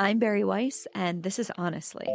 [0.00, 2.06] I'm Bari Weiss, and this is Honestly.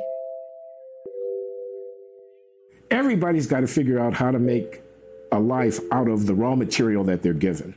[2.90, 4.82] Everybody's got to figure out how to make
[5.34, 7.76] a life out of the raw material that they're given,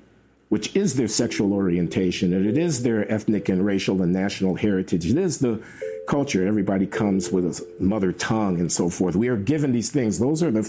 [0.48, 5.06] which is their sexual orientation, and it is their ethnic and racial and national heritage.
[5.06, 5.60] It is the
[6.06, 6.46] culture.
[6.46, 9.16] Everybody comes with a mother tongue and so forth.
[9.16, 10.20] We are given these things.
[10.20, 10.62] Those are the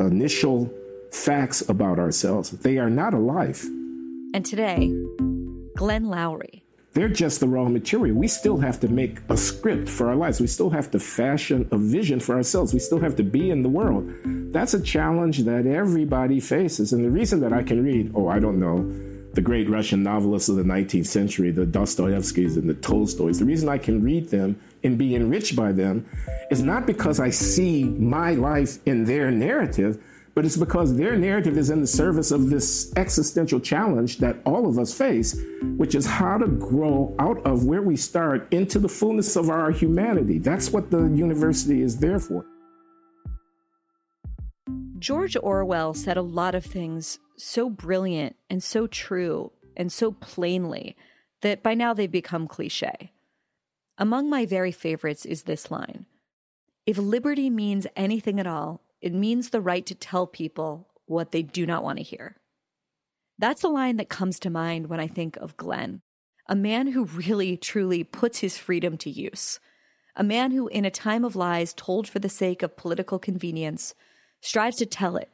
[0.00, 0.68] initial
[1.12, 2.50] facts about ourselves.
[2.50, 3.64] They are not a life.
[4.34, 4.92] And today,
[5.76, 6.61] Glenn Loury.
[6.94, 8.14] They're just the raw material.
[8.16, 10.40] We still have to make a script for our lives.
[10.40, 12.74] We still have to fashion a vision for ourselves.
[12.74, 14.12] We still have to be in the world.
[14.52, 16.92] That's a challenge that everybody faces.
[16.92, 18.82] And the reason that I can read, oh, I don't know,
[19.32, 23.70] the great Russian novelists of the 19th century, the Dostoevskys and the Tolstoys, the reason
[23.70, 26.06] I can read them and be enriched by them
[26.50, 30.02] is not because I see my life in their narrative,
[30.34, 34.66] but it's because their narrative is in the service of this existential challenge that all
[34.66, 35.38] of us face,
[35.76, 39.70] which is how to grow out of where we start into the fullness of our
[39.70, 40.38] humanity.
[40.38, 42.46] That's what the university is there for.
[44.98, 50.96] George Orwell said a lot of things so brilliant and so true and so plainly
[51.40, 53.12] that by now they've become cliche.
[53.98, 56.06] Among my very favorites is this line
[56.86, 61.42] If liberty means anything at all, it means the right to tell people what they
[61.42, 62.36] do not want to hear.
[63.38, 66.00] That's the line that comes to mind when I think of Glenn,
[66.48, 69.58] a man who really, truly puts his freedom to use.
[70.14, 73.94] A man who, in a time of lies told for the sake of political convenience,
[74.40, 75.30] strives to tell it,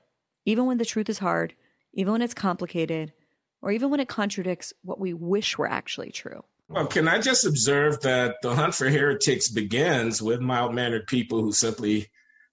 [0.47, 1.55] even when the truth is hard,
[1.93, 3.13] even when it's complicated,
[3.61, 6.43] or even when it contradicts what we wish were actually true.
[6.69, 11.43] Well, can I just observe that the hunt for heretics begins with mild mannered people
[11.43, 12.09] who simply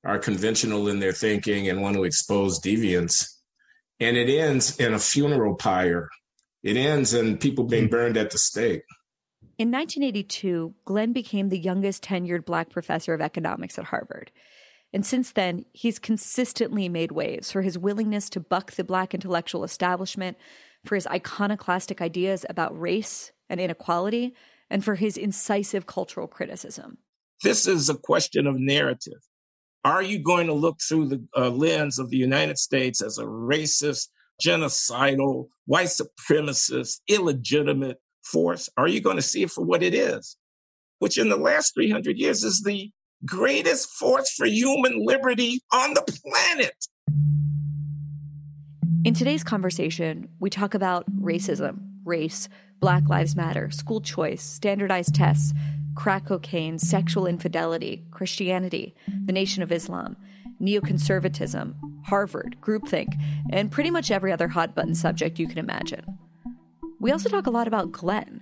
[0.05, 3.27] are conventional in their thinking and want to expose deviance.
[3.99, 6.09] And it ends in a funeral pyre.
[6.63, 7.91] It ends in people being hmm.
[7.91, 8.83] burned at the stake.
[9.57, 14.31] In 1982, Glenn became the youngest tenured black professor of economics at Harvard.
[14.91, 19.63] And since then, he's consistently made waves for his willingness to buck the black intellectual
[19.63, 20.37] establishment,
[20.83, 24.33] for his iconoclastic ideas about race and inequality,
[24.69, 26.97] and for his incisive cultural criticism.
[27.43, 29.21] This is a question of narrative.
[29.85, 33.23] Are you going to look through the uh, lens of the United States as a
[33.23, 34.07] racist,
[34.43, 38.67] genocidal, white supremacist, illegitimate force?
[38.77, 40.37] Are you going to see it for what it is?
[40.97, 42.89] Which in the last 300 years is the
[43.27, 46.73] greatest force for human liberty on the planet.
[49.05, 55.53] In today's conversation, we talk about racism, race, Black Lives Matter, school choice, standardized tests,
[55.95, 58.95] crack cocaine, sexual infidelity, Christianity,
[59.25, 60.17] the Nation of Islam,
[60.61, 61.73] neoconservatism,
[62.05, 63.15] Harvard, groupthink,
[63.49, 66.05] and pretty much every other hot button subject you can imagine.
[66.99, 68.41] We also talk a lot about Glenn,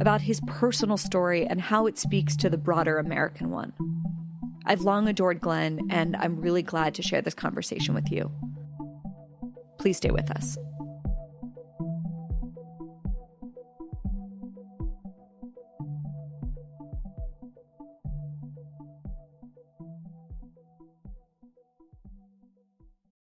[0.00, 3.72] about his personal story and how it speaks to the broader American one.
[4.64, 8.30] I've long adored Glenn, and I'm really glad to share this conversation with you.
[9.78, 10.56] Please stay with us.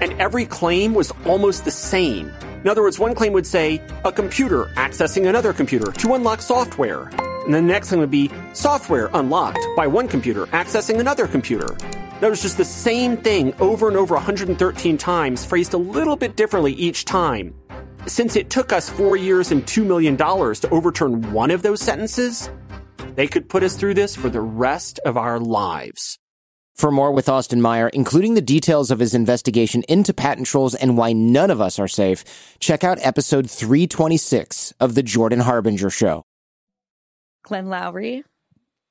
[0.00, 2.32] And every claim was almost the same.
[2.62, 7.10] In other words, one claim would say, a computer accessing another computer to unlock software.
[7.44, 11.76] And the next thing would be software unlocked by one computer accessing another computer.
[12.20, 16.34] That was just the same thing over and over 113 times, phrased a little bit
[16.34, 17.54] differently each time.
[18.06, 22.48] Since it took us four years and $2 million to overturn one of those sentences,
[23.16, 26.18] they could put us through this for the rest of our lives.
[26.76, 30.98] For more with Austin Meyer, including the details of his investigation into patent trolls and
[30.98, 32.22] why none of us are safe,
[32.60, 36.22] check out episode 326 of The Jordan Harbinger Show.
[37.44, 38.24] Glenn Loury,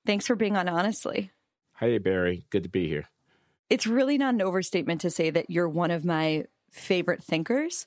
[0.04, 1.30] thanks for being on Honestly.
[1.78, 2.46] Hey, Bari.
[2.50, 3.08] Good to be here.
[3.70, 7.86] It's really not an overstatement to say that you're one of my favorite thinkers.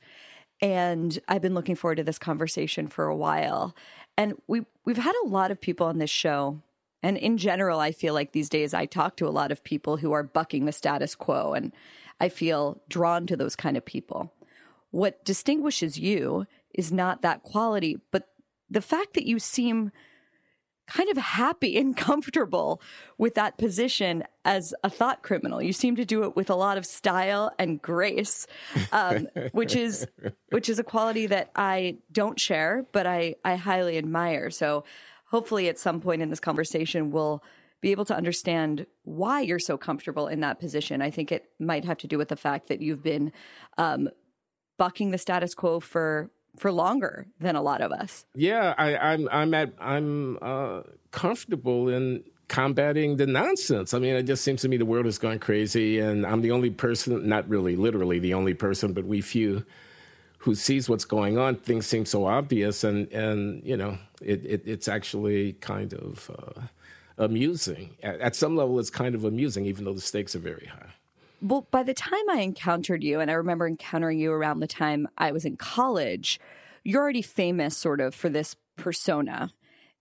[0.60, 3.74] And I've been looking forward to this conversation for a while.
[4.16, 6.60] And we, we've had a lot of people on this show
[7.02, 9.98] and in general, I feel like these days I talk to a lot of people
[9.98, 11.72] who are bucking the status quo, and
[12.20, 14.32] I feel drawn to those kind of people.
[14.90, 18.28] What distinguishes you is not that quality, but
[18.68, 19.92] the fact that you seem
[20.88, 22.80] kind of happy and comfortable
[23.16, 25.62] with that position as a thought criminal.
[25.62, 28.46] You seem to do it with a lot of style and grace,
[28.90, 30.06] um, which is
[30.50, 34.50] which is a quality that I don't share, but I I highly admire.
[34.50, 34.84] So
[35.30, 37.42] hopefully, at some point in this conversation, we'll
[37.80, 41.00] be able to understand why you're so comfortable in that position.
[41.00, 43.32] I think it might have to do with the fact that you've been
[43.76, 44.08] um,
[44.78, 48.24] bucking the status quo for for longer than a lot of us.
[48.34, 50.82] Yeah, I, am I'm, I'm at I'm uh,
[51.12, 53.94] comfortable in combating the nonsense.
[53.94, 56.50] I mean, it just seems to me the world has gone crazy, and I'm the
[56.50, 59.64] only person, not really literally the only person, but we few
[60.48, 61.56] who sees what's going on.
[61.56, 66.62] Things seem so obvious, and and you know, it, it it's actually kind of uh,
[67.18, 67.94] amusing.
[68.02, 70.94] At, at some level, it's kind of amusing, even though the stakes are very high.
[71.42, 75.06] Well, by the time I encountered you, and I remember encountering you around the time
[75.18, 76.40] I was in college,
[76.82, 79.52] you're already famous sort of for this persona.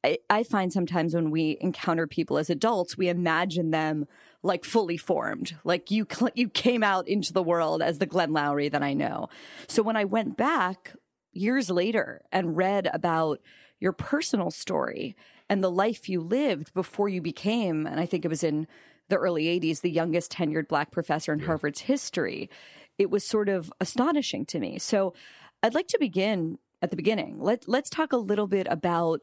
[0.02, 4.08] I, I, find sometimes when we encounter people as adults, we imagine them
[4.48, 8.72] like fully formed, like you you came out into the world as the Glenn Loury
[8.72, 9.30] that I know.
[9.68, 10.94] So when I went back
[11.34, 13.40] years later and read about
[13.80, 15.16] your personal story
[15.50, 18.68] and the life you lived before you became, and I think it was in
[19.10, 21.46] the early 80s, the youngest tenured black professor in yeah.
[21.46, 22.50] Harvard's history,
[22.98, 24.80] it was sort of astonishing to me.
[24.80, 25.14] So
[25.62, 27.40] I'd like to begin at the beginning.
[27.40, 29.22] Let, let's talk a little bit about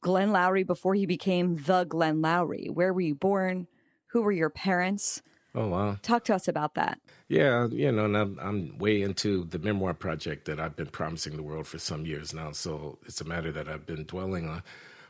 [0.00, 2.70] Glenn Loury before he became the Glenn Loury.
[2.70, 3.66] Where were you born?
[4.08, 5.22] Who were your parents?
[5.54, 5.96] Oh wow!
[6.02, 7.00] Talk to us about that.
[7.28, 11.36] Yeah, you know, and I'm, I'm, way into the memoir project that I've been promising
[11.36, 12.52] the world for some years now.
[12.52, 14.62] So it's a matter that I've been dwelling on.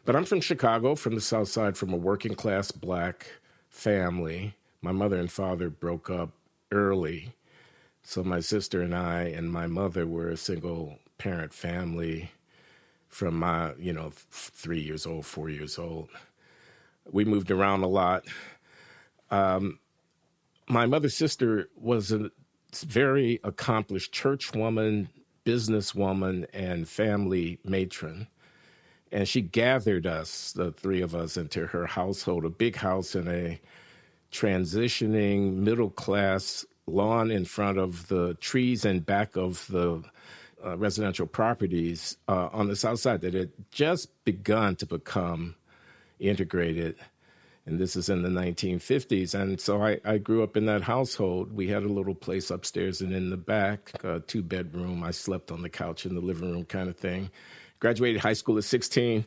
[0.05, 3.27] But I'm from Chicago, from the South Side, from a working class black
[3.69, 4.55] family.
[4.81, 6.31] My mother and father broke up
[6.73, 7.35] early.
[8.03, 12.31] So my sister and I and my mother were a single parent family
[13.09, 16.09] from my, you know, three years old, four years old.
[17.11, 18.25] We moved around a lot.
[19.31, 19.79] Um,
[20.69, 22.31] my mother's sister was a
[22.75, 25.09] very accomplished church woman,
[25.45, 28.29] businesswoman, and family matron
[29.11, 33.29] and she gathered us, the three of us, into her household, a big house in
[33.29, 33.61] a
[34.31, 40.03] transitioning middle class lawn in front of the trees and back of the
[40.65, 45.55] uh, residential properties uh, on the south side that had just begun to become
[46.19, 46.97] integrated.
[47.69, 49.35] And this is in the 1950s.
[49.35, 51.53] And so I, I grew up in that household.
[51.53, 53.93] We had a little place upstairs and in the back,
[54.27, 55.05] two bedroom.
[55.05, 57.31] I slept on the couch in the living room kind of thing
[57.81, 59.25] graduated high school at 16,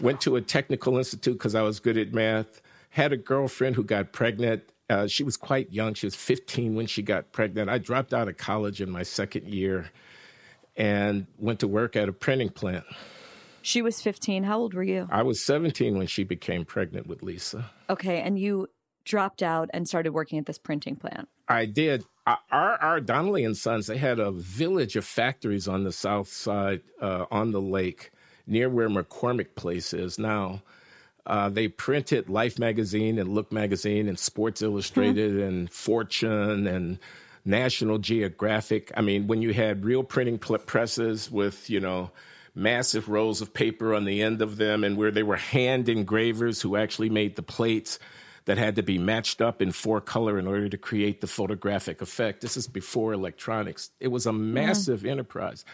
[0.00, 2.60] went to a technical institute because I was good at math,
[2.90, 4.62] had a girlfriend who got pregnant.
[4.88, 5.94] Uh, she was quite young.
[5.94, 7.70] She was 15 when she got pregnant.
[7.70, 9.90] I dropped out of college in my second year
[10.76, 12.84] and went to work at a printing plant.
[13.62, 14.44] She was 15.
[14.44, 15.08] How old were you?
[15.10, 17.70] I was 17 when she became pregnant with Lisa.
[17.88, 18.20] Okay.
[18.20, 18.68] And you
[19.04, 21.28] dropped out and started working at this printing plant.
[21.48, 22.04] I did.
[22.26, 23.00] Our, R.
[23.00, 27.50] Donnelley and Sons, they had a village of factories on the south side uh, on
[27.50, 28.12] the lake
[28.46, 30.62] near where McCormick Place is now.
[31.26, 35.42] Uh, they printed Life magazine and Look magazine and Sports Illustrated mm-hmm.
[35.42, 36.98] and Fortune and
[37.44, 38.90] National Geographic.
[38.96, 42.10] I mean, when you had real printing presses with, you know,
[42.60, 46.60] massive rolls of paper on the end of them and where they were hand engravers
[46.60, 47.98] who actually made the plates
[48.44, 52.02] that had to be matched up in four color in order to create the photographic
[52.02, 52.40] effect.
[52.40, 53.90] This is before electronics.
[53.98, 55.12] It was a massive yeah.
[55.12, 55.64] enterprise.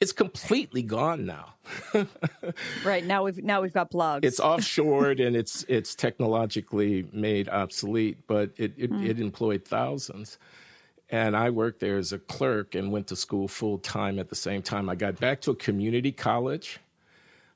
[0.00, 1.54] It's completely gone now.
[2.84, 4.24] right now we've now we've got blogs.
[4.24, 9.08] It's offshored and it's it's technologically made obsolete, but it it, mm.
[9.08, 10.38] it employed thousands.
[11.14, 14.34] And I worked there as a clerk and went to school full time at the
[14.34, 14.88] same time.
[14.88, 16.80] I got back to a community college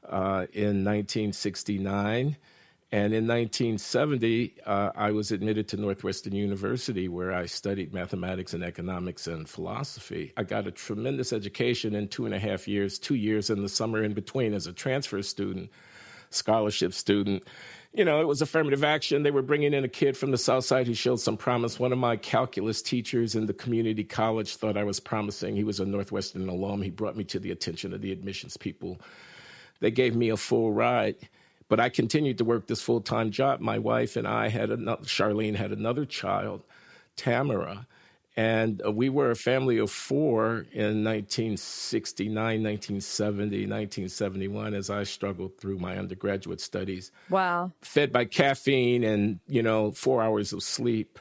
[0.08, 2.36] uh, in 1969
[2.92, 8.62] and in 1970, uh, I was admitted to Northwestern University, where I studied mathematics and
[8.62, 10.32] economics and philosophy.
[10.36, 13.68] I got a tremendous education in two and a half years, two years in the
[13.68, 15.70] summer in between as a transfer student,
[16.30, 17.42] scholarship student.
[17.94, 19.22] You know, it was affirmative action.
[19.22, 21.80] They were bringing in a kid from the South Side who showed some promise.
[21.80, 25.56] One of my calculus teachers in the community college thought I was promising.
[25.56, 26.82] He was a Northwestern alum.
[26.82, 29.00] He brought me to the attention of the admissions people.
[29.80, 31.16] They gave me a full ride
[31.68, 33.60] but I continued to work this full time job.
[33.60, 36.62] My wife and I had another, Charlene had another child,
[37.16, 37.86] Tamara.
[38.38, 45.58] And uh, we were a family of four in 1969, 1970, 1971 as I struggled
[45.58, 47.10] through my undergraduate studies.
[47.30, 47.72] Wow.
[47.82, 51.18] Fed by caffeine and, you know, four hours of sleep.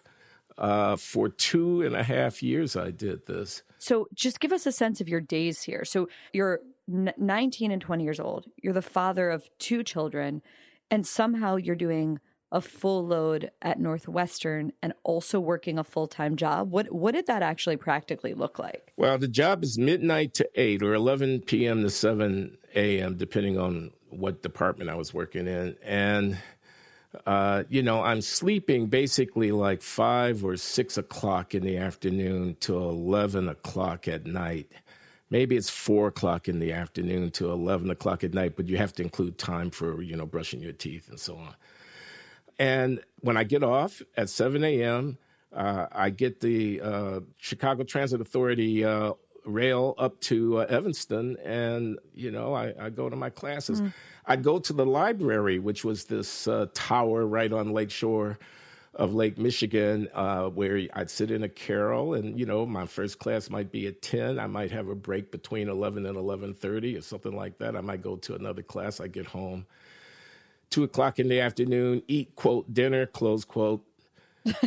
[0.60, 3.64] Uh, for two and a half years, I did this.
[3.80, 5.86] So just give us a sense of your days here.
[5.86, 8.46] So you're 19 and 20 years old.
[8.62, 10.44] You're the father of two children.
[10.92, 12.20] and somehow you're doing
[12.52, 16.72] a full load at Northwestern and also working a full time job.
[16.72, 18.94] What what did that actually practically look like?
[18.96, 21.84] Well, the job is midnight to eight or eleven p.m.
[21.84, 23.18] to seven a.m.
[23.18, 26.38] depending on what department I was working in, and
[27.26, 32.78] uh, you know I'm sleeping basically like five or six o'clock in the afternoon to
[32.78, 34.72] eleven o'clock at night.
[35.30, 38.94] Maybe it's four o'clock in the afternoon to eleven o'clock at night, but you have
[38.94, 41.54] to include time for you know brushing your teeth and so on.
[42.60, 45.18] And when I get off at 7 a.m.,
[45.54, 49.14] uh, I get the uh, Chicago Transit Authority uh,
[49.46, 53.82] rail up to uh, Evanston, and you know I, I, go to my classes.
[53.82, 53.94] Mm.
[54.26, 58.38] I'd go to the library, which was this uh, tower right on Lake Shore
[58.94, 63.20] of Lake Michigan, uh, where I'd sit in a carrel, and you know my first
[63.20, 64.40] class might be at ten.
[64.40, 67.76] I might have a break between eleven and eleven thirty, or something like that.
[67.76, 69.00] I might go to another class.
[69.00, 69.66] I get home
[70.70, 73.84] two o'clock in the afternoon, eat quote dinner close quote.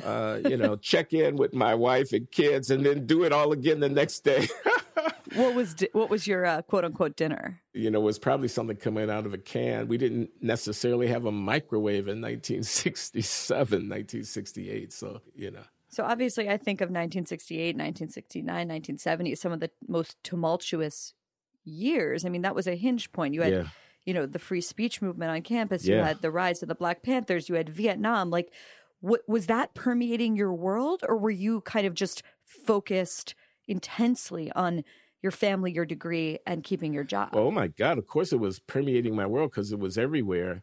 [0.04, 3.52] Uh, you know, check in with my wife and kids, and then do it all
[3.52, 4.49] again the next day.
[5.35, 7.61] what was di- what was your uh, quote unquote dinner?
[7.73, 9.88] You know, it was probably something coming out of a can.
[9.88, 14.92] We didn't necessarily have a microwave in 1967, 1968.
[14.92, 15.62] So you know.
[15.88, 21.14] So obviously, I think of 1968, 1969, 1970, some of the most tumultuous
[21.64, 22.25] years.
[22.25, 23.35] I mean, that was a hinge point.
[23.35, 23.52] You had.
[23.52, 23.64] Yeah
[24.04, 25.97] you know the free speech movement on campus yeah.
[25.97, 28.52] you had the rise of the black panthers you had vietnam like
[29.00, 33.35] what was that permeating your world or were you kind of just focused
[33.66, 34.85] intensely on
[35.23, 38.59] your family your degree and keeping your job oh my god of course it was
[38.61, 40.62] permeating my world because it was everywhere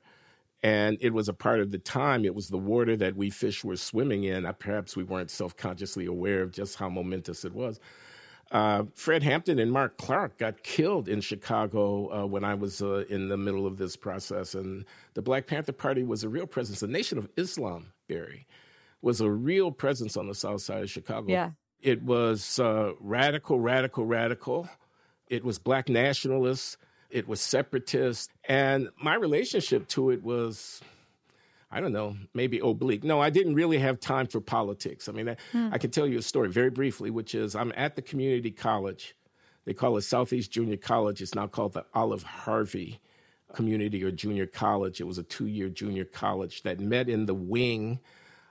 [0.64, 3.64] and it was a part of the time it was the water that we fish
[3.64, 7.80] were swimming in perhaps we weren't self-consciously aware of just how momentous it was
[8.52, 13.04] uh, Fred Hampton and Mark Clark got killed in Chicago uh, when I was uh,
[13.10, 14.56] in the middle of this process.
[14.56, 16.80] And the Black Panther Party was a real presence.
[16.80, 18.48] The Nation of Islam, Bari,
[19.02, 21.32] was a real presence on the south side of Chicago.
[21.32, 21.52] Yeah.
[21.82, 24.70] It was uh, radical, radical, radical.
[25.30, 26.78] It was black nationalists.
[27.10, 28.32] It was separatist.
[28.48, 30.82] And my relationship to it was
[31.70, 33.04] I don't know, maybe oblique.
[33.04, 35.10] No, I didn't really have time for politics.
[35.10, 35.70] I mean, I, hmm.
[35.72, 39.16] I can tell you a story very briefly, which is I'm at the community college.
[39.66, 41.22] They call it Southeast Junior College.
[41.22, 43.02] It's now called the Olive Harvey
[43.54, 45.02] Community or Junior College.
[45.02, 48.00] It was a two year junior college that met in the wing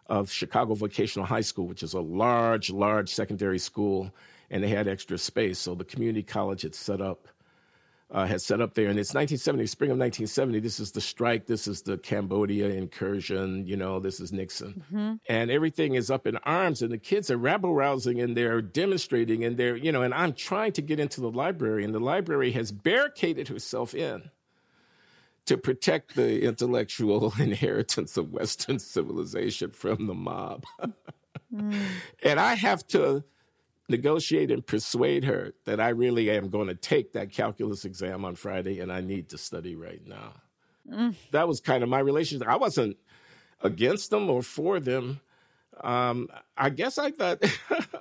[0.09, 4.15] of Chicago Vocational High School, which is a large, large secondary school,
[4.51, 5.59] and they had extra space.
[5.59, 7.29] So the community college had set up
[8.11, 8.89] uh, had set up there.
[8.89, 10.61] And it's 1970, spring of 1970.
[10.61, 11.47] This is the strike.
[11.47, 13.67] This is the Cambodia incursion.
[13.67, 14.85] You know, this is Nixon.
[14.87, 15.15] Mm-hmm.
[15.29, 16.83] And everything is up in arms.
[16.83, 20.35] And the kids are rabble rousing and they're demonstrating and they're, you know, and I'm
[20.35, 21.85] trying to get into the library.
[21.85, 24.31] And the library has barricaded herself in
[25.47, 30.65] to protect the intellectual inheritance of Western civilization from the mob.
[31.55, 31.75] mm.
[32.23, 33.25] And I have to
[33.89, 38.35] negotiate and persuade her that I really am going to take that calculus exam on
[38.35, 40.33] Friday and I need to study right now.
[40.91, 41.15] Mm.
[41.33, 42.49] That was kind of my relationship.
[42.49, 42.97] I wasn't
[43.63, 45.21] against them or for them.
[45.83, 47.43] Um, I guess I thought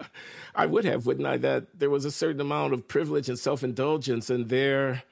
[0.56, 1.38] I would have, wouldn't I?
[1.38, 5.04] That there was a certain amount of privilege and self indulgence, and there,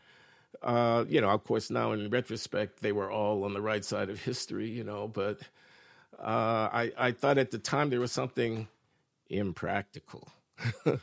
[0.62, 4.10] uh, you know, of course, now in retrospect, they were all on the right side
[4.10, 5.39] of history, you know, but
[6.18, 8.70] uh, I, I thought at the time there was something
[9.30, 10.30] impractical
[10.86, 10.95] uh,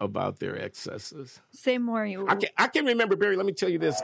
[0.00, 1.40] about their excesses.
[1.52, 2.06] Say more.
[2.06, 2.26] You.
[2.28, 4.00] I can, I can remember, Bari, let me tell you this.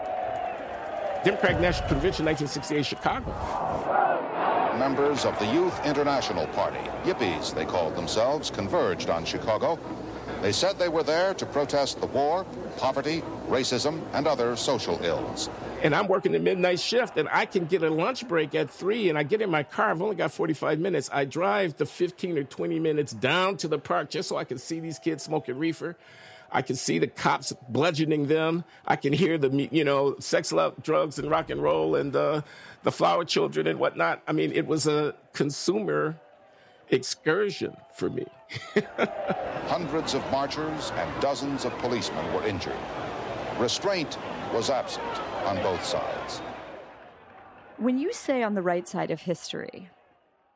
[1.24, 4.76] Democratic National Convention, 1968, Chicago.
[4.78, 9.78] Members of the Youth International Party, Yippies they called themselves, converged on Chicago.
[10.42, 12.44] They said they were there to protest the war,
[12.76, 15.48] poverty, racism, and other social ills
[15.86, 19.08] and I'm working the midnight shift and I can get a lunch break at three
[19.08, 19.92] and I get in my car.
[19.92, 21.08] I've only got 45 minutes.
[21.12, 24.58] I drive the 15 or 20 minutes down to the park just so I can
[24.58, 25.96] see these kids smoking reefer.
[26.50, 28.64] I can see the cops bludgeoning them.
[28.84, 32.40] I can hear the, you know, sex, love, drugs, and rock and roll and uh,
[32.82, 34.22] the flower children and whatnot.
[34.26, 36.16] I mean, it was a consumer
[36.90, 38.26] excursion for me.
[39.68, 42.74] Hundreds of marchers and dozens of policemen were injured.
[43.60, 44.18] Restraint
[44.52, 45.04] was absent
[45.46, 46.40] on both sides.
[47.78, 49.90] When you say on the right side of history,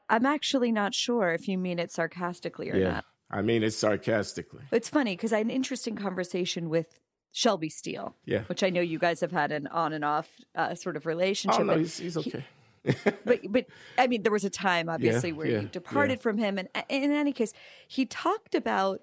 [0.09, 3.04] I'm actually not sure if you mean it sarcastically or yeah, not.
[3.30, 4.64] I mean it sarcastically.
[4.73, 6.99] It's funny because I had an interesting conversation with
[7.32, 8.40] Shelby Steele, yeah.
[8.42, 11.61] which I know you guys have had an on and off uh, sort of relationship.
[11.61, 12.44] Oh no, he's, he's okay.
[12.82, 12.94] He,
[13.25, 13.66] but but
[13.99, 16.23] I mean, there was a time obviously yeah, where yeah, you departed yeah.
[16.23, 17.52] from him, and in any case,
[17.87, 19.02] he talked about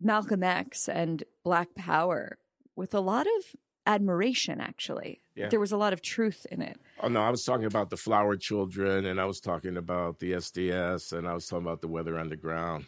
[0.00, 2.38] Malcolm X and Black Power
[2.76, 3.56] with a lot of
[3.86, 5.20] admiration, actually.
[5.34, 5.48] Yeah.
[5.48, 6.78] There was a lot of truth in it.
[7.00, 10.32] Oh no, I was talking about the Flower Children, and I was talking about the
[10.32, 12.86] SDS, and I was talking about the Weather Underground.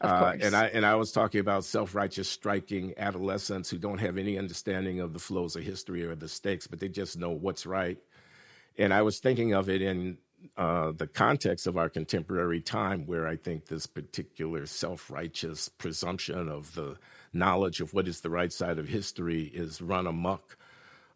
[0.00, 4.36] Uh, and I and I was talking about self-righteous striking adolescents who don't have any
[4.36, 7.98] understanding of the flows of history or the stakes, but they just know what's right.
[8.76, 10.18] And I was thinking of it in
[10.56, 16.74] uh, the context of our contemporary time, where I think this particular self-righteous presumption of
[16.74, 16.96] the
[17.32, 20.56] knowledge of what is the right side of history is run amok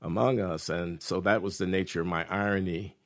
[0.03, 2.97] among us, and so that was the nature of my irony.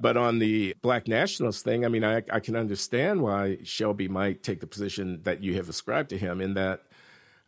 [0.00, 4.42] But on the black nationalist thing, I mean, I, I can understand why Shelby might
[4.44, 6.40] take the position that you have ascribed to him.
[6.40, 6.82] In that,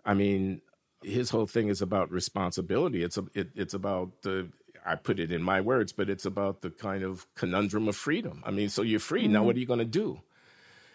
[0.05, 0.61] I mean,
[1.03, 3.05] his whole thing is about responsibility.
[3.05, 4.49] It's a, it, it's about the.
[4.85, 8.43] I put it in my words, but it's about the kind of conundrum of freedom.
[8.47, 9.41] I mean, so you're free now.
[9.41, 9.47] Mm-hmm.
[9.47, 10.21] What are you going to do?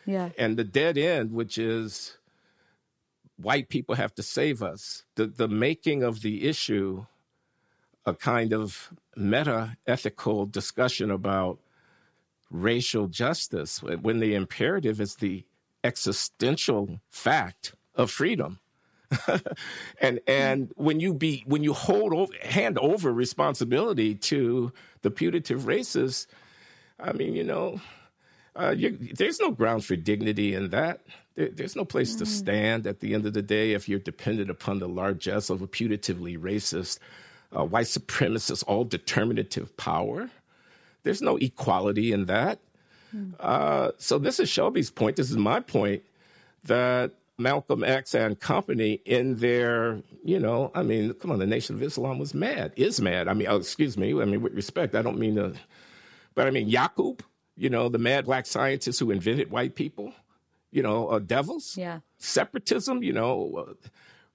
[0.05, 0.29] Yeah.
[0.37, 2.17] and the dead end, which is
[3.37, 5.03] white people have to save us.
[5.15, 7.05] The the making of the issue
[8.05, 11.59] a kind of meta ethical discussion about
[12.51, 15.43] racial justice when the imperative is the
[15.83, 18.59] existential fact of freedom.
[20.01, 25.67] and and when you be when you hold over, hand over responsibility to the putative
[25.67, 26.27] races,
[26.99, 27.79] I mean, you know,
[28.55, 31.01] uh, you, there's no ground for dignity in that.
[31.35, 34.49] There, there's no place to stand at the end of the day if you're dependent
[34.49, 36.99] upon the largesse of a putatively racist,
[37.55, 40.29] uh, white supremacist, all determinative power.
[41.03, 42.59] There's no equality in that.
[43.39, 45.15] Uh, so this is Shelby's point.
[45.15, 46.03] This is my point
[46.63, 51.75] that Malcolm X and company in their, you know, I mean, come on, the Nation
[51.75, 53.27] of Islam was mad, is mad.
[53.27, 54.19] I mean, oh, excuse me.
[54.19, 55.53] I mean, with respect, I don't mean to,
[56.33, 57.19] but I mean, Yaqub,
[57.57, 60.13] you know, the mad black scientists who invented white people,
[60.71, 61.99] you know, uh, devils, Yeah.
[62.17, 63.73] separatism, you know, uh,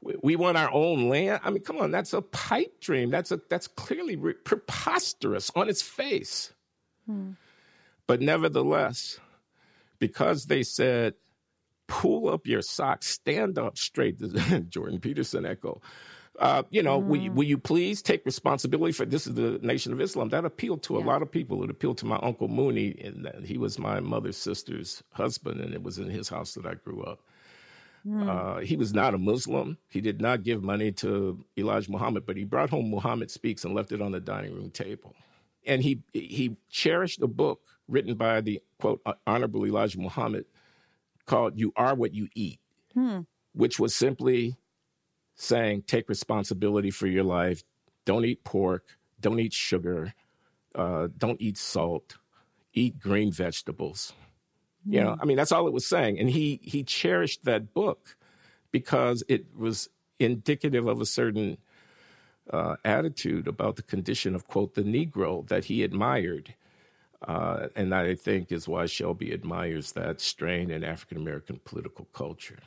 [0.00, 1.40] we, we want our own land.
[1.44, 3.10] I mean, come on, that's a pipe dream.
[3.10, 6.52] That's a that's clearly re- preposterous on its face.
[8.06, 9.18] But nevertheless,
[9.98, 11.14] because they said,
[11.88, 14.18] pull up your socks, stand up straight,
[14.70, 15.80] Jordan Peterson echo.
[16.40, 19.26] Uh, you know, will, you, will you please take responsibility for this?
[19.26, 21.64] Is the Nation of Islam that appealed to a lot of people.
[21.64, 25.83] It appealed to my uncle Mooney, and he was my mother's sister's husband, and it
[25.83, 27.20] was in his house that I grew up.
[28.29, 29.79] Uh, he was not a Muslim.
[29.88, 33.74] He did not give money to Elijah Muhammad, but he brought home Muhammad Speaks and
[33.74, 35.14] left it on the dining room table.
[35.66, 40.46] And he he cherished a book written by the quote Honorable Elijah Muhammad
[41.26, 42.61] called "You Are What You Eat,"
[43.55, 44.57] which was simply
[45.40, 47.64] saying take responsibility for your life.
[48.05, 48.98] Don't eat pork.
[49.20, 50.14] Don't eat sugar.
[50.74, 52.16] Uh, don't eat salt.
[52.74, 54.12] Eat green vegetables.
[54.87, 56.18] You know, I mean, that's all it was saying.
[56.18, 58.16] And he he cherished that book
[58.70, 61.59] because it was indicative of a certain
[62.50, 66.55] uh, attitude about the condition of quote the Negro that he admired,
[67.26, 72.59] uh, and I think is why Shelby admires that strain in African American political culture.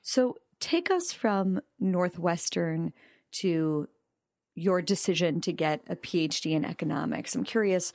[0.00, 2.92] So take us from Northwestern
[3.32, 3.88] to
[4.54, 7.34] your decision to get a PhD in economics.
[7.34, 7.92] I'm curious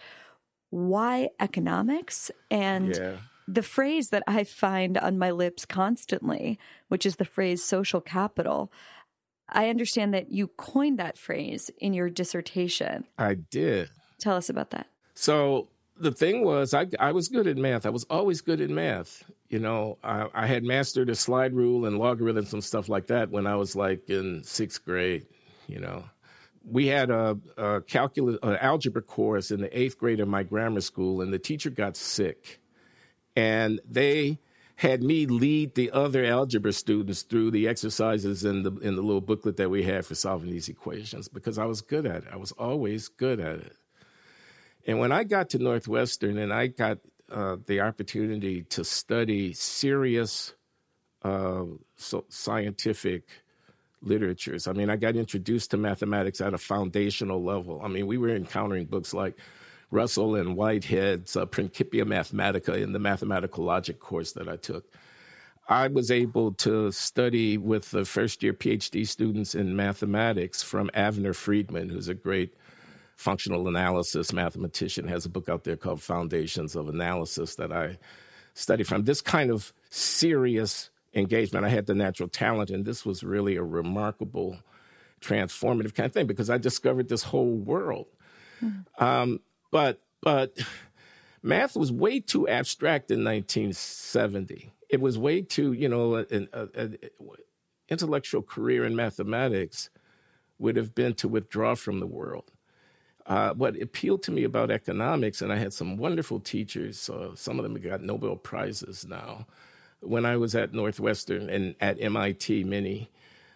[0.70, 3.18] why economics and Yeah.
[3.48, 8.72] the phrase that I find on my lips constantly, which is the phrase social capital.
[9.50, 13.06] I understand that you coined that phrase in your dissertation.
[13.18, 13.90] I did.
[14.20, 14.88] Tell us about that.
[15.14, 17.86] So the thing was, I, I was good at math.
[17.86, 19.24] I was always good at math.
[19.50, 23.30] You know, I, I had mastered a slide rule and logarithms and stuff like that
[23.30, 25.26] when I was like in sixth grade.
[25.68, 26.04] You know,
[26.70, 30.82] we had a, a calculus, an algebra course in the eighth grade of my grammar
[30.82, 32.60] school, and the teacher got sick,
[33.36, 34.40] and they
[34.76, 39.22] had me lead the other algebra students through the exercises in the in the little
[39.22, 42.30] booklet that we had for solving these equations because I was good at it.
[42.32, 43.76] I was always good at it.
[44.86, 47.00] And when I got to Northwestern and I got
[47.32, 50.54] uh, the opportunity to study serious
[51.24, 51.64] uh,
[51.96, 53.24] so scientific
[54.02, 57.82] literatures, I mean, I got introduced to mathematics at a foundational level.
[57.84, 59.38] I mean, we were encountering books like
[59.92, 64.86] Russell and Whitehead's uh, Principia Mathematica in the mathematical logic course that I took.
[65.70, 71.36] I was able to study with the first year PhD students in mathematics from Avner
[71.36, 72.54] Friedman, who's a great
[73.18, 77.98] functional analysis mathematician, has a book out there called Foundations of Analysis that I
[78.54, 79.04] study from.
[79.04, 83.64] This kind of serious engagement, I had the natural talent, and this was really a
[83.64, 84.60] remarkable,
[85.20, 88.08] transformative kind of thing because I discovered this whole world.
[89.00, 90.58] Um, but but
[91.44, 94.72] math was way too abstract in 1970.
[94.90, 96.98] It was way too, you know, an, an
[97.90, 99.90] intellectual career in mathematics
[100.60, 102.52] would have been to withdraw from the world.
[103.28, 107.60] Uh, what appealed to me about economics, and I had some wonderful teachers, uh, some
[107.60, 109.46] of them got Nobel Prizes now,
[110.00, 113.10] when I was at Northwestern and at MIT, many,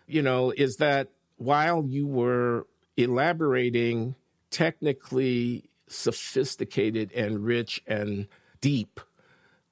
[0.07, 4.15] you know, is that while you were elaborating
[4.49, 8.27] technically sophisticated and rich and
[8.59, 8.99] deep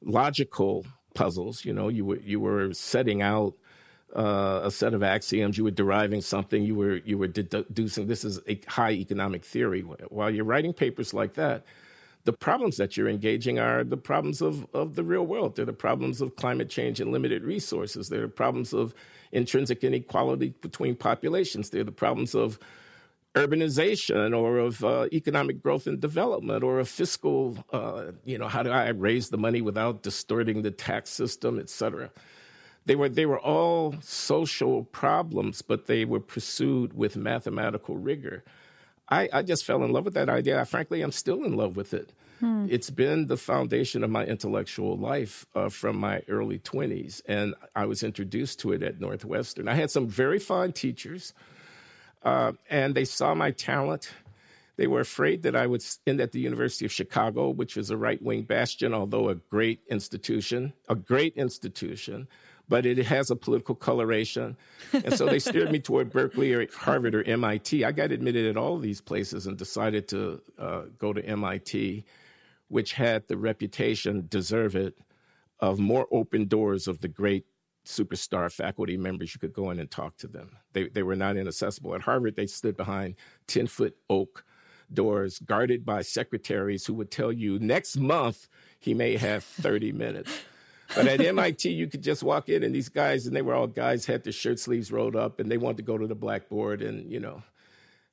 [0.02, 3.56] logical puzzles, you know, you were you were setting out
[4.16, 5.58] uh, a set of axioms.
[5.58, 6.64] You were deriving something.
[6.64, 8.08] You were you were deducing.
[8.08, 9.82] This is a high economic theory.
[9.82, 11.66] While you're writing papers like that,
[12.26, 15.56] the problems that you're engaging are the problems of, of the real world.
[15.56, 18.10] They're the problems of climate change and limited resources.
[18.10, 18.94] They're the problems of
[19.32, 21.70] intrinsic inequality between populations.
[21.70, 22.60] They're the problems of
[23.36, 28.64] urbanization or of uh, economic growth and development or of fiscal, uh, you know, how
[28.64, 32.10] do I raise the money without distorting the tax system, et cetera.
[32.90, 38.44] They were, they were all social problems, but they were pursued with mathematical rigor.
[39.08, 40.60] I, I just fell in love with that idea.
[40.60, 42.14] I, frankly, I'm still in love with it.
[42.40, 42.66] Hmm.
[42.68, 47.22] It's been the foundation of my intellectual life uh, from my early 20s.
[47.28, 49.68] And I was introduced to it at Northwestern.
[49.68, 51.36] I had some very fine teachers,
[52.24, 54.10] uh, and they saw my talent.
[54.78, 57.98] They were afraid that I would end at the University of Chicago, which is a
[57.98, 62.28] right wing bastion, although a great institution, a great institution
[62.70, 64.56] but it has a political coloration.
[64.94, 67.84] And so they steered me toward Berkeley or Harvard or MIT.
[67.84, 72.06] I got admitted at all these places and decided to uh, go to MIT,
[72.68, 74.96] which had the reputation, deserve it,
[75.60, 77.46] of more open doors of the great
[77.86, 79.34] superstar faculty members.
[79.34, 80.52] You could go in and talk to them.
[80.74, 81.96] They, they were not inaccessible.
[81.96, 83.16] At Harvard, they stood behind
[83.48, 84.46] 10 foot oak
[84.94, 88.48] doors guarded by secretaries who would tell you next month
[88.80, 90.32] he may have 30 minutes.
[90.96, 93.68] But at MIT, you could just walk in, and these guys, and they were all
[93.68, 96.82] guys, had their shirt sleeves rolled up, and they wanted to go to the blackboard,
[96.82, 97.44] and you know,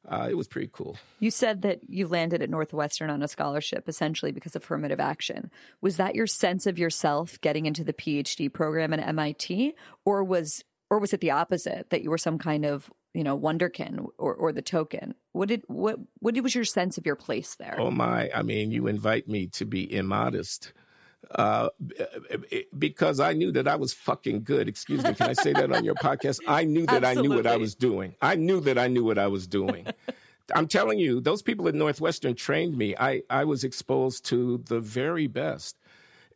[0.09, 0.97] uh, it was pretty cool.
[1.19, 5.51] You said that you landed at Northwestern on a scholarship essentially because of affirmative action.
[5.81, 10.65] Was that your sense of yourself getting into the PhD program at MIT, or was
[10.91, 14.35] or was it the opposite that you were some kind of you know wonderkin or,
[14.35, 15.15] or the token?
[15.33, 17.77] What did what what was your sense of your place there?
[17.79, 18.31] Oh my!
[18.35, 20.73] I mean, you invite me to be immodest
[21.31, 21.69] uh,
[22.79, 24.69] because I knew that I was fucking good.
[24.69, 26.41] Excuse me, can I say that on your podcast?
[26.47, 27.19] I knew that Absolutely.
[27.19, 28.15] I knew what I was doing.
[28.23, 29.87] I knew that I knew what I was doing.
[30.55, 32.95] I'm telling you, those people at Northwestern trained me.
[32.97, 35.77] I, I was exposed to the very best.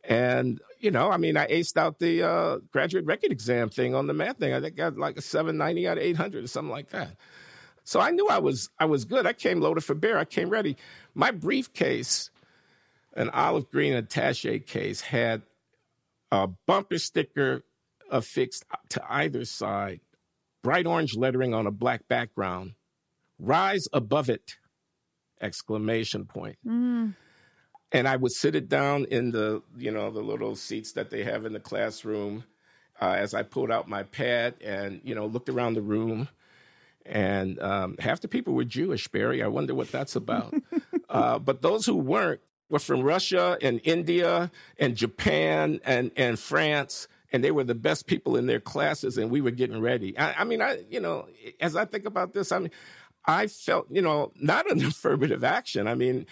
[0.03, 4.07] And, you know, I mean, I aced out the uh, graduate record exam thing on
[4.07, 4.53] the math thing.
[4.53, 7.15] I got like a 790 out of 800 or something like that.
[7.83, 9.25] So I knew I was I was good.
[9.25, 10.17] I came loaded for bear.
[10.17, 10.77] I came ready.
[11.15, 12.29] My briefcase
[13.13, 15.41] an olive green attache case had
[16.31, 17.63] a bumper sticker
[18.09, 20.01] affixed to either side,
[20.63, 22.73] bright orange lettering on a black background.
[23.39, 24.55] Rise above it!
[25.41, 26.57] Exclamation point.
[26.65, 27.15] Mm.
[27.91, 31.23] And I would sit it down in the, you know, the little seats that they
[31.23, 32.45] have in the classroom
[33.01, 36.29] uh, as I pulled out my pad and, you know, looked around the room.
[37.05, 39.41] And um, half the people were Jewish, Bari.
[39.41, 40.53] I wonder what that's about.
[41.09, 47.07] uh, but those who weren't, were from Russia and India and Japan and, and France,
[47.31, 50.17] and they were the best people in their classes, and we were getting ready.
[50.17, 51.27] I, I mean, I you know,
[51.59, 52.71] as I think about this, I mean,
[53.25, 55.87] I felt you know not an affirmative action.
[55.87, 56.25] I mean,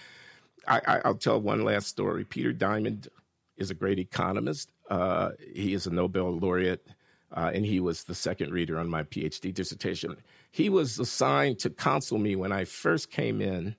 [0.66, 2.24] I, will tell one last story.
[2.24, 3.08] Peter Diamond
[3.56, 4.70] is a great economist.
[4.88, 6.86] Uh, he is a Nobel laureate.
[7.32, 10.16] Uh, and he was the second reader on my PhD dissertation.
[10.50, 13.76] He was assigned to counsel me when I first came in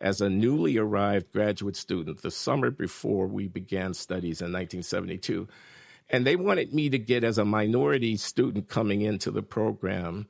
[0.00, 5.46] as a newly arrived graduate student the summer before we began studies in 1972.
[6.08, 10.26] And they wanted me to get, as a minority student coming into the program,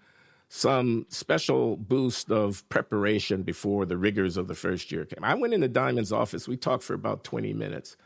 [0.49, 5.23] some special boost of preparation before the rigors of the first year came.
[5.23, 6.49] I went into Diamond's office.
[6.49, 7.97] We talked for about 20 minutes.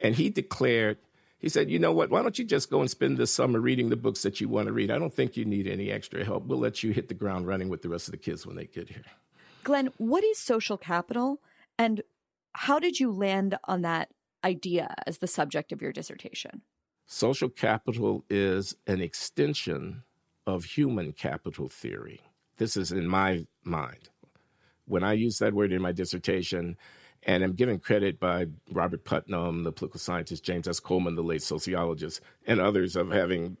[0.00, 0.98] And he declared,
[1.38, 2.08] he said, You know what?
[2.10, 4.68] Why don't you just go and spend the summer reading the books that you want
[4.68, 4.92] to read?
[4.92, 6.46] I don't think you need any extra help.
[6.46, 8.66] We'll let you hit the ground running with the rest of the kids when they
[8.66, 9.04] get here.
[9.64, 11.40] Glenn, what is social capital
[11.78, 12.02] and
[12.54, 14.10] how did you land on that
[14.44, 16.62] idea as the subject of your dissertation?
[17.06, 20.02] Social capital is an extension
[20.46, 22.20] of human capital theory.
[22.58, 24.10] This is in my mind.
[24.86, 26.76] When I use that word in my dissertation,
[27.22, 30.80] and I'm given credit by Robert Putnam, the political scientist, James S.
[30.80, 33.56] Coleman, the late sociologist, and others of having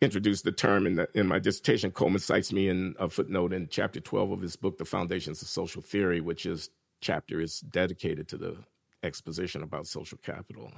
[0.00, 1.90] introduced the term in, the, in my dissertation.
[1.90, 5.48] Coleman cites me in a footnote in chapter 12 of his book, The Foundations of
[5.48, 8.56] Social Theory, which is chapter is dedicated to the
[9.02, 10.70] exposition about social capital.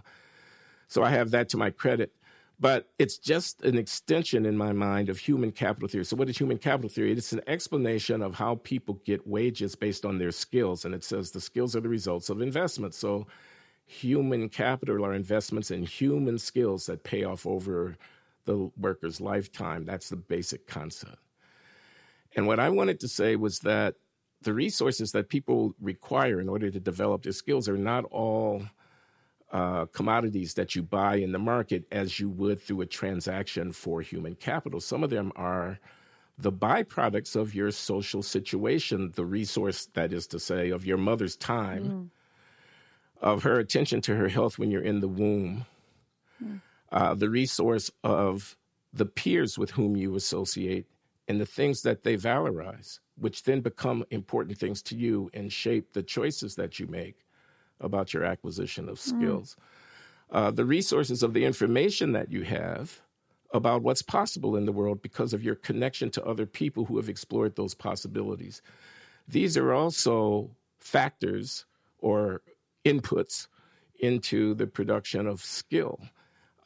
[0.89, 2.13] So I have that to my credit.
[2.61, 6.05] But it's just an extension in my mind of human capital theory.
[6.05, 7.11] So, what is human capital theory?
[7.11, 10.85] It's an explanation of how people get wages based on their skills.
[10.85, 12.95] And it says the skills are the results of investment.
[12.95, 13.27] So,
[13.87, 17.97] human capital are investments in human skills that pay off over
[18.45, 19.85] the worker's lifetime.
[19.85, 21.19] That's the basic concept.
[22.37, 23.95] And what I wanted to say was that
[24.43, 28.63] the resources that people require in order to develop their skills are not all
[29.53, 34.01] uh, commodities that you buy in the market as you would through a transaction for
[34.01, 34.81] human capital.
[34.81, 35.79] Some of them are
[36.37, 41.37] the byproducts of your social situation, the resource, that is to say, of your mother's
[41.37, 42.09] time, mm.
[43.23, 45.67] of her attention to her health when you're in the womb,
[46.45, 46.61] mm.
[46.95, 48.57] Uh, the resource of
[48.93, 50.87] the peers with whom you associate,
[51.27, 55.93] and the things that they valorize, which then become important things to you and shape
[55.93, 57.17] the choices that you make
[57.81, 59.11] about your acquisition of hmm.
[59.11, 59.57] skills.
[59.59, 60.37] Mm.
[60.37, 63.03] Uh, the resources of the information that you have
[63.53, 67.09] about what's possible in the world because of your connection to other people who have
[67.09, 68.63] explored those possibilities.
[69.29, 71.65] These are also factors
[71.99, 72.43] or
[72.85, 73.49] inputs
[74.01, 76.01] into the production of skill,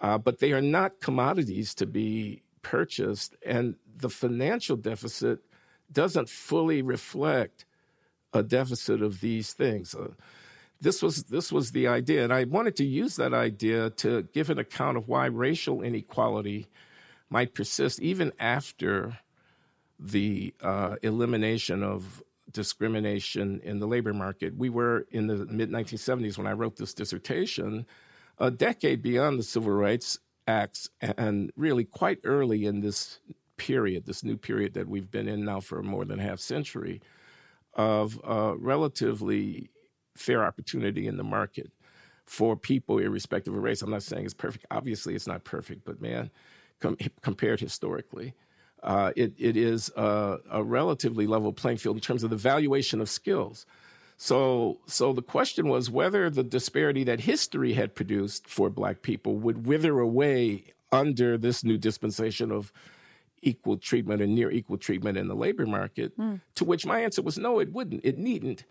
[0.01, 5.41] uh, but they are not commodities to be purchased, and the financial deficit
[5.91, 7.65] doesn't fully reflect
[8.33, 9.95] a deficit of these things.
[9.95, 10.09] Uh,
[10.81, 14.51] this was this was the idea, and I wanted to use that idea to give
[14.51, 16.69] an account of why racial inequality
[17.31, 19.19] might persist even after
[19.99, 24.57] the uh, elimination of discrimination in the labor market.
[24.57, 27.87] We were in the mid 1970s when I wrote this dissertation,
[28.39, 33.21] a decade beyond the civil rights acts, and really quite early in this
[33.57, 37.01] period, this new period that we've been in now for more than a half century,
[37.75, 39.71] of uh, relatively
[40.17, 41.71] fair opportunity in the market
[42.27, 43.83] for people irrespective of race.
[43.83, 44.67] I'm not saying it's perfect.
[44.71, 46.31] Obviously, it's not perfect, but man,
[46.81, 48.35] com- compared historically,
[48.83, 53.01] uh, it, it is a, a, relatively level playing field in terms of the valuation
[53.01, 53.67] of skills.
[54.21, 59.37] So, so the question was whether the disparity that history had produced for Black people
[59.37, 62.73] would wither away under this new dispensation of
[63.43, 66.19] equal treatment and near equal treatment in the labor market.
[66.19, 66.41] Mm.
[66.57, 68.05] To which my answer was no, it wouldn't.
[68.05, 68.65] It needn't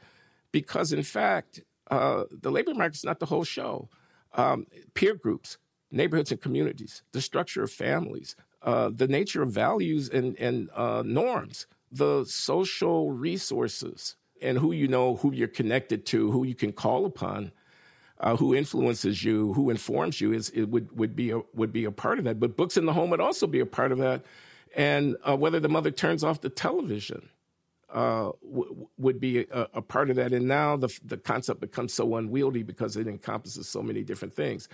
[0.52, 3.88] because in fact, uh, the labor market is not the whole show.
[4.34, 5.58] Um, peer groups,
[5.92, 11.04] neighborhoods and communities, the structure of families, uh, the nature of values and, and uh,
[11.06, 16.72] norms, the social resources, and who you know, who you're connected to, who you can
[16.72, 17.52] call upon,
[18.20, 21.86] uh, who influences you, who informs you, is it would would be a, would be
[21.86, 22.40] a part of that.
[22.40, 24.24] But books in the home would also be a part of that,
[24.76, 27.30] and uh, whether the mother turns off the television
[27.90, 30.34] uh, w- would be a, a, part of that.
[30.34, 34.68] And now the, the concept becomes so unwieldy because it encompasses so many different things.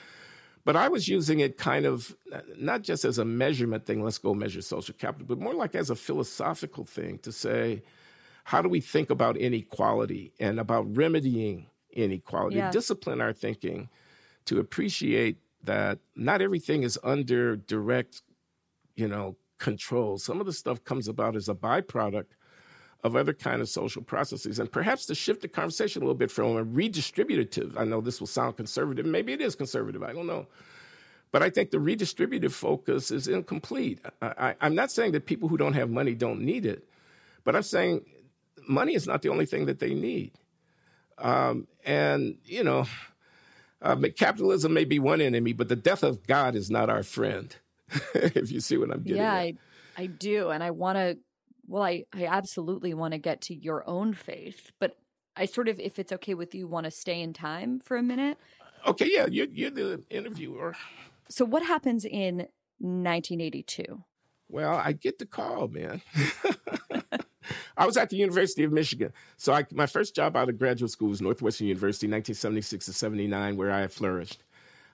[0.65, 2.15] But I was using it kind of
[2.58, 5.89] not just as a measurement thing, let's go measure social capital, but more like as
[5.89, 7.84] a philosophical thing to say,
[8.43, 12.71] how do we think about inequality and about remedying inequality, yeah.
[12.71, 13.89] discipline our thinking
[14.45, 18.21] to appreciate that not everything is under direct,
[18.95, 20.17] you know, control.
[20.17, 22.25] Some of the stuff comes about as a byproduct
[23.03, 24.60] of other kind of social processes.
[24.60, 28.19] And perhaps to shift the conversation a little bit from a redistributive, I know this
[28.19, 30.47] will sound conservative, maybe it is conservative, I don't know.
[31.32, 33.99] But I think the redistributive focus is incomplete.
[34.21, 36.88] I, am not saying that people who don't have money don't need it,
[37.43, 38.06] but I'm saying
[38.67, 40.32] money is not the only thing that they need.
[41.17, 42.86] Um, and, you know,
[43.82, 47.56] uh, capitalism may be one enemy, but the death of God is not our friend,
[48.13, 49.39] if you see what I'm getting yeah, at.
[49.39, 49.56] I,
[49.97, 50.49] I do.
[50.49, 51.17] And I want to
[51.67, 54.97] well, I, I absolutely want to get to your own faith, but
[55.36, 58.04] I sort of, if it's okay with you, want to stay in time for a
[58.04, 58.38] minute.
[58.86, 60.76] Okay, yeah, you're, you're the interviewer.
[61.30, 62.47] So, what happens in
[62.80, 64.04] 1982?
[64.49, 66.02] Well, I get the call, man.
[67.77, 69.13] I was at the University of Michigan.
[69.38, 73.58] So, I, my first job out of graduate school was Northwestern University, 1976 to 79,
[73.58, 74.43] where I flourished.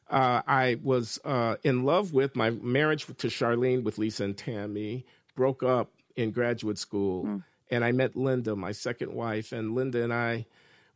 [0.10, 5.06] Uh, I was uh, in love with my marriage to Charlene, with Lisa and Tammy,
[5.36, 7.26] broke up in graduate school.
[7.26, 7.44] Mm.
[7.72, 10.48] And I met Linda, my second wife, and Linda and I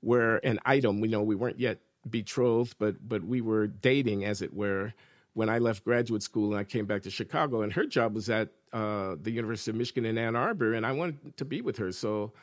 [0.01, 0.99] were an item.
[0.99, 4.93] We know we weren't yet betrothed, but but we were dating, as it were,
[5.33, 7.61] when I left graduate school and I came back to Chicago.
[7.61, 10.91] And her job was at uh, the University of Michigan in Ann Arbor, and I
[10.91, 12.33] wanted to be with her, so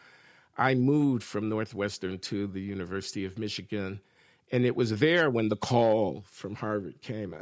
[0.56, 4.00] I moved from Northwestern to the University of Michigan
[4.52, 7.34] and it was there when the call from Harvard came.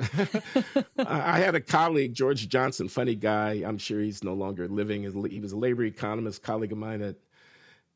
[0.98, 3.62] I had a colleague, George Johnson, funny guy.
[3.66, 5.02] I'm sure he's no longer living.
[5.30, 7.16] He was a labor economist, colleague of mine at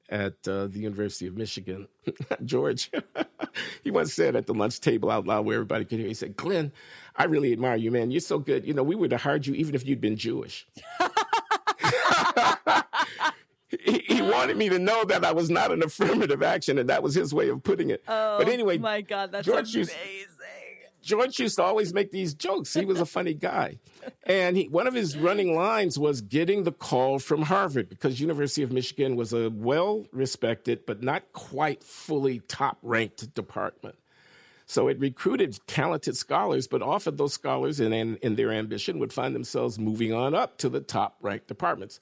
[0.08, 1.88] at uh, the University of Michigan,
[2.44, 2.90] George,
[3.84, 6.36] he once said at the lunch table out loud where everybody could hear, he said,
[6.36, 6.72] Glenn,
[7.16, 8.10] I really admire you, man.
[8.10, 8.66] You're so good.
[8.66, 10.66] You know, we would have hired you even if you'd been Jewish.
[13.68, 17.02] he, he, wanted me to know that I was not an affirmative action, and that
[17.02, 18.02] was his way of putting it.
[18.06, 19.94] Oh, but anyway, my God, that's George amazing.
[20.14, 20.31] Used,
[21.02, 22.72] George used to always make these jokes.
[22.72, 23.78] He was a funny guy.
[24.24, 28.62] And he, one of his running lines was getting the call from Harvard because University
[28.62, 33.96] of Michigan was a well-respected but not quite fully top-ranked department.
[34.66, 39.12] So it recruited talented scholars, but often those scholars in, in, in their ambition would
[39.12, 42.00] find themselves moving on up to the top-ranked departments.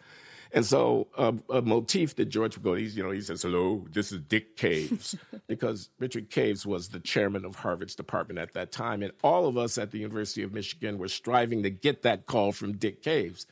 [0.53, 3.87] And so uh, a motif that George would go, he's, you know, he says, hello,
[3.93, 8.73] this is Dick Caves, because Richard Caves was the chairman of Harvard's department at that
[8.73, 9.03] time.
[9.03, 12.53] And all of us at the University of Michigan were striving to get that call
[12.53, 13.47] from Dick Caves.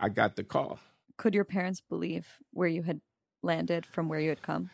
[0.00, 0.78] I got the call.
[1.16, 3.00] Could your parents believe where you had
[3.42, 4.70] landed from where you had come?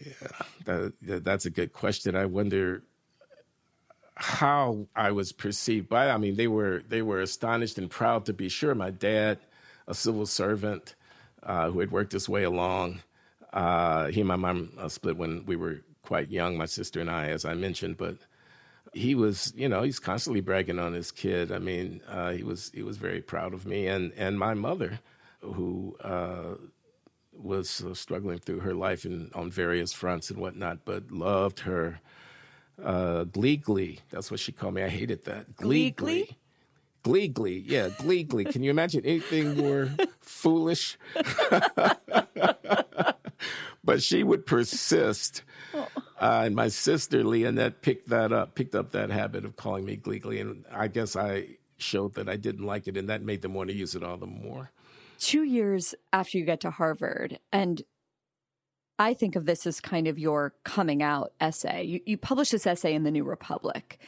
[0.00, 0.28] Yeah,
[0.64, 2.16] that, that's a good question.
[2.16, 2.82] I wonder
[4.16, 6.10] how I was perceived by.
[6.10, 8.74] I mean, they were they were astonished and proud to be sure.
[8.74, 9.38] My dad,
[9.86, 10.94] a civil servant
[11.42, 13.02] uh, who had worked his way along,
[13.52, 16.56] uh, he and my mom uh, split when we were quite young.
[16.56, 18.16] My sister and I, as I mentioned, but
[18.94, 21.52] he was, you know, he's constantly bragging on his kid.
[21.52, 25.00] I mean, uh, he was he was very proud of me and and my mother,
[25.40, 26.54] who uh,
[27.32, 32.00] was uh, struggling through her life in, on various fronts and whatnot, but loved her
[32.82, 34.00] uh, Glee Glee.
[34.10, 34.82] That's what she called me.
[34.82, 35.56] I hated that.
[35.56, 36.36] Glee Glee?
[37.02, 37.64] Glee Glee.
[37.66, 38.44] Yeah, Glee Glee.
[38.44, 40.98] Can you imagine anything more foolish?
[43.84, 45.42] but she would persist.
[45.74, 45.86] Uh,
[46.20, 50.18] and my sister Leonette picked that up, picked up that habit of calling me Glee
[50.18, 50.40] Glee.
[50.40, 53.70] And I guess I showed that I didn't like it, and that made them want
[53.70, 54.72] to use it all the more.
[55.18, 57.82] Two years after you get to Harvard, and
[58.98, 61.84] I think of this as kind of your coming out essay.
[61.84, 63.98] You, you published this essay in the New Republic,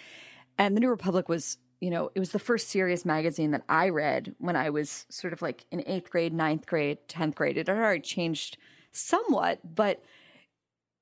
[0.56, 3.90] and the New Republic was, you know, it was the first serious magazine that I
[3.90, 7.56] read when I was sort of like in eighth grade, ninth grade, tenth grade.
[7.56, 8.56] It had already changed
[8.92, 10.02] somewhat, but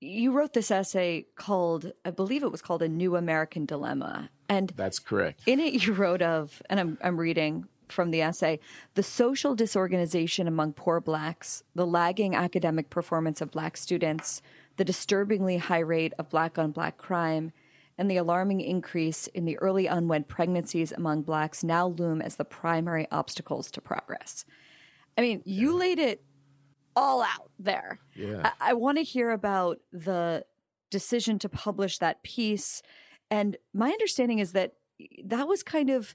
[0.01, 4.73] you wrote this essay called, I believe it was called "A New American Dilemma," and
[4.77, 5.43] that's correct.
[5.47, 8.59] In it, you wrote of, and I'm I'm reading from the essay
[8.95, 14.43] the social disorganization among poor blacks, the lagging academic performance of black students,
[14.77, 17.53] the disturbingly high rate of black on black crime,
[17.99, 22.45] and the alarming increase in the early unwed pregnancies among blacks now loom as the
[22.45, 24.45] primary obstacles to progress.
[25.17, 25.79] I mean, you yeah.
[25.79, 26.25] laid it
[26.95, 28.01] all out there.
[28.15, 28.51] Yeah.
[28.61, 30.45] I, I want to hear about the
[30.91, 32.83] decision to publish that piece.
[33.31, 34.75] And my understanding is that
[35.25, 36.15] that was kind of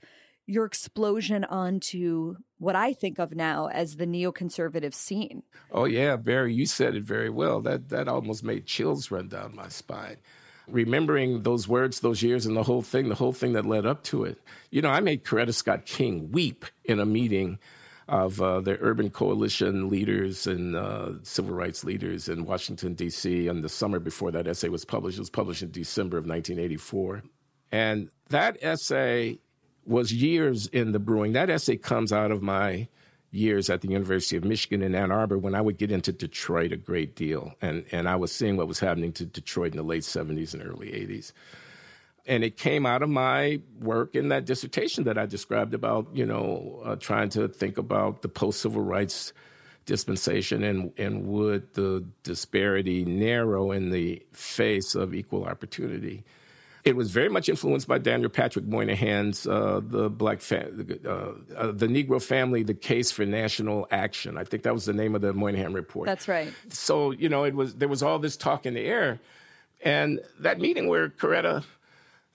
[0.52, 5.44] your explosion onto what I think of now as the neoconservative scene.
[5.72, 7.62] Oh yeah, Bari, you said it very well.
[7.62, 10.18] That that almost made chills run down my spine.
[10.68, 14.04] Remembering those words, those years, and the whole thing, the whole thing that led up
[14.06, 14.40] to it.
[14.70, 17.58] You know, I made Coretta Scott King weep in a meeting
[18.08, 23.48] of uh, the urban coalition leaders and uh, civil rights leaders in Washington, D.C.
[23.48, 25.18] in the summer before that essay was published.
[25.18, 27.24] It was published in December of 1984.
[27.72, 29.40] And that essay
[29.86, 31.34] was years in the brewing.
[31.34, 32.88] That essay comes out of my
[33.32, 36.72] years at the University of Michigan in Ann Arbor when I would get into Detroit
[36.72, 37.54] a great deal.
[37.62, 40.63] And, and I was seeing what was happening to Detroit in the late 70s and
[40.63, 41.32] early 80s.
[42.28, 46.26] And it came out of my work in that dissertation that I described about, you
[46.26, 49.34] know, uh, trying to think about the post civil rights
[49.86, 56.24] dispensation and, and would the disparity narrow in the face of equal opportunity.
[56.84, 60.70] It was very much influenced by Daniel Patrick Moynihan's uh, the Black fa-
[61.06, 64.38] uh, uh, the Negro Family: The Case for National Action.
[64.38, 66.08] I think that was the name of the Moynihan report.
[66.08, 66.52] That's right.
[66.70, 69.20] So you know, it was there was all this talk in the air,
[69.82, 71.63] and that meeting where Coretta,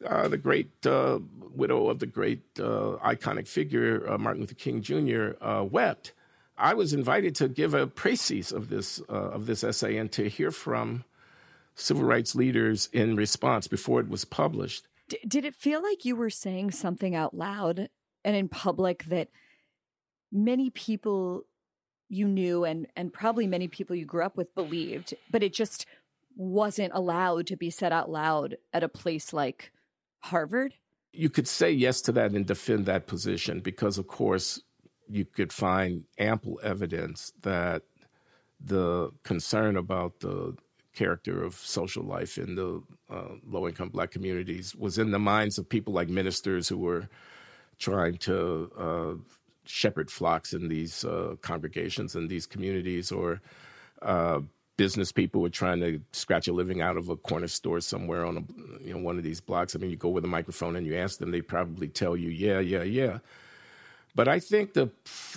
[0.07, 1.19] uh, the great uh,
[1.53, 5.33] widow of the great uh, iconic figure Martin Luther King Jr.,
[5.65, 6.13] wept.
[6.59, 10.53] I was invited to give a précis of this of this essay and to hear
[10.53, 11.05] from
[11.77, 14.89] civil rights leaders in response before it was published.
[15.09, 17.89] D- did it feel like you were saying something out loud
[18.25, 19.29] and in public that
[20.33, 21.45] many people
[22.09, 25.87] you knew and and probably many people you grew up with believed, but it just
[26.37, 29.71] wasn't allowed to be said out loud at a place like
[30.21, 30.75] Harvard?
[31.13, 34.61] You could say yes to that and defend that position because of course
[35.09, 37.83] you could find ample evidence that
[38.61, 40.57] the concern about the
[40.97, 45.59] character of social life in the uh, low income black communities was in the minds
[45.59, 47.09] of people like ministers who were
[47.79, 49.15] trying to uh,
[49.65, 53.41] shepherd flocks in these uh, congregations in these communities, or
[54.03, 54.41] uh,
[54.77, 58.37] business people were trying to scratch a living out of a corner store somewhere on
[58.39, 59.75] a, you know one of these blocks.
[59.75, 62.31] I mean, you go with a microphone and you ask them, they probably tell you,
[62.31, 63.19] yeah, yeah, yeah.
[64.15, 64.91] But I think the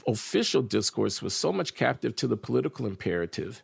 [0.07, 3.61] official discourse was so much captive to the political imperative.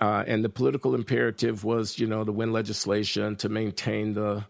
[0.00, 4.44] Uh, and the political imperative was, you know, to win legislation, to maintain the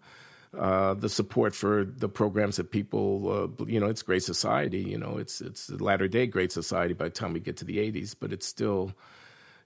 [0.56, 4.80] uh, the support for the programs that people, uh, you know, it's great society.
[4.80, 7.78] You know, it's it's latter day great society by the time we get to the
[7.78, 8.92] '80s, but it's still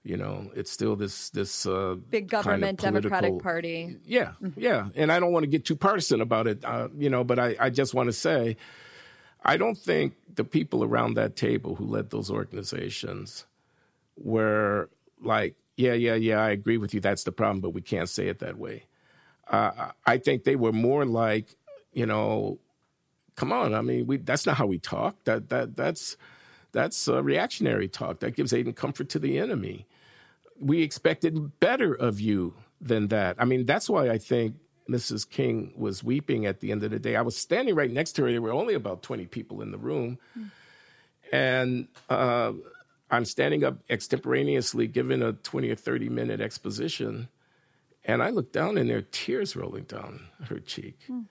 [0.05, 3.97] you know, it's still this this uh, big government kind of Democratic Party.
[4.05, 4.59] Yeah, mm-hmm.
[4.59, 7.39] yeah, and I don't want to get too partisan about it, uh, you know, but
[7.39, 8.55] I, I just want to say,
[9.43, 13.45] I don't think the people around that table who led those organizations
[14.15, 18.09] were like, yeah, yeah, yeah, I agree with you, that's the problem, but we can't
[18.09, 18.85] say it that way.
[19.47, 21.55] Uh, I think they were more like,
[21.93, 22.59] you know,
[23.35, 25.23] come on, I mean, we, that's not how we talk.
[25.25, 26.17] That that that's
[26.71, 28.19] that's reactionary talk.
[28.21, 29.85] That gives aid and comfort to the enemy
[30.59, 33.35] we expected better of you than that.
[33.39, 34.55] I mean, that's why I think
[34.89, 35.29] Mrs.
[35.29, 37.15] King was weeping at the end of the day.
[37.15, 38.31] I was standing right next to her.
[38.31, 40.19] There were only about 20 people in the room.
[40.37, 40.51] Mm.
[41.31, 42.53] And uh,
[43.09, 47.29] I'm standing up extemporaneously giving a 20 or 30 minute exposition.
[48.03, 50.99] And I looked down and there are tears rolling down her cheek.
[51.09, 51.25] Mm.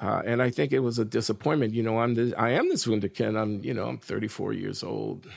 [0.00, 1.72] Uh, and I think it was a disappointment.
[1.72, 3.40] You know, I'm the, I am this wunderkind.
[3.40, 5.28] I'm, you know, I'm 34 years old.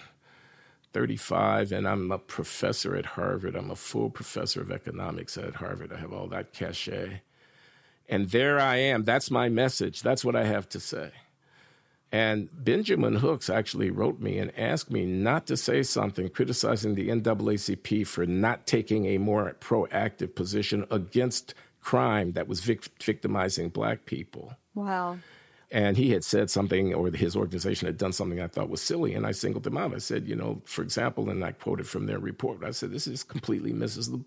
[0.94, 3.56] 35 and I'm a professor at Harvard.
[3.56, 5.94] I'm a full professor of economics at Harvard.
[5.94, 7.22] I have all that cachet.
[8.10, 9.04] And there I am.
[9.04, 10.02] That's my message.
[10.02, 11.12] That's what I have to say.
[12.12, 17.10] And Benjamin Hooks actually wrote me and asked me not to say something criticizing the
[17.10, 24.06] NAACP for not taking a more proactive position against crime that was vic- victimizing black
[24.06, 24.56] people.
[24.74, 25.18] Wow.
[25.70, 29.14] And he had said something, or his organization had done something I thought was silly.
[29.14, 29.94] And I singled him out.
[29.94, 33.06] I said, you know, for example, and I quoted from their report, I said, this
[33.06, 34.24] is completely misses the,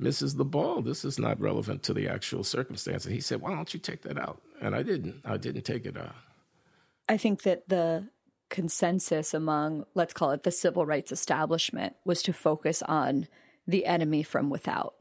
[0.00, 0.82] misses the ball.
[0.82, 3.04] This is not relevant to the actual circumstance.
[3.04, 4.42] And he said, why don't you take that out?
[4.60, 5.20] And I didn't.
[5.24, 6.16] I didn't take it out.
[7.08, 8.08] I think that the
[8.50, 13.28] consensus among, let's call it the civil rights establishment, was to focus on
[13.66, 14.94] the enemy from without.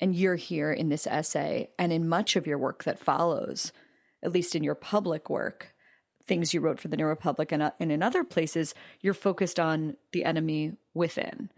[0.00, 3.72] And you're here in this essay and in much of your work that follows
[4.22, 5.74] at least in your public work,
[6.26, 9.58] things you wrote for the New Republic and, uh, and in other places, you're focused
[9.58, 11.50] on the enemy within.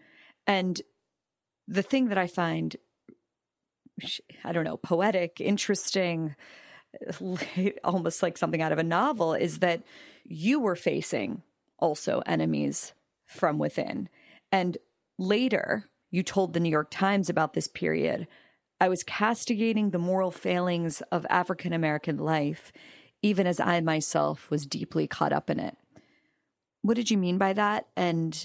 [0.47, 0.81] And
[1.69, 2.77] the thing that I find,
[4.45, 6.35] I don't know, poetic, interesting,
[7.85, 9.83] almost like something out of a novel, is that
[10.25, 11.43] you were facing
[11.79, 12.93] also enemies
[13.27, 14.09] from within.
[14.51, 14.79] And
[15.19, 18.29] later, you told the New York Times about this period
[18.81, 22.73] I was castigating the moral failings of African American life,
[23.23, 25.77] even as I myself was deeply caught up in it.
[26.81, 27.87] What did you mean by that?
[27.97, 28.45] And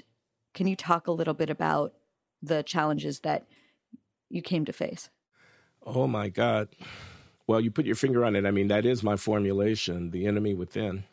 [0.53, 1.95] can you talk a little bit about
[2.43, 3.47] the challenges that
[4.29, 5.09] you came to face?
[5.83, 6.69] Oh my God.
[7.47, 8.45] Well, you put your finger on it.
[8.45, 11.05] I mean, that is my formulation the enemy within.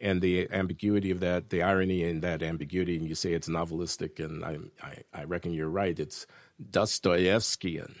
[0.00, 4.18] And the ambiguity of that, the irony in that ambiguity, and you say it's novelistic,
[4.18, 5.96] and I, I, I reckon you're right.
[5.96, 6.26] It's
[6.60, 7.94] Dostoevskian.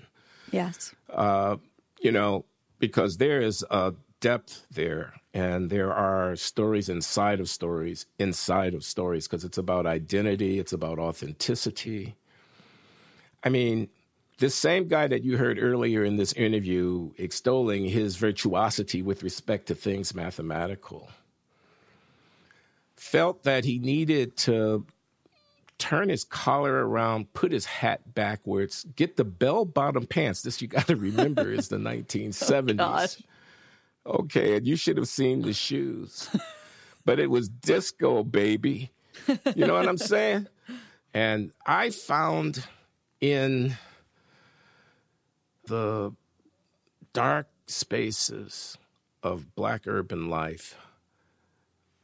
[0.50, 0.92] Yes.
[1.08, 1.58] Uh,
[2.00, 2.44] you know,
[2.80, 8.82] because there is a depth there, and there are stories inside of stories, inside of
[8.82, 12.16] stories, because it's about identity, it's about authenticity.
[13.44, 13.90] I mean,
[14.42, 19.66] this same guy that you heard earlier in this interview extolling his virtuosity with respect
[19.68, 21.08] to things mathematical
[22.96, 24.84] felt that he needed to
[25.78, 30.42] turn his collar around, put his hat backwards, get the bell bottom pants.
[30.42, 33.22] This you got to remember is the 1970s.
[34.04, 36.28] Oh, okay, and you should have seen the shoes.
[37.04, 38.90] but it was disco, baby.
[39.54, 40.48] You know what I'm saying?
[41.14, 42.66] And I found
[43.20, 43.76] in
[45.72, 46.14] the
[47.14, 48.76] dark spaces
[49.22, 50.76] of black urban life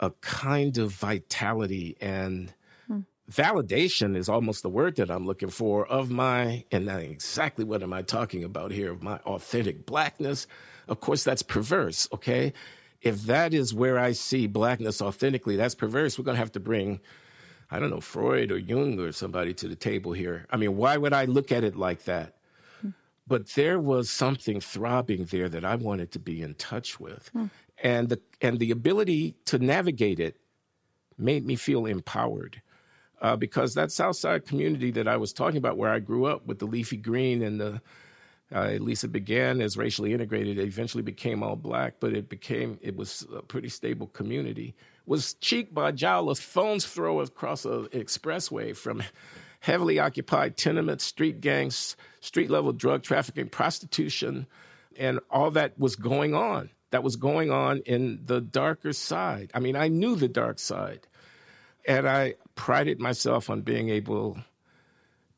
[0.01, 2.55] a kind of vitality and
[2.87, 3.01] hmm.
[3.31, 7.93] validation is almost the word that I'm looking for of my, and exactly what am
[7.93, 10.47] I talking about here, of my authentic blackness.
[10.87, 12.53] Of course, that's perverse, okay?
[13.03, 16.19] If that is where I see blackness authentically, that's perverse.
[16.19, 17.01] We're going to have to bring,
[17.71, 20.47] I don't know, Freud or Jung or somebody to the table here.
[20.49, 22.38] I mean, why would I look at it like that?
[23.29, 27.29] But there was something throbbing there that I wanted to be in touch with.
[27.29, 27.47] Hmm.
[27.83, 30.37] And the, and the ability to navigate it
[31.17, 32.63] made me feel empowered
[33.21, 36.47] uh, because that South Side community that I was talking about, where I grew up
[36.47, 37.81] with the leafy green and the
[38.51, 40.59] Uh, at least it began as racially integrated.
[40.59, 44.75] It eventually became all black, but it became it was a pretty stable community.
[45.05, 49.03] Was cheek by jowl, a phone's throw across an expressway from
[49.61, 54.47] heavily occupied tenements, street gangs, street level drug trafficking, prostitution,
[54.97, 56.71] and all that was going on.
[56.91, 59.51] That was going on in the darker side.
[59.53, 61.07] I mean, I knew the dark side,
[61.87, 64.39] and I prided myself on being able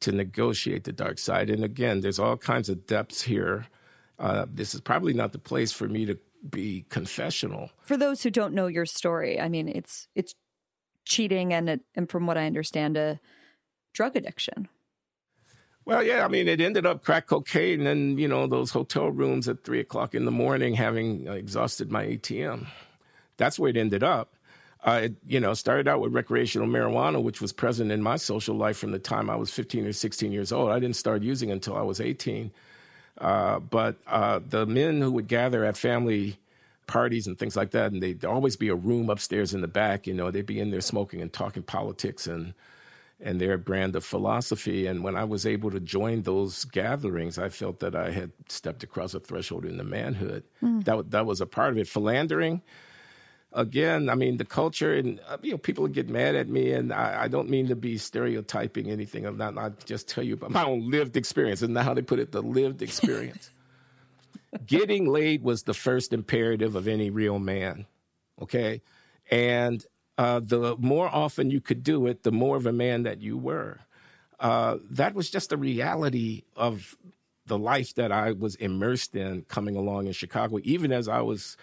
[0.01, 1.51] to negotiate the dark side.
[1.51, 3.66] And again, there's all kinds of depths here.
[4.18, 6.18] Uh, this is probably not the place for me to
[6.49, 7.71] be confessional.
[7.83, 10.35] For those who don't know your story, I mean, it's it's
[11.05, 13.21] cheating and and from what I understand, a
[13.93, 14.68] drug addiction.
[15.84, 19.49] Well, yeah, I mean, it ended up crack cocaine and you know those hotel rooms
[19.49, 22.66] at three o'clock in the morning, having exhausted my ATM.
[23.36, 24.34] That's where it ended up.
[24.82, 28.57] Uh, it, you know, started out with recreational marijuana, which was present in my social
[28.57, 30.70] life from the time I was 15 or 16 years old.
[30.70, 32.51] I didn't start using until I was 18.
[33.18, 36.38] Uh, but uh, the men who would gather at family
[36.86, 40.07] parties and things like that, and they'd always be a room upstairs in the back.
[40.07, 42.55] You know, they'd be in there smoking and talking politics and
[43.21, 44.87] and their brand of philosophy.
[44.87, 48.83] And when I was able to join those gatherings, I felt that I had stepped
[48.83, 50.45] across a threshold into manhood.
[50.62, 50.85] Mm.
[50.85, 51.89] That that was a part of it.
[51.89, 52.62] Philandering
[53.53, 56.93] again, I mean, the culture and uh, you know, people get mad at me, and
[56.93, 59.27] I, I, don't mean to be stereotyping anything.
[59.27, 59.59] I'm not.
[59.59, 62.43] I just tell you about my own lived experience, and how they put it, the
[62.43, 63.51] lived experience.
[64.66, 67.87] Getting laid was the first imperative of any real man.
[68.41, 68.83] Okay,
[69.31, 69.85] and
[70.21, 73.39] uh, the more often you could do it, the more of a man that you
[73.39, 73.81] were.
[74.39, 76.95] Uh, that was just the reality of
[77.47, 81.57] the life that I was immersed in coming along in Chicago, even as I was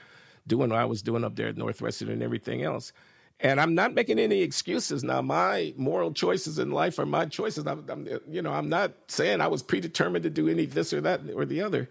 [0.48, 2.94] doing what I was doing up there at Northwestern and everything else.
[3.40, 5.22] And I'm not making any excuses now.
[5.22, 7.68] My moral choices in life are my choices.
[7.68, 11.02] I'm, I'm, you know, I'm not saying I was predetermined to do any this or
[11.02, 11.88] that or the other.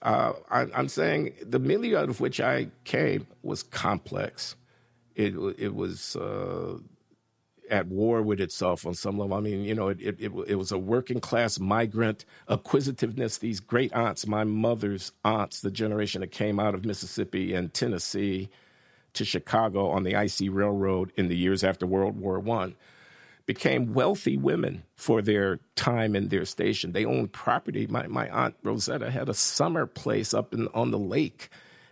[0.00, 4.54] Uh, I, am saying the milieu out of which I came was complex.
[5.18, 6.78] It, it was uh,
[7.70, 9.36] at war with itself on some level.
[9.36, 13.38] I mean, you know, it, it, it, it, was a working class migrant acquisitiveness.
[13.38, 18.48] These great aunts, my mother's aunts, the generation that came out of Mississippi and Tennessee
[19.14, 22.76] to Chicago on the IC railroad in the years after World War One,
[23.46, 26.92] became wealthy women for their time and their station.
[26.92, 27.86] They owned property.
[27.86, 31.48] My, my aunt Rosetta had a summer place up in, on the lake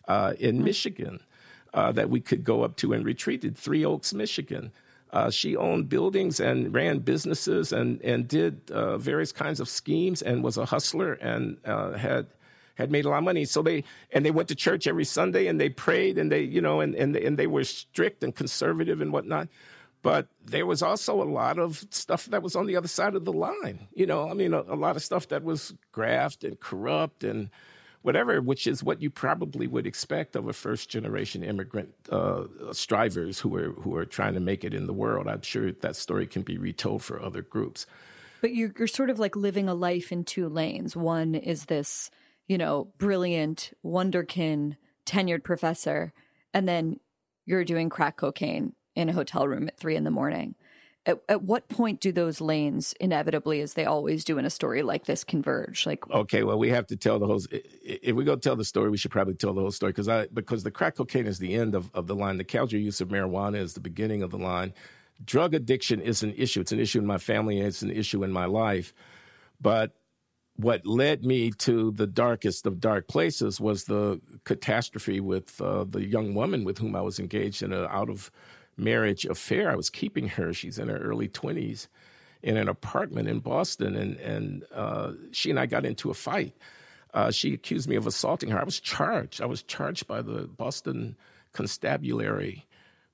[0.06, 1.20] uh, in Michigan.
[1.76, 4.72] Uh, that we could go up to and retreated, Three Oaks, Michigan.
[5.12, 10.22] Uh, she owned buildings and ran businesses and and did uh, various kinds of schemes
[10.22, 12.28] and was a hustler and uh, had
[12.76, 13.44] had made a lot of money.
[13.44, 16.62] So they and they went to church every Sunday and they prayed and they you
[16.62, 19.48] know and and and they were strict and conservative and whatnot.
[20.00, 23.26] But there was also a lot of stuff that was on the other side of
[23.26, 23.88] the line.
[23.92, 27.50] You know, I mean, a, a lot of stuff that was graft and corrupt and
[28.07, 33.40] whatever, which is what you probably would expect of a first generation immigrant uh, strivers
[33.40, 35.26] who are who are trying to make it in the world.
[35.26, 37.84] I'm sure that story can be retold for other groups.
[38.40, 40.94] But you're, you're sort of like living a life in two lanes.
[40.94, 42.11] One is this,
[42.46, 46.12] you know, brilliant, wonderkin, tenured professor,
[46.54, 47.00] and then
[47.44, 50.54] you're doing crack cocaine in a hotel room at three in the morning
[51.07, 54.82] at, at what point do those lanes inevitably as they always do in a story
[54.82, 55.86] like this converge?
[55.86, 58.90] Like okay well we have to tell the whole if we go tell the story
[58.90, 61.54] we should probably tell the whole story because i because the crack cocaine is the
[61.54, 62.36] end of, of the line.
[62.36, 64.74] The casual use of marijuana is the beginning of the line.
[65.24, 66.61] Drug addiction is an issue.
[66.61, 68.92] It's an issue in my family and it's an issue in my life.
[69.61, 69.92] But
[70.57, 76.04] what led me to the darkest of dark places was the catastrophe with uh, the
[76.04, 78.30] young woman with whom I was engaged in an out of
[78.76, 79.70] marriage affair.
[79.70, 80.52] I was keeping her.
[80.52, 81.88] She's in her early 20s
[82.42, 86.54] in an apartment in Boston, and, and uh, she and I got into a fight.
[87.14, 88.60] Uh, she accused me of assaulting her.
[88.60, 89.40] I was charged.
[89.40, 91.16] I was charged by the Boston
[91.52, 92.66] Constabulary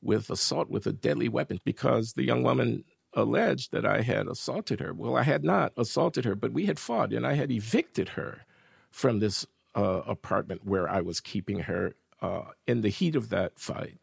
[0.03, 2.85] with assault with a deadly weapon because the young woman
[3.15, 4.93] alleged that I had assaulted her.
[4.93, 8.45] Well, I had not assaulted her, but we had fought, and I had evicted her
[8.91, 9.47] from this
[9.77, 13.99] uh, apartment where I was keeping her uh, in the heat of that fight.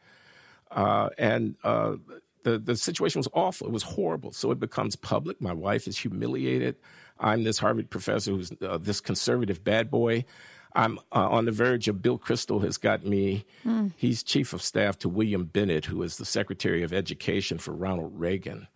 [0.72, 1.96] Uh, and uh,
[2.44, 3.68] the, the situation was awful.
[3.68, 4.32] It was horrible.
[4.32, 5.42] So it becomes public.
[5.42, 6.76] My wife is humiliated.
[7.20, 10.26] I'm this Harvard professor who's uh, this conservative bad boy.
[10.74, 13.46] I'm uh, on the verge of Bill Kristol has got me.
[13.66, 13.92] Mm.
[13.98, 18.20] He's chief of staff to William Bennett, who is the Secretary of Education for Ronald
[18.20, 18.68] Reagan.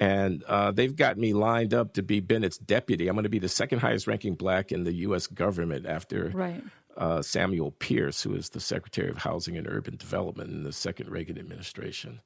[0.00, 3.08] And uh, they've got me lined up to be Bennett's deputy.
[3.08, 5.26] I'm going to be the second highest ranking black in the U.S.
[5.26, 6.62] government after right
[6.98, 11.10] uh, Samuel Pierce, who is the Secretary of Housing and Urban Development in the second
[11.10, 12.20] Reagan administration.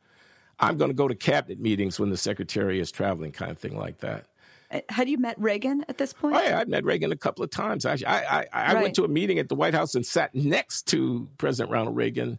[0.59, 3.77] I'm going to go to cabinet meetings when the secretary is traveling, kind of thing
[3.77, 4.27] like that.
[4.89, 6.35] Had you met Reagan at this point?
[6.35, 7.85] Oh yeah, I met Reagan a couple of times.
[7.85, 8.83] Actually, I I, I right.
[8.83, 12.39] went to a meeting at the White House and sat next to President Ronald Reagan,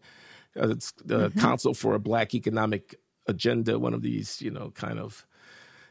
[0.59, 0.67] uh,
[1.05, 1.39] the mm-hmm.
[1.39, 2.95] Council for a Black Economic
[3.27, 5.27] Agenda, one of these you know kind of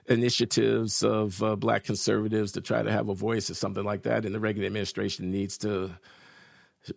[0.06, 4.24] initiatives of uh, black conservatives to try to have a voice or something like that.
[4.24, 5.92] And the Reagan administration needs to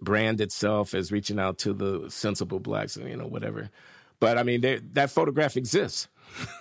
[0.01, 3.69] brand itself as reaching out to the sensible blacks and, you know, whatever.
[4.19, 4.61] But I mean,
[4.93, 6.07] that photograph exists.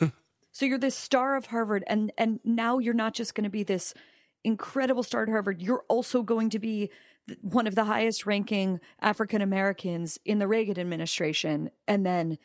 [0.53, 3.63] so you're this star of Harvard, and, and now you're not just going to be
[3.63, 3.95] this
[4.45, 6.91] incredible star at Harvard, you're also going to be
[7.41, 11.71] one of the highest ranking African Americans in the Reagan administration.
[11.89, 12.39] And then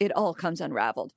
[0.00, 1.12] it all comes unraveled.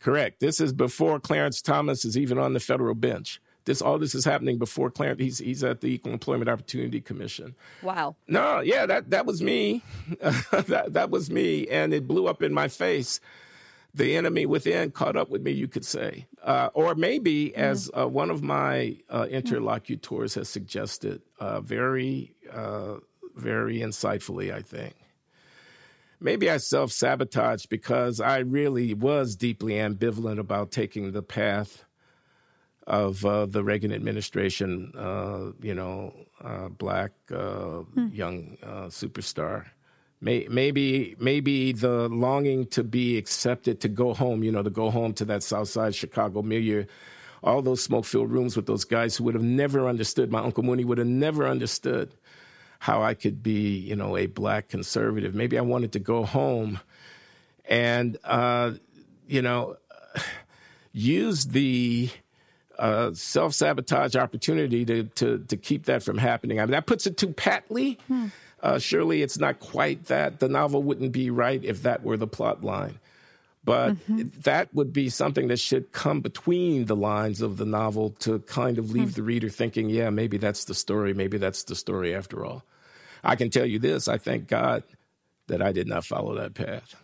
[0.00, 0.40] Correct.
[0.40, 3.40] This is before Clarence Thomas is even on the federal bench.
[3.68, 5.20] This all this is happening before Clarence.
[5.20, 7.54] He's he's at the Equal Employment Opportunity Commission.
[7.82, 8.16] Wow.
[8.26, 9.82] No, yeah, that that was me.
[10.20, 13.20] that that was me, and it blew up in my face.
[13.94, 17.60] The enemy within caught up with me, you could say, uh, or maybe mm-hmm.
[17.60, 22.96] as uh, one of my uh, interlocutors has suggested, uh, very uh,
[23.36, 24.94] very insightfully, I think
[26.20, 31.84] maybe I self sabotaged because I really was deeply ambivalent about taking the path
[32.88, 38.08] of uh, the Reagan administration, uh, you know, uh, black uh, hmm.
[38.12, 39.66] young uh, superstar.
[40.20, 44.90] May, maybe maybe the longing to be accepted, to go home, you know, to go
[44.90, 46.86] home to that South Side Chicago milieu,
[47.44, 50.32] all those smoke filled rooms with those guys who would have never understood.
[50.32, 52.14] My uncle Mooney would have never understood
[52.80, 55.34] how I could be, you know, a black conservative.
[55.34, 56.80] Maybe I wanted to go home
[57.66, 58.72] and, uh,
[59.28, 59.76] you know,
[60.92, 62.10] use the
[62.78, 66.60] uh, self sabotage opportunity to, to, to keep that from happening.
[66.60, 67.98] I mean, that puts it too patly.
[68.06, 68.26] Hmm.
[68.60, 70.40] Uh, surely it's not quite that.
[70.40, 72.98] The novel wouldn't be right if that were the plot line.
[73.64, 74.28] But mm-hmm.
[74.42, 78.78] that would be something that should come between the lines of the novel to kind
[78.78, 79.14] of leave hmm.
[79.14, 81.12] the reader thinking, yeah, maybe that's the story.
[81.14, 82.64] Maybe that's the story after all.
[83.22, 84.84] I can tell you this I thank God
[85.48, 86.94] that I did not follow that path.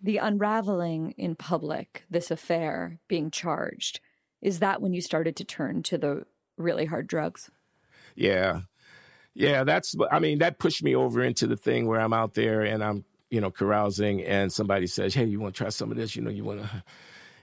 [0.00, 4.00] The unraveling in public, this affair being charged,
[4.40, 6.24] is that when you started to turn to the
[6.56, 7.50] really hard drugs?
[8.14, 8.62] Yeah.
[9.34, 12.62] Yeah, that's, I mean, that pushed me over into the thing where I'm out there
[12.62, 15.96] and I'm you know, carousing and somebody says, Hey, you want to try some of
[15.96, 16.16] this?
[16.16, 16.82] You know, you want to,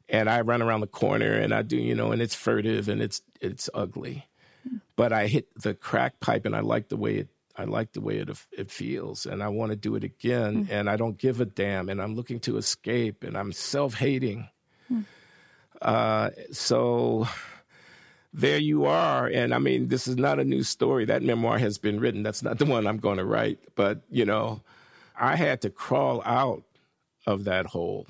[0.10, 3.02] and I run around the corner and I do, you know, and it's furtive and
[3.02, 4.28] it's, it's ugly,
[4.96, 8.02] but I hit the crack pipe and I like the way it, I like the
[8.02, 10.72] way it, it feels and I want to do it again mm.
[10.72, 14.50] and I don't give a damn and I'm looking to escape and I'm self-hating.
[14.92, 15.06] Mm.
[15.82, 17.28] Uh, so
[18.34, 19.28] there you are.
[19.28, 21.06] And I mean, this is not a new story.
[21.06, 22.24] That memoir has been written.
[22.24, 24.62] That's not the one I'm going to write, but you know,
[25.20, 26.64] I had to crawl out
[27.26, 28.08] of that hole.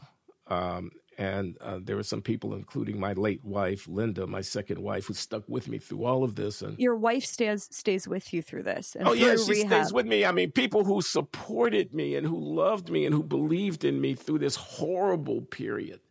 [0.47, 5.05] Um, and uh, there were some people, including my late wife, Linda, my second wife,
[5.05, 6.61] who stuck with me through all of this.
[6.61, 8.97] And your wife stays stays with you through this.
[8.99, 9.67] oh yeah, she rehab.
[9.67, 10.25] stays with me.
[10.25, 14.13] I mean, people who supported me and who loved me and who believed in me
[14.13, 16.01] through this horrible period,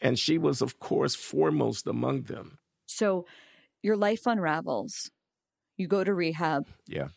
[0.00, 2.58] and she was, of course, foremost among them.
[2.86, 3.26] So,
[3.82, 5.10] your life unravels.
[5.76, 6.66] You go to rehab.
[6.86, 7.08] Yeah.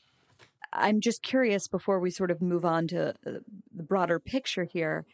[0.74, 3.40] I'm just curious before we sort of move on to uh,
[3.74, 5.06] the broader picture here,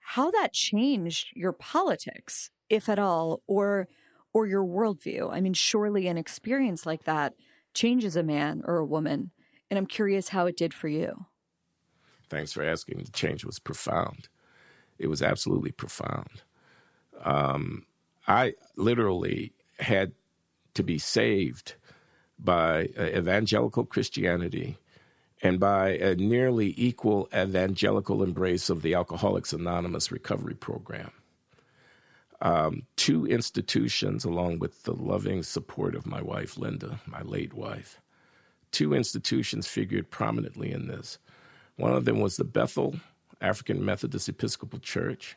[0.00, 3.88] how that changed your politics, if at all, or
[4.34, 5.32] or your worldview.
[5.32, 7.34] I mean, surely an experience like that
[7.72, 9.30] changes a man or a woman,
[9.70, 11.26] and I'm curious how it did for you.
[12.28, 12.98] Thanks for asking.
[12.98, 14.28] The change was profound.
[14.98, 16.42] It was absolutely profound.
[17.24, 17.86] Um,
[18.26, 20.12] I literally had
[20.74, 21.74] to be saved
[22.38, 24.78] by uh, evangelical Christianity
[25.42, 31.12] and by a nearly equal evangelical embrace of the Alcoholics Anonymous recovery program.
[32.40, 38.00] Um, two institutions, along with the loving support of my wife, Linda, my late wife,
[38.70, 41.18] two institutions figured prominently in this.
[41.76, 43.00] One of them was the Bethel
[43.40, 45.36] African Methodist Episcopal Church,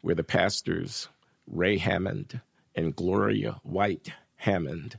[0.00, 1.08] where the pastors,
[1.46, 2.40] Ray Hammond
[2.74, 4.98] and Gloria White Hammond,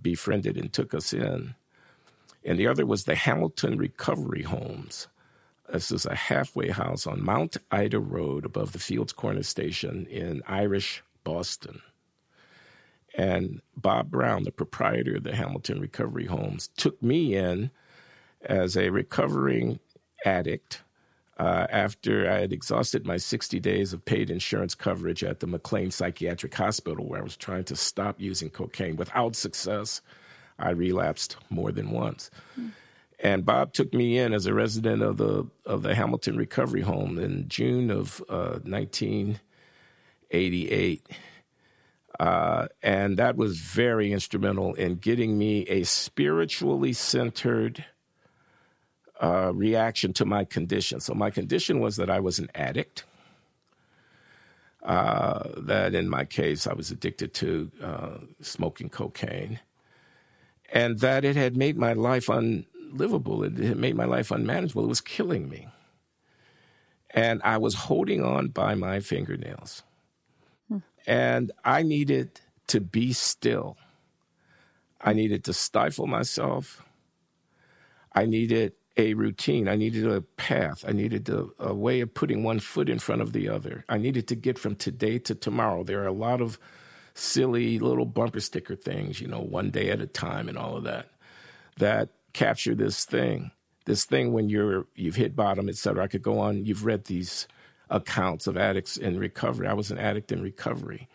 [0.00, 1.54] befriended and took us in
[2.44, 5.08] and the other was the Hamilton Recovery Homes.
[5.70, 10.42] This is a halfway house on Mount Ida Road above the Fields Corner Station in
[10.46, 11.82] Irish Boston.
[13.16, 17.70] And Bob Brown, the proprietor of the Hamilton Recovery Homes, took me in
[18.42, 19.80] as a recovering
[20.24, 20.82] addict
[21.40, 25.90] uh, after I had exhausted my 60 days of paid insurance coverage at the McLean
[25.90, 30.02] Psychiatric Hospital, where I was trying to stop using cocaine without success.
[30.58, 32.30] I relapsed more than once.
[32.60, 32.72] Mm.
[33.20, 37.18] And Bob took me in as a resident of the of the Hamilton Recovery Home
[37.18, 41.08] in June of uh, 1988.
[42.18, 47.86] Uh, and that was very instrumental in getting me a spiritually centered
[49.20, 51.00] uh, reaction to my condition.
[51.00, 53.04] So, my condition was that I was an addict.
[54.82, 59.60] Uh, that in my case, I was addicted to uh, smoking cocaine,
[60.72, 63.44] and that it had made my life unlivable.
[63.44, 64.84] It had made my life unmanageable.
[64.84, 65.68] It was killing me.
[67.10, 69.82] And I was holding on by my fingernails.
[70.68, 70.78] Hmm.
[71.06, 73.76] And I needed to be still.
[75.00, 76.84] I needed to stifle myself.
[78.14, 79.66] I needed a routine.
[79.68, 80.84] I needed a path.
[80.86, 83.84] I needed a, a, way of putting one foot in front of the other.
[83.88, 85.82] I needed to get from today to tomorrow.
[85.82, 86.58] There are a lot of
[87.14, 90.84] silly little bumper sticker things, you know, one day at a time and all of
[90.84, 91.08] that,
[91.78, 93.50] that capture this thing.
[93.86, 96.04] This thing when you're you've hit bottom, et cetera.
[96.04, 96.66] I could go on.
[96.66, 97.48] You've read these
[97.88, 99.66] accounts of addicts in recovery.
[99.66, 101.08] I was an addict in recovery,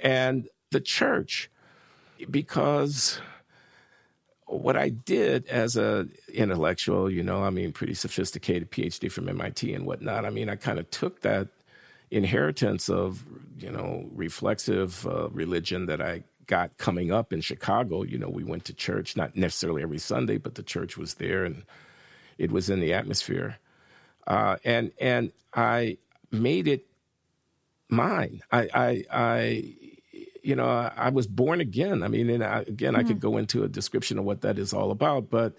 [0.00, 1.50] and the church,
[2.30, 3.20] because
[4.46, 9.72] what I did as a intellectual, you know, I mean, pretty sophisticated PhD from MIT
[9.72, 10.24] and whatnot.
[10.24, 11.48] I mean, I kind of took that
[12.10, 13.24] inheritance of,
[13.58, 18.02] you know, reflexive uh, religion that I got coming up in Chicago.
[18.02, 21.44] You know, we went to church, not necessarily every Sunday, but the church was there
[21.44, 21.64] and
[22.36, 23.58] it was in the atmosphere.
[24.26, 25.98] Uh, and and I
[26.30, 26.86] made it
[27.88, 28.42] mine.
[28.50, 29.74] I, I, I
[30.44, 32.02] you know, I, was born again.
[32.02, 33.00] I mean, and I, again, mm-hmm.
[33.00, 33.30] I could mm-hmm.
[33.30, 35.54] go into a description of what that is all about, but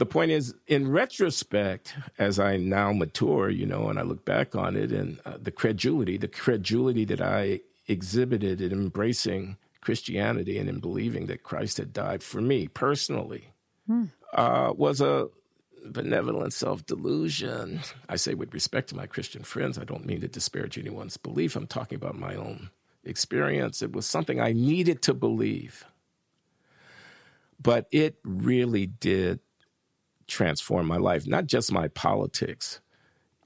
[0.00, 4.56] the point is, in retrospect, as I now mature, you know, and I look back
[4.56, 10.70] on it, and uh, the credulity, the credulity that I exhibited in embracing Christianity and
[10.70, 13.52] in believing that Christ had died for me personally,
[13.88, 14.08] mm.
[14.32, 15.28] uh, was a
[15.84, 17.80] benevolent self delusion.
[18.08, 21.56] I say with respect to my Christian friends, I don't mean to disparage anyone's belief.
[21.56, 22.70] I'm talking about my own
[23.04, 23.82] experience.
[23.82, 25.84] It was something I needed to believe.
[27.62, 29.40] But it really did
[30.26, 32.80] transform my life, not just my politics.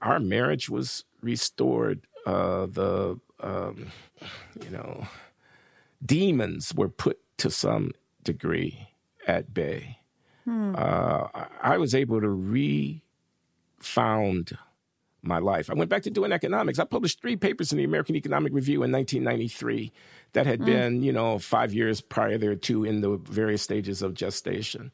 [0.01, 2.05] Our marriage was restored.
[2.25, 3.87] Uh, the, um,
[4.63, 5.07] you know,
[6.03, 7.91] demons were put to some
[8.23, 8.87] degree
[9.27, 9.99] at bay.
[10.45, 10.75] Hmm.
[10.77, 11.27] Uh,
[11.61, 12.29] I was able to
[13.81, 14.57] refound
[15.25, 15.69] my life.
[15.69, 16.79] I went back to doing economics.
[16.79, 19.91] I published three papers in the American Economic Review in 1993
[20.33, 20.65] that had mm.
[20.65, 24.91] been, you know, five years prior thereto in the various stages of gestation.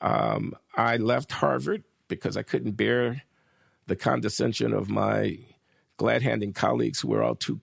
[0.00, 3.22] Um, I left Harvard because I couldn't bear
[3.86, 5.38] the condescension of my
[5.96, 7.60] glad handing colleagues who were all too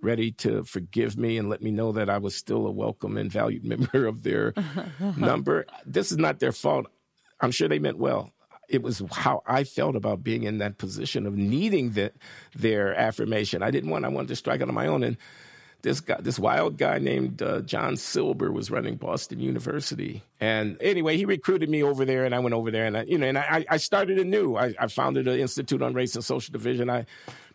[0.00, 3.32] ready to forgive me and let me know that I was still a welcome and
[3.32, 4.54] valued member of their
[5.16, 5.66] number.
[5.84, 6.86] This is not their fault.
[7.40, 8.32] I'm sure they meant well
[8.68, 12.12] it was how I felt about being in that position of needing the,
[12.54, 13.62] their affirmation.
[13.62, 14.04] I didn't want.
[14.04, 15.02] I wanted to strike out on my own.
[15.02, 15.16] And
[15.82, 20.22] this guy, this wild guy named uh, John Silber, was running Boston University.
[20.40, 23.16] And anyway, he recruited me over there, and I went over there, and I, you
[23.16, 24.56] know, and I, I started anew.
[24.56, 26.90] I, I founded an Institute on Race and Social Division.
[26.90, 27.06] I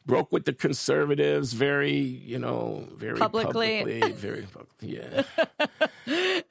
[0.05, 4.47] broke with the conservatives very, you know, very publicly, publicly very
[4.81, 5.23] yeah.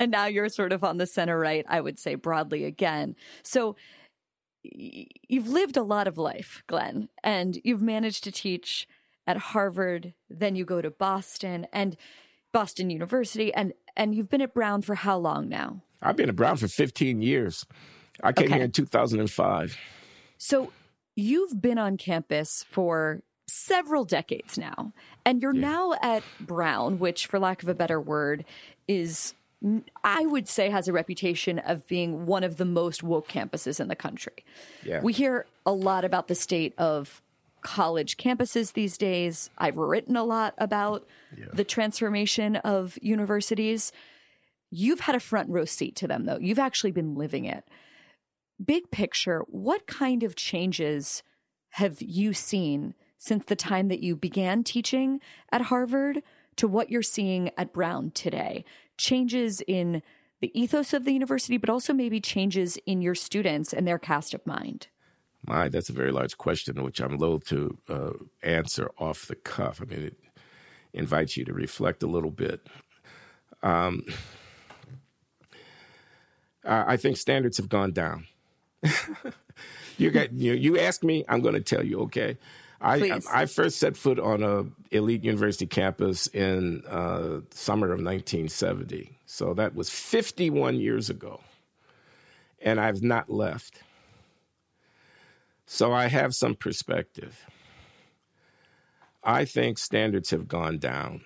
[0.01, 3.15] and now you're sort of on the center right, I would say broadly again.
[3.43, 3.77] So
[4.63, 8.87] you've lived a lot of life, Glenn, and you've managed to teach
[9.27, 11.97] at Harvard, then you go to Boston and
[12.53, 15.83] Boston University and and you've been at Brown for how long now?
[16.01, 17.67] I've been at Brown for 15 years.
[18.23, 18.57] I came okay.
[18.57, 19.77] here in 2005.
[20.39, 20.73] So
[21.15, 24.93] you've been on campus for several decades now,
[25.25, 25.61] and you're yeah.
[25.61, 28.45] now at Brown, which, for lack of a better word,
[28.89, 29.35] is
[30.03, 33.89] I would say has a reputation of being one of the most woke campuses in
[33.89, 34.45] the country.
[34.85, 35.01] Yeah.
[35.01, 37.23] We hear a lot about the state of
[37.63, 39.51] college campuses these days.
[39.57, 41.07] I've written a lot about
[41.37, 41.47] yeah.
[41.53, 43.93] the transformation of universities.
[44.71, 46.39] You've had a front row seat to them, though.
[46.39, 47.65] You've actually been living it.
[48.63, 51.23] Big picture, what kind of changes
[51.71, 56.23] have you seen since the time that you began teaching at Harvard
[56.57, 58.65] to what you're seeing at Brown today?
[59.03, 60.03] Changes in
[60.41, 64.33] the ethos of the university, but also maybe changes in your students and their cast
[64.33, 64.89] of mind?
[65.47, 69.81] My, that's a very large question, which I'm loath to uh, answer off the cuff.
[69.83, 70.17] I mean, it
[70.95, 72.67] invites you to reflect a little bit.
[73.63, 74.05] Um,
[76.65, 78.27] I think standards have gone down.
[79.99, 82.01] you got you, you ask me, I'm going to tell you.
[82.03, 82.39] Okay,
[82.83, 89.18] I, I first set foot on a elite university campus in uh, summer of 1970.
[89.24, 91.41] So that was 51 years ago.
[92.61, 93.83] And I've not left.
[95.66, 97.47] So I have some perspective.
[99.24, 101.22] I think standards have gone down.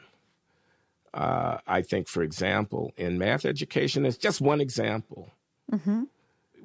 [1.14, 5.32] Uh, I think, for example, in math education, it's just one example.
[5.72, 6.04] Mm-hmm.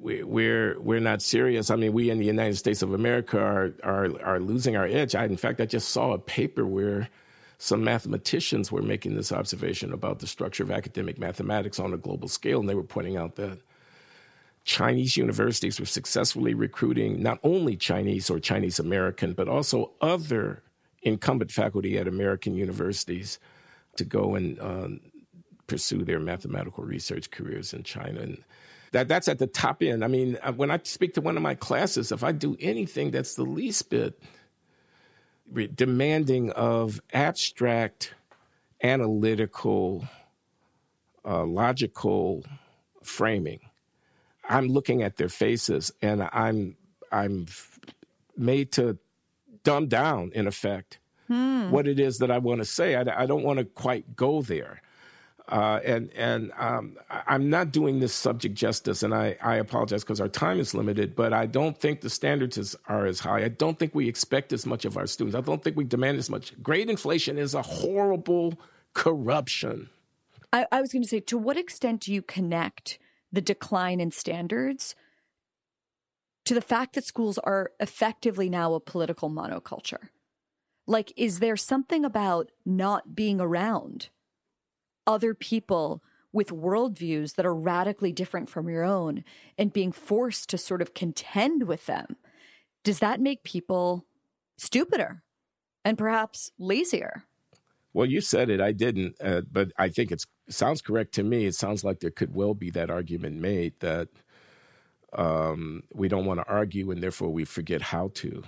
[0.02, 1.70] We, we're we're not serious.
[1.70, 5.14] I mean, we in the United States of America are are are losing our edge.
[5.14, 7.08] I, in fact, I just saw a paper where
[7.58, 12.26] some mathematicians were making this observation about the structure of academic mathematics on a global
[12.26, 13.60] scale, and they were pointing out that
[14.64, 20.64] Chinese universities were successfully recruiting not only Chinese or Chinese American, but also other
[21.02, 23.38] incumbent faculty at American universities
[23.96, 25.00] to go and um,
[25.68, 28.20] pursue their mathematical research careers in China.
[28.20, 28.44] And
[28.92, 30.04] that, that's at the top end.
[30.04, 33.10] I mean, uh, when I speak to one of my classes, if I do anything
[33.10, 34.20] that's the least bit
[35.74, 38.14] demanding of abstract,
[38.82, 40.06] analytical,
[41.24, 42.44] uh, logical
[43.02, 43.60] framing,
[44.48, 46.76] I'm looking at their faces and I'm
[47.10, 47.46] I'm
[48.36, 48.98] made to
[49.64, 51.70] dumb down in effect hmm.
[51.70, 52.96] what it is that I want to say.
[52.96, 54.82] I, I don't want to quite go there.
[55.48, 60.20] Uh, and and um, I'm not doing this subject justice, and I, I apologize because
[60.20, 61.16] our time is limited.
[61.16, 63.44] But I don't think the standards is, are as high.
[63.44, 65.36] I don't think we expect as much of our students.
[65.36, 66.60] I don't think we demand as much.
[66.62, 68.54] Grade inflation is a horrible
[68.94, 69.90] corruption.
[70.52, 72.98] I, I was going to say, to what extent do you connect
[73.32, 74.94] the decline in standards
[76.44, 80.08] to the fact that schools are effectively now a political monoculture?
[80.86, 84.10] Like, is there something about not being around
[85.06, 89.22] other people with worldviews that are radically different from your own
[89.58, 92.16] and being forced to sort of contend with them?
[92.84, 94.06] Does that make people
[94.56, 95.22] stupider
[95.84, 97.24] and perhaps lazier?
[97.94, 98.60] Well, you said it.
[98.60, 101.44] I didn't, uh, but I think it sounds correct to me.
[101.44, 104.08] It sounds like there could well be that argument made that
[105.12, 108.42] um, we don't want to argue and therefore we forget how to.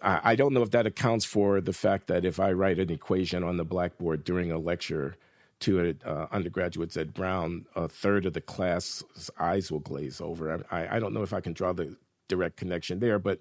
[0.00, 2.90] I, I don't know if that accounts for the fact that if I write an
[2.90, 5.16] equation on the blackboard during a lecture
[5.60, 10.64] to uh, undergraduates at Brown, a third of the class's eyes will glaze over.
[10.70, 11.96] I, I don't know if I can draw the
[12.28, 13.40] direct connection there, but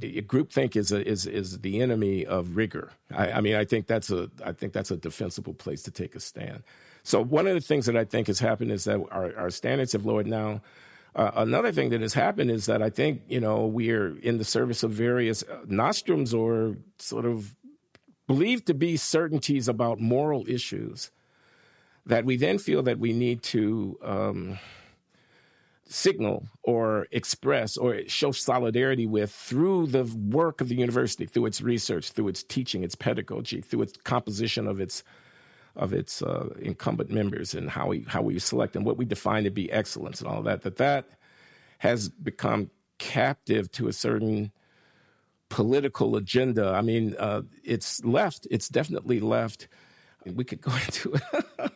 [0.00, 2.92] groupthink is a, is is the enemy of rigor.
[3.10, 6.14] I, I, mean, I think that's a I think that's a defensible place to take
[6.14, 6.62] a stand.
[7.02, 9.92] So one of the things that I think has happened is that our, our standards
[9.92, 10.60] have lowered now.
[11.16, 14.38] Uh, another thing that has happened is that I think you know we are in
[14.38, 17.56] the service of various uh, nostrums or sort of
[18.26, 21.10] believed to be certainties about moral issues
[22.08, 23.98] that we then feel that we need to.
[24.02, 24.58] Um,
[25.90, 31.62] signal or express or show solidarity with through the work of the university, through its
[31.62, 35.02] research, through its teaching, its pedagogy, through its composition of its
[35.76, 39.44] of its uh, incumbent members and how we how we select and what we define
[39.44, 40.62] to be excellence and all that.
[40.62, 41.08] That that
[41.78, 44.52] has become captive to a certain
[45.48, 46.72] political agenda.
[46.74, 48.46] I mean, uh, it's left.
[48.50, 49.68] It's definitely left.
[50.36, 51.72] We could go into it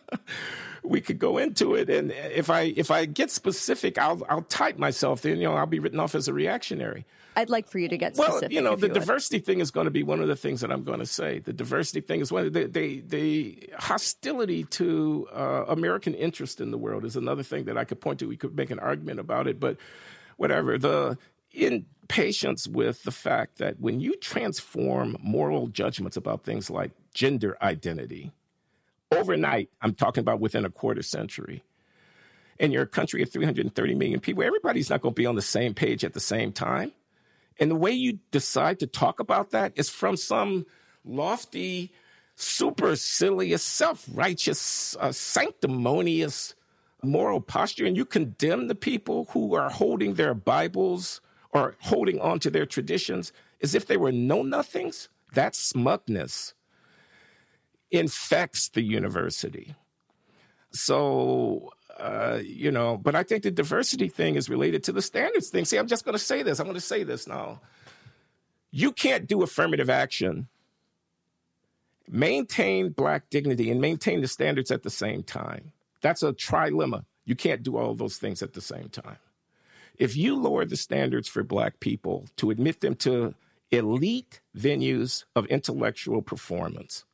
[0.83, 1.89] we could go into it.
[1.89, 5.23] And if I if I get specific, I'll I'll type myself.
[5.23, 7.05] Then you know I'll be written off as a reactionary.
[7.35, 8.43] I'd like for you to get specific.
[8.43, 9.47] Well, you know, the you diversity would.
[9.47, 11.39] thing is going to be one of the things that I'm going to say.
[11.39, 12.53] The diversity thing is one.
[12.53, 17.79] The the, the hostility to uh, American interest in the world is another thing that
[17.79, 18.29] I could point to.
[18.29, 19.77] We could make an argument about it, but
[20.37, 20.79] whatever.
[20.79, 21.17] The
[21.55, 28.33] impatience with the fact that when you transform moral judgments about things like gender identity
[29.19, 31.63] overnight, I'm talking about within a quarter century,
[32.59, 35.43] and you're a country of 330 million people, everybody's not going to be on the
[35.43, 36.93] same page at the same time.
[37.59, 40.67] And the way you decide to talk about that is from some
[41.05, 41.93] lofty,
[42.37, 46.55] supercilious, self righteous, uh, sanctimonious
[47.03, 47.87] moral posture.
[47.87, 52.67] And you condemn the people who are holding their Bibles or holding on to their
[52.67, 53.33] traditions
[53.63, 55.09] as if they were know nothings.
[55.35, 56.55] That's smugness
[57.93, 59.77] infects the university.
[60.73, 61.71] So,
[62.01, 65.67] uh, you know, but I think the diversity thing is related to the standards thing.
[65.67, 66.59] See, I'm just going to say this.
[66.59, 67.61] I'm going to say this now.
[68.71, 70.49] You can't do affirmative action,
[72.09, 75.73] maintain black dignity, and maintain the standards at the same time.
[76.01, 77.05] That's a trilemma.
[77.27, 79.19] You can't do all those things at the same time.
[79.99, 83.35] If you lower the standards for black people to admit them to
[83.71, 87.05] elite venues of intellectual performance,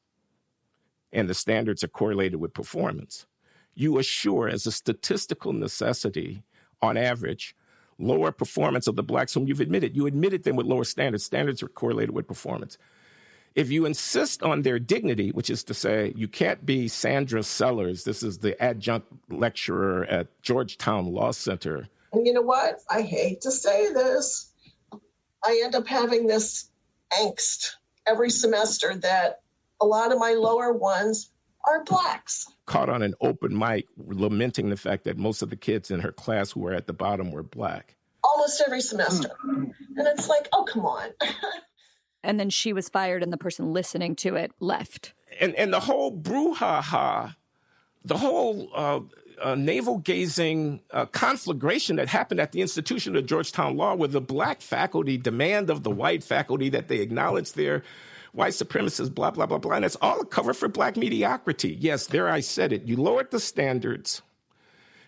[1.12, 3.26] and the standards are correlated with performance,
[3.74, 6.42] you assure, as a statistical necessity,
[6.82, 7.54] on average,
[7.98, 9.96] lower performance of the blacks whom you've admitted.
[9.96, 11.24] You admitted them with lower standards.
[11.24, 12.78] Standards are correlated with performance.
[13.54, 18.04] If you insist on their dignity, which is to say, you can't be Sandra Sellers,
[18.04, 21.88] this is the adjunct lecturer at Georgetown Law Center.
[22.12, 22.80] And you know what?
[22.88, 24.52] I hate to say this.
[25.44, 26.68] I end up having this
[27.12, 27.70] angst
[28.06, 29.40] every semester that
[29.80, 31.30] a lot of my lower ones
[31.66, 32.46] are blacks.
[32.66, 36.12] Caught on an open mic lamenting the fact that most of the kids in her
[36.12, 37.96] class who were at the bottom were black.
[38.22, 39.30] Almost every semester.
[39.44, 41.10] And it's like, oh, come on.
[42.22, 45.14] and then she was fired, and the person listening to it left.
[45.40, 47.36] And, and the whole brouhaha,
[48.04, 49.00] the whole uh,
[49.40, 54.20] uh, navel gazing uh, conflagration that happened at the institution of Georgetown Law, where the
[54.20, 57.82] black faculty demand of the white faculty that they acknowledge their
[58.32, 59.74] white supremacists, blah, blah, blah, blah.
[59.74, 61.76] And it's all a cover for black mediocrity.
[61.80, 62.84] Yes, there I said it.
[62.84, 64.22] You lowered the standards.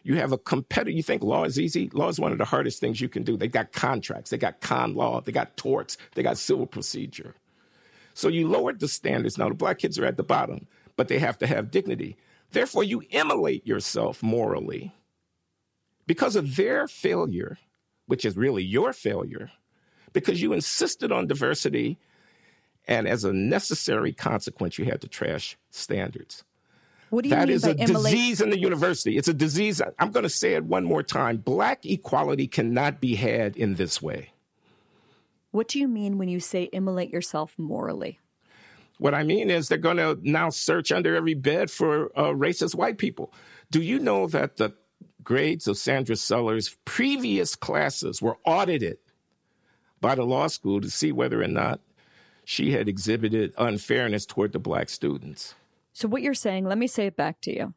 [0.03, 0.91] You have a competitor.
[0.91, 1.91] You think law is easy?
[1.93, 3.37] Law is one of the hardest things you can do.
[3.37, 7.35] They got contracts, they got con law, they got torts, they got civil procedure.
[8.15, 9.39] So you lowered the standards.
[9.39, 10.67] Now the black kids are at the bottom,
[10.97, 12.17] but they have to have dignity.
[12.51, 14.93] Therefore, you immolate yourself morally
[16.07, 17.59] because of their failure,
[18.07, 19.51] which is really your failure,
[20.13, 21.99] because you insisted on diversity,
[22.91, 26.43] and as a necessary consequence, you had to trash standards.
[27.11, 28.13] What do you that mean is by a immolate?
[28.13, 29.17] disease in the university.
[29.17, 29.81] It's a disease.
[29.99, 31.39] I'm going to say it one more time.
[31.39, 34.33] Black equality cannot be had in this way.
[35.53, 38.19] What do you mean when you say immolate yourself morally?
[38.99, 42.75] What I mean is they're going to now search under every bed for uh, racist
[42.75, 43.33] white people.
[43.71, 44.75] Do you know that the
[45.23, 48.99] grades of Sandra Sellers' previous classes were audited
[50.01, 51.81] by the law school to see whether or not
[52.51, 55.55] she had exhibited unfairness toward the black students?
[55.93, 57.75] So, what you're saying, let me say it back to you.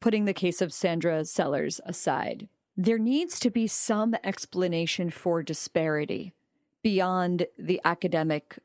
[0.00, 6.32] Putting the case of Sandra Sellers aside, there needs to be some explanation for disparity
[6.84, 8.60] beyond the academic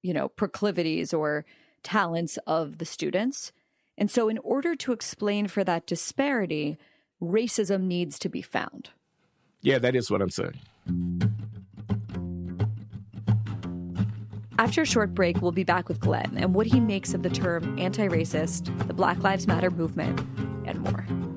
[0.00, 1.44] you know, proclivities or
[1.82, 3.52] talents of the students.
[3.98, 6.78] And so, in order to explain for that disparity,
[7.20, 8.88] racism needs to be found.
[9.60, 10.58] Yeah, that is what I'm saying.
[14.64, 17.28] After a short break, we'll be back with Glenn and what he makes of the
[17.28, 20.18] term anti racist, the Black Lives Matter movement,
[20.64, 21.33] and more.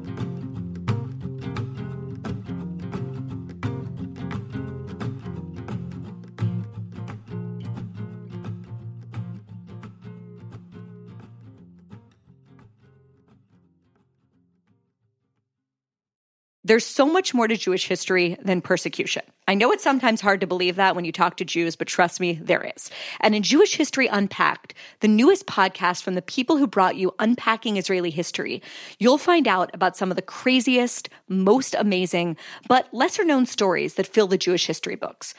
[16.68, 19.24] There's so much more to Jewish history than persecution.
[19.48, 22.20] I know it's sometimes hard to believe that when you talk to Jews, but trust
[22.20, 22.92] me, there is.
[23.22, 27.78] And in Jewish History Unpacked, the newest podcast from the people who brought you Unpacking
[27.78, 28.62] Israeli History,
[29.00, 32.36] you'll find out about some of the craziest, most amazing,
[32.68, 35.34] but lesser known stories that fill the Jewish history books.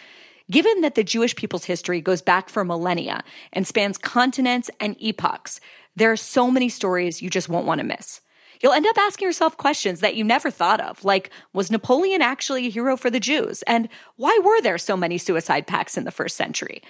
[0.51, 3.23] Given that the Jewish people's history goes back for millennia
[3.53, 5.61] and spans continents and epochs,
[5.95, 8.23] there are so many stories you just won't want to miss.
[8.61, 12.67] You'll end up asking yourself questions that you never thought of, like was Napoleon actually
[12.67, 13.63] a hero for the Jews?
[13.63, 16.83] And why were there so many suicide pacts in the first century?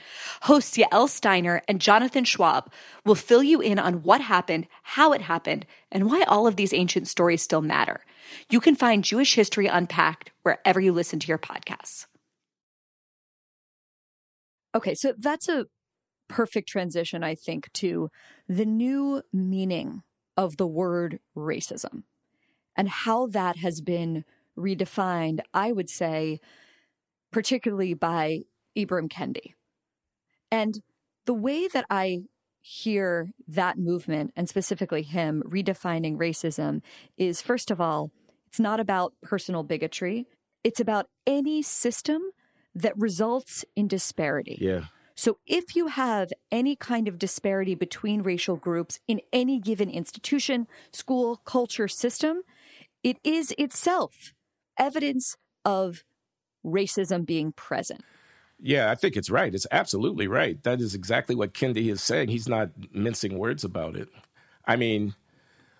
[0.43, 2.73] Hosts Yael Steiner and Jonathan Schwab
[3.05, 6.73] will fill you in on what happened, how it happened, and why all of these
[6.73, 8.05] ancient stories still matter.
[8.51, 12.07] You can find Jewish History Unpacked wherever you listen to your podcasts.
[14.75, 15.67] Okay, so that's a
[16.29, 18.11] perfect transition, I think, to
[18.49, 20.03] the new meaning
[20.39, 22.05] of the word racism
[22.77, 24.25] and how that has been
[24.57, 26.39] redefined, I would say,
[27.33, 28.45] particularly by
[28.77, 29.55] Ibram Kendi.
[30.51, 30.81] And
[31.27, 32.23] the way that I
[32.61, 36.83] hear that movement, and specifically him redefining racism,
[37.17, 38.13] is first of all,
[38.47, 40.27] it's not about personal bigotry,
[40.63, 42.23] it's about any system
[42.77, 44.57] that results in disparity.
[44.61, 44.85] Yeah.
[45.19, 50.69] So, if you have any kind of disparity between racial groups in any given institution,
[50.93, 52.43] school, culture, system,
[53.03, 54.33] it is itself
[54.79, 56.05] evidence of
[56.65, 58.05] racism being present.
[58.61, 59.53] Yeah, I think it's right.
[59.53, 60.63] It's absolutely right.
[60.63, 62.29] That is exactly what Kendi is saying.
[62.29, 64.09] He's not mincing words about it.
[64.69, 65.17] I mean,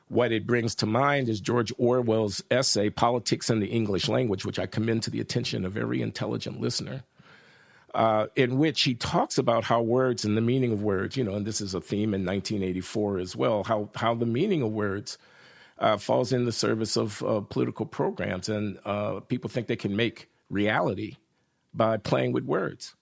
[0.09, 4.59] what it brings to mind is George Orwell's essay, Politics in the English Language, which
[4.59, 7.05] I commend to the attention of every intelligent listener
[7.95, 11.35] uh, in which he talks about how words and the meaning of words, you know,
[11.35, 15.19] and this is a theme in 1984 as well, how, how the meaning of words
[15.79, 18.49] uh, falls in the service of uh, political programs.
[18.49, 21.17] And uh, people think they can make reality
[21.73, 22.95] by playing with words.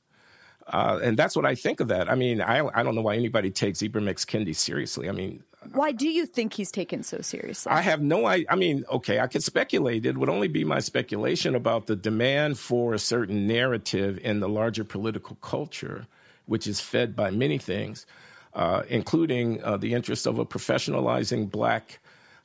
[0.67, 2.11] Uh, and that's what I think of that.
[2.11, 4.25] I mean, I, I don't know why anybody takes Ibram X.
[4.25, 5.09] Kendi seriously.
[5.09, 7.73] I mean, why do you think he's taken so seriously?
[7.73, 8.47] I have no idea.
[8.51, 10.07] I mean, okay, I could speculate.
[10.07, 14.49] It would only be my speculation about the demand for a certain narrative in the
[14.49, 16.07] larger political culture,
[16.47, 18.07] which is fed by many things,
[18.55, 21.99] uh, including uh, the interest of a professionalizing black.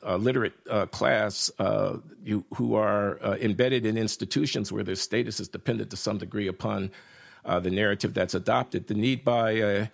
[0.03, 5.39] Uh, literate uh, class uh, you, who are uh, embedded in institutions where their status
[5.39, 6.89] is dependent to some degree upon
[7.61, 8.87] the narrative that's adopted.
[8.87, 9.89] The need by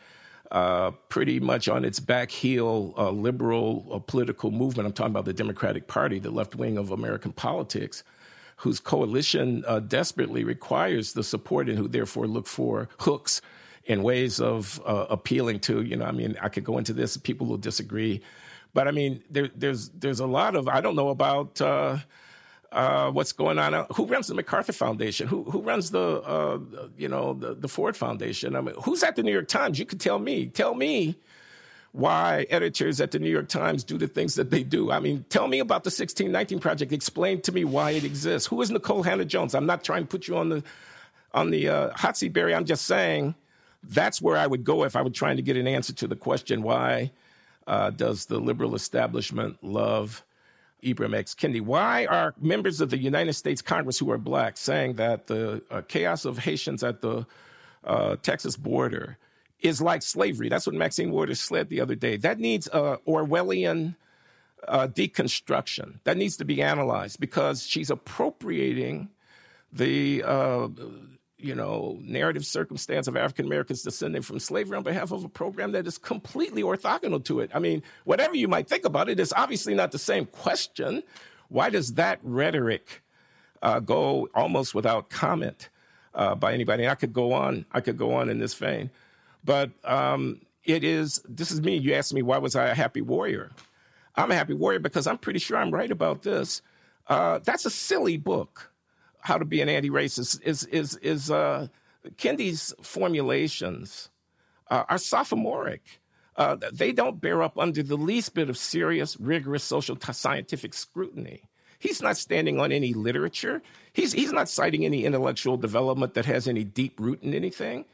[0.52, 4.88] uh, pretty much on its back heel uh, liberal uh, political movement.
[4.88, 8.04] I'm talking about the Democratic Party, the left wing of American politics,
[8.58, 13.42] whose coalition uh, desperately requires the support and who therefore look for hooks
[13.88, 15.82] and ways of uh, appealing to.
[15.82, 17.18] You know, I mean, I could go into this.
[17.18, 18.22] People will disagree,
[18.74, 21.62] but I mean, there, there's there's a lot of I don't know about
[22.72, 23.86] uh, uh, what's going on.
[23.96, 25.28] Who runs the MacArthur Foundation?
[25.28, 26.60] Who who runs the uh,
[26.98, 28.56] you know the, the Ford Foundation?
[28.56, 29.80] I mean, who's at the New York Times?
[29.80, 30.48] You could tell me.
[30.48, 31.18] Tell me
[31.94, 34.92] why editors at the New York Times do the things that they do.
[34.92, 36.92] I mean, tell me about the 1619 Project.
[36.92, 38.48] Explain to me why it exists.
[38.48, 39.56] Who is Nikole Hannah-Jones?
[39.56, 40.64] I'm not trying to put you on the
[41.34, 42.54] on the uh, hot seat, Bari.
[42.54, 43.36] I'm just saying
[43.84, 46.16] that's where I would go if I were trying to get an answer to the
[46.16, 47.12] question why
[47.66, 50.24] uh, does the liberal establishment love
[50.84, 51.34] Ibram X.
[51.34, 51.62] Kendi.
[51.62, 55.82] Why are members of the United States Congress who are black saying that the uh,
[55.88, 57.26] chaos of Haitians at the
[57.84, 59.18] uh, Texas border
[59.60, 60.50] is like slavery?
[60.50, 62.18] That's what Maxine Waters said the other day.
[62.18, 63.96] That needs a Orwellian
[64.68, 66.00] uh, deconstruction.
[66.04, 69.10] That needs to be analyzed because she's appropriating
[69.72, 70.68] the uh,
[71.40, 75.72] you know, narrative circumstance of African Americans descending from slavery on behalf of a program
[75.74, 77.52] that is completely orthogonal to it.
[77.54, 81.04] I mean, whatever you might think about it, it's obviously not the same question.
[81.50, 83.04] Why does that rhetoric
[83.62, 85.70] uh, go almost without comment
[86.16, 86.88] uh, by anybody?
[86.88, 87.66] I could go on.
[87.72, 88.90] I could go on in this vein,
[89.46, 91.22] but um, it is.
[91.30, 91.78] This is me.
[91.78, 93.52] You asked me why was I a happy warrior?
[94.16, 96.64] I'm a happy warrior because I'm pretty sure I'm right about this.
[97.06, 98.72] Uh, that's a silly book
[99.22, 101.68] how to be an anti-racist is is is uh,
[102.18, 104.10] Kendi's formulations
[104.70, 106.00] uh, are sophomoric.
[106.36, 110.74] Uh, they don't bear up under the least bit of serious, rigorous social t- scientific
[110.74, 111.42] scrutiny.
[111.80, 113.62] He's not standing on any literature.
[113.94, 117.86] He's he's not citing any intellectual development that has any deep root in anything.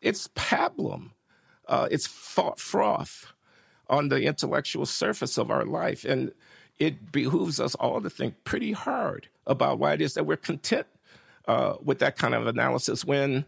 [0.00, 1.10] It's pablum.
[1.66, 3.32] Uh, it's froth
[3.88, 6.32] on the intellectual surface of our life, and
[6.78, 10.86] it behooves us all to think pretty hard about why it is that we're content
[11.46, 13.44] uh, with that kind of analysis when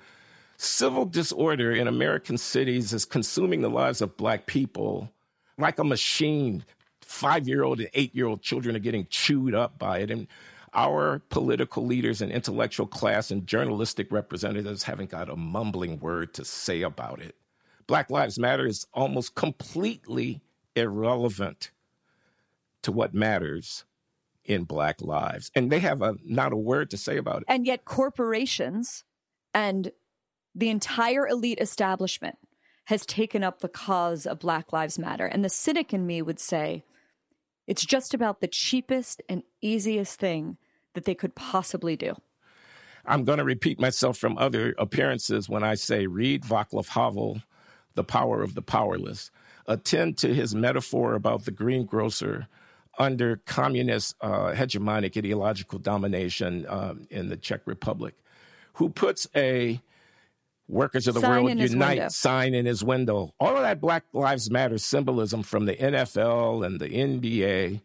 [0.57, 5.11] civil disorder in American cities is consuming the lives of black people
[5.59, 6.65] like a machine.
[7.03, 10.11] Five year old and eight year old children are getting chewed up by it.
[10.11, 10.27] And
[10.73, 16.45] our political leaders and intellectual class and journalistic representatives haven't got a mumbling word to
[16.45, 17.35] say about it.
[17.87, 20.41] Black Lives Matter is almost completely
[20.77, 21.71] irrelevant
[22.83, 23.85] to what matters
[24.45, 25.51] in black lives.
[25.55, 27.45] And they have a, not a word to say about it.
[27.49, 29.05] And yet corporations
[29.55, 29.93] and
[30.55, 32.37] the entire elite establishment
[32.87, 35.27] has taken up the cause of black lives matter.
[35.27, 36.85] And the cynic in me would say
[37.67, 40.57] it's just about the cheapest and easiest thing
[40.95, 42.17] that they could possibly do.
[43.07, 47.41] I'm going to repeat myself from other appearances when i say read Václav Havel
[47.95, 49.31] the power of the powerless.
[49.67, 52.49] Attend to his metaphor about the greengrocer
[52.99, 58.15] under communist uh, hegemonic ideological domination um, in the Czech Republic,
[58.75, 59.81] who puts a
[60.71, 63.35] Workers of the sign World Unite sign in his window.
[63.41, 67.81] All of that Black Lives Matter symbolism from the NFL and the NBA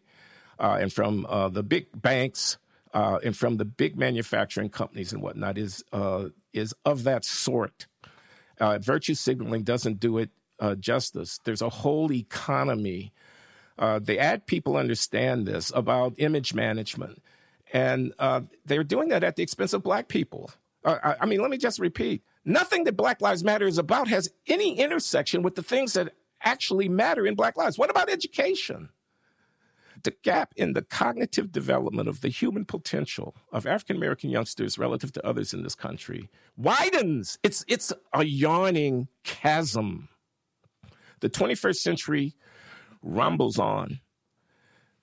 [0.60, 2.58] uh, and from uh, the big banks
[2.94, 7.88] uh, and from the big manufacturing companies and whatnot is, uh, is of that sort.
[8.60, 10.30] Uh, virtue signaling doesn't do it
[10.80, 11.40] justice.
[11.44, 13.12] There's a whole economy
[13.78, 17.22] uh, the ad people understand this about image management,
[17.72, 20.50] and uh, they're doing that at the expense of black people.
[20.84, 24.08] Uh, I, I mean, let me just repeat nothing that Black Lives Matter is about
[24.08, 27.76] has any intersection with the things that actually matter in Black lives.
[27.76, 28.90] What about education?
[30.04, 35.12] The gap in the cognitive development of the human potential of African American youngsters relative
[35.12, 37.38] to others in this country widens.
[37.42, 40.08] It's, it's a yawning chasm.
[41.20, 42.34] The 21st century
[43.06, 44.00] rumbles on.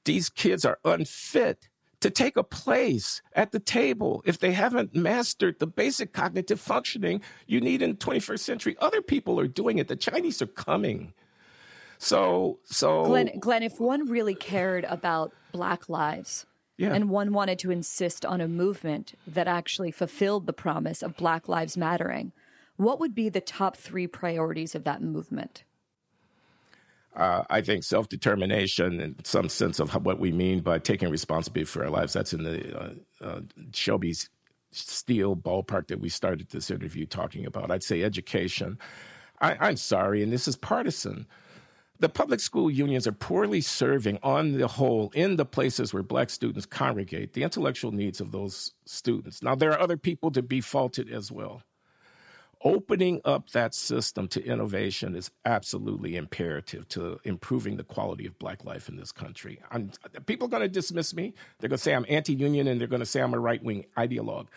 [0.06, 1.70] These kids are unfit
[2.02, 7.22] to take a place at the table if they haven't mastered the basic cognitive functioning
[7.48, 8.76] you need in the 21st century.
[8.80, 9.88] Other people are doing it.
[9.88, 11.14] The Chinese are coming.
[11.98, 16.46] So, so Glenn, Glenn, if one really cared about Black lives,
[16.78, 16.94] yeah.
[16.94, 21.48] and one wanted to insist on a movement that actually fulfilled the promise of Black
[21.48, 22.34] Lives Mattering,
[22.76, 25.64] what would be the top three priorities of that movement?
[27.16, 31.66] Uh, I think self determination and some sense of what we mean by taking responsibility
[31.66, 32.14] for our lives.
[32.14, 32.90] That's in the uh,
[33.22, 33.42] uh,
[33.74, 34.30] Shelby's
[34.72, 37.70] Steele ballpark that we started this interview talking about.
[37.70, 38.80] I'd say education.
[39.40, 41.28] I, I'm sorry, and this is partisan.
[42.00, 46.32] The public school unions are poorly serving, on the whole, in the places where black
[46.32, 49.44] students congregate, the intellectual needs of those students.
[49.44, 51.62] Now, there are other people to be faulted as well
[52.64, 58.64] opening up that system to innovation is absolutely imperative to improving the quality of black
[58.64, 59.60] life in this country.
[59.72, 59.92] I'm,
[60.26, 61.34] people are going to dismiss me.
[61.60, 63.62] They're going to say I'm anti union and they're going to say I'm a right
[63.64, 64.48] wing ideologue.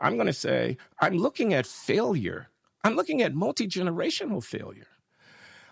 [0.00, 2.48] I'm going to say I'm looking at failure.
[2.84, 4.86] I'm looking at multi generational failure.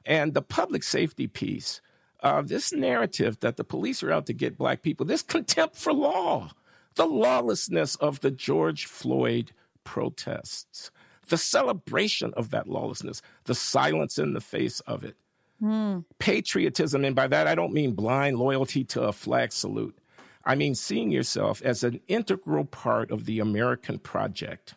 [0.05, 1.81] And the public safety piece,
[2.23, 5.93] uh, this narrative that the police are out to get black people, this contempt for
[5.93, 6.51] law,
[6.97, 9.53] the lawlessness of the George Floyd
[9.85, 10.91] protests
[11.29, 15.17] the celebration of that lawlessness, the silence in the face of it.
[15.63, 16.05] Mm.
[16.19, 19.97] Patriotism, and by that I don't mean blind loyalty to a flag salute.
[20.45, 24.75] I mean seeing yourself as an integral part of the American project.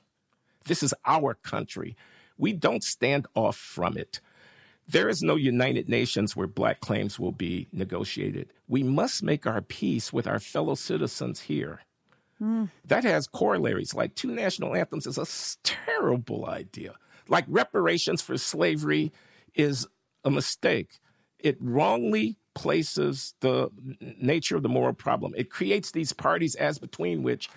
[0.66, 1.96] This is our country.
[2.38, 4.22] We don't stand off from it.
[4.88, 8.54] There is no United Nations where black claims will be negotiated.
[8.70, 11.82] We must make our peace with our fellow citizens here.
[12.42, 12.70] Mm.
[12.86, 13.94] That has corollaries.
[13.94, 15.26] Like two national anthems is a
[15.64, 16.96] terrible idea.
[17.28, 19.12] Like reparations for slavery
[19.56, 19.88] is
[20.24, 21.00] a mistake.
[21.40, 23.70] It wrongly places the
[24.20, 25.34] nature of the moral problem.
[25.38, 27.50] It creates these parties as between which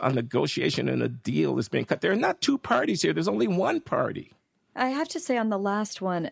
[0.00, 2.00] a negotiation and a deal is being cut.
[2.00, 4.32] There are not two parties here, there's only one party.
[4.74, 6.30] I have to say, on the last one,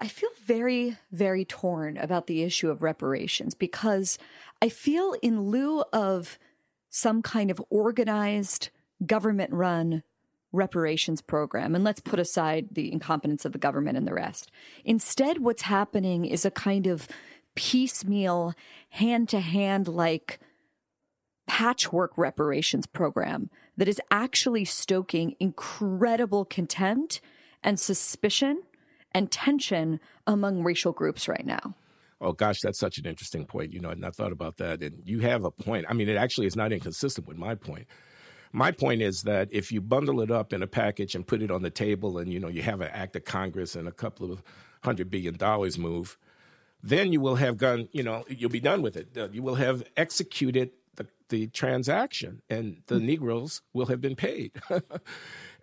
[0.00, 4.18] I feel very, very torn about the issue of reparations because
[4.60, 6.38] I feel, in lieu of
[6.90, 8.70] some kind of organized
[9.04, 10.02] government run
[10.52, 11.74] reparations program.
[11.74, 14.50] And let's put aside the incompetence of the government and the rest.
[14.84, 17.06] Instead, what's happening is a kind of
[17.54, 18.54] piecemeal,
[18.90, 20.38] hand to hand like
[21.46, 27.20] patchwork reparations program that is actually stoking incredible contempt
[27.62, 28.62] and suspicion
[29.12, 31.74] and tension among racial groups right now.
[32.20, 33.72] Oh gosh, that's such an interesting point.
[33.72, 34.82] You know, and I thought about that.
[34.82, 35.86] And you have a point.
[35.88, 37.86] I mean, it actually is not inconsistent with my point.
[38.52, 41.50] My point is that if you bundle it up in a package and put it
[41.50, 44.32] on the table, and you know, you have an act of Congress and a couple
[44.32, 44.42] of
[44.82, 46.18] hundred billion dollars move,
[46.82, 47.88] then you will have gone.
[47.92, 49.16] You know, you'll be done with it.
[49.16, 53.06] Uh, you will have executed the, the transaction, and the mm-hmm.
[53.06, 54.52] Negroes will have been paid.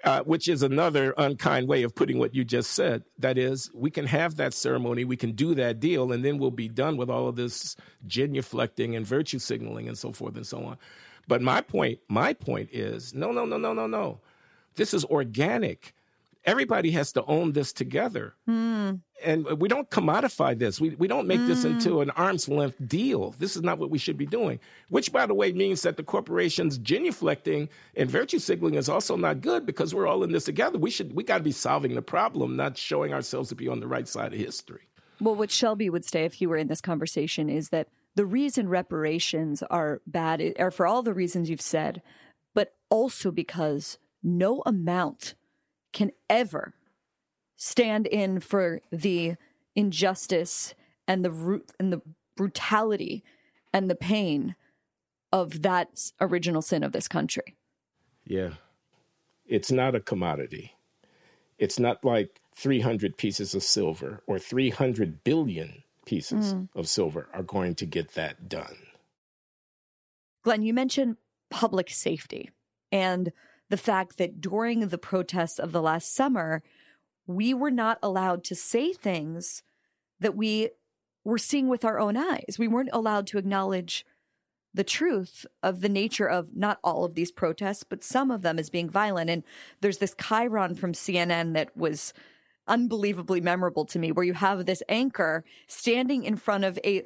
[0.06, 3.04] uh, which is another unkind way of putting what you just said.
[3.18, 6.52] That is, we can have that ceremony, we can do that deal, and then we'll
[6.52, 7.76] be done with all of this
[8.08, 10.78] genuflecting and virtue signaling and so forth and so on.
[11.28, 14.20] But my point, my point is, no, no, no, no, no, no.
[14.76, 15.96] This is organic
[16.46, 18.36] everybody has to own this together.
[18.48, 19.02] Mm.
[19.24, 20.80] And we don't commodify this.
[20.80, 21.48] We, we don't make mm.
[21.48, 21.72] this hmm.
[21.72, 23.34] into an arm's length deal.
[23.40, 24.60] This is not what we should be doing,
[24.90, 29.42] which, by the way, means that the corporations genuflecting and virtue signaling is also not
[29.42, 30.78] good because we're all in this together.
[30.78, 33.80] We should, we got to be solving the problem, not showing ourselves to be on
[33.80, 34.82] the right side of history.
[35.20, 38.70] Well, what Shelby would say if he were in this conversation is that the reason
[38.70, 42.02] reparations are bad are for all the reasons you've said,
[42.54, 45.36] but also because no amount
[45.96, 46.76] can ever
[47.56, 49.36] stand in for the
[49.76, 50.76] injustice
[51.08, 52.02] and the and the
[52.36, 53.24] brutality
[53.74, 54.56] and the pain
[55.32, 57.56] of that original sin of this country.
[58.26, 58.52] Yeah.
[59.46, 60.74] It's not a commodity.
[61.58, 66.68] It's not like 300 pieces of silver or 300 billion pieces mm.
[66.76, 68.78] of silver are going to get that done.
[70.44, 71.18] Glenn, you mentioned
[71.50, 72.50] public safety
[72.92, 73.32] and
[73.70, 76.62] the fact that during the protests of the last summer,
[77.28, 79.64] we were not allowed to say things
[80.20, 80.70] that we
[81.24, 82.58] were seeing with our own eyes.
[82.60, 84.06] We weren't allowed to acknowledge
[84.74, 88.60] the truth of the nature of not all of these protests, but some of them
[88.60, 89.30] as being violent.
[89.30, 89.44] And
[89.82, 92.14] there's this chyron from CNN that was
[92.68, 97.06] unbelievably memorable to me, where you have this anchor standing in front of a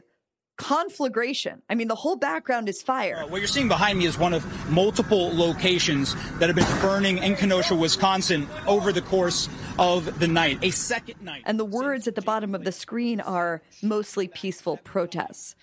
[0.59, 1.61] conflagration.
[1.69, 3.23] I mean, the whole background is fire.
[3.23, 7.17] Uh, what you're seeing behind me is one of multiple locations that have been burning
[7.19, 9.47] in Kenosha, Wisconsin over the course
[9.79, 11.43] of the night, a second night.
[11.45, 15.55] And the words at the bottom of the screen are mostly peaceful protests.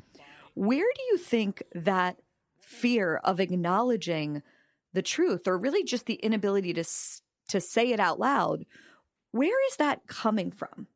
[0.55, 2.16] Where do you think that
[2.59, 4.43] fear of acknowledging
[4.94, 6.85] the truth, or really just the inability to,
[7.48, 8.64] to say it out loud,
[9.32, 10.86] where is that coming from?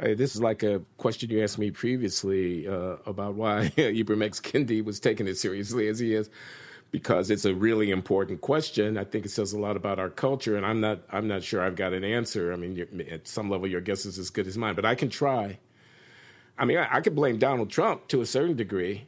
[0.00, 4.40] This is like a question you asked me previously uh, about why Ibram X.
[4.40, 6.30] Kendi was taking it seriously as he is,
[6.90, 8.96] because it's a really important question.
[8.96, 11.60] I think it says a lot about our culture, and I'm not I'm not sure
[11.60, 12.52] I've got an answer.
[12.52, 15.10] I mean, at some level, your guess is as good as mine, but I can
[15.10, 15.58] try.
[16.58, 19.06] I mean, I, I could blame Donald Trump to a certain degree,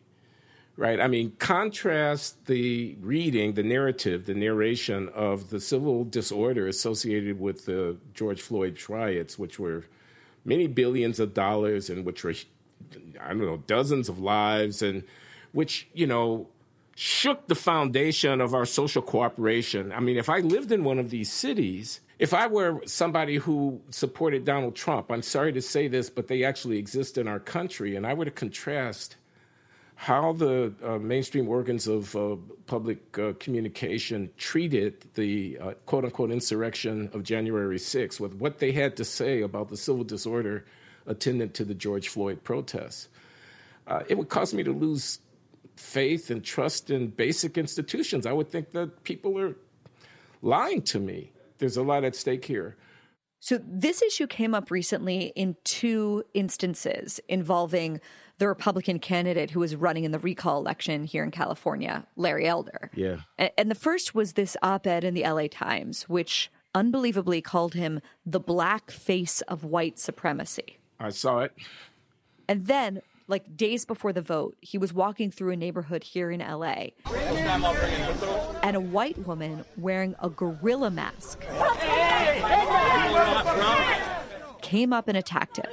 [0.76, 1.00] right?
[1.00, 7.66] I mean, contrast the reading, the narrative, the narration of the civil disorder associated with
[7.66, 9.84] the George Floyd riots, which were
[10.44, 12.34] many billions of dollars and which were,
[13.20, 15.04] I don't know, dozens of lives and
[15.52, 16.48] which, you know,
[16.94, 19.92] shook the foundation of our social cooperation.
[19.92, 23.80] I mean, if I lived in one of these cities if I were somebody who
[23.90, 27.96] supported Donald Trump, I'm sorry to say this, but they actually exist in our country,
[27.96, 29.16] and I were to contrast
[30.02, 32.34] how the uh, mainstream organs of uh,
[32.66, 38.72] public uh, communication treated the uh, quote unquote insurrection of January 6th with what they
[38.72, 40.64] had to say about the civil disorder
[41.06, 43.08] attendant to the George Floyd protests.
[43.86, 45.20] Uh, it would cause me to lose
[45.76, 48.26] faith and trust in basic institutions.
[48.26, 49.54] I would think that people are
[50.42, 51.30] lying to me.
[51.58, 52.76] There's a lot at stake here.
[53.38, 58.00] So, this issue came up recently in two instances involving
[58.42, 62.90] the Republican candidate who was running in the recall election here in California, Larry Elder.
[62.92, 63.18] Yeah.
[63.38, 68.00] And the first was this op ed in the LA Times, which unbelievably called him
[68.26, 70.78] the black face of white supremacy.
[70.98, 71.52] I saw it.
[72.48, 76.40] And then like days before the vote, he was walking through a neighborhood here in
[76.40, 76.86] LA.
[78.64, 81.44] And a white woman wearing a gorilla mask
[84.72, 85.66] came up and attacked him,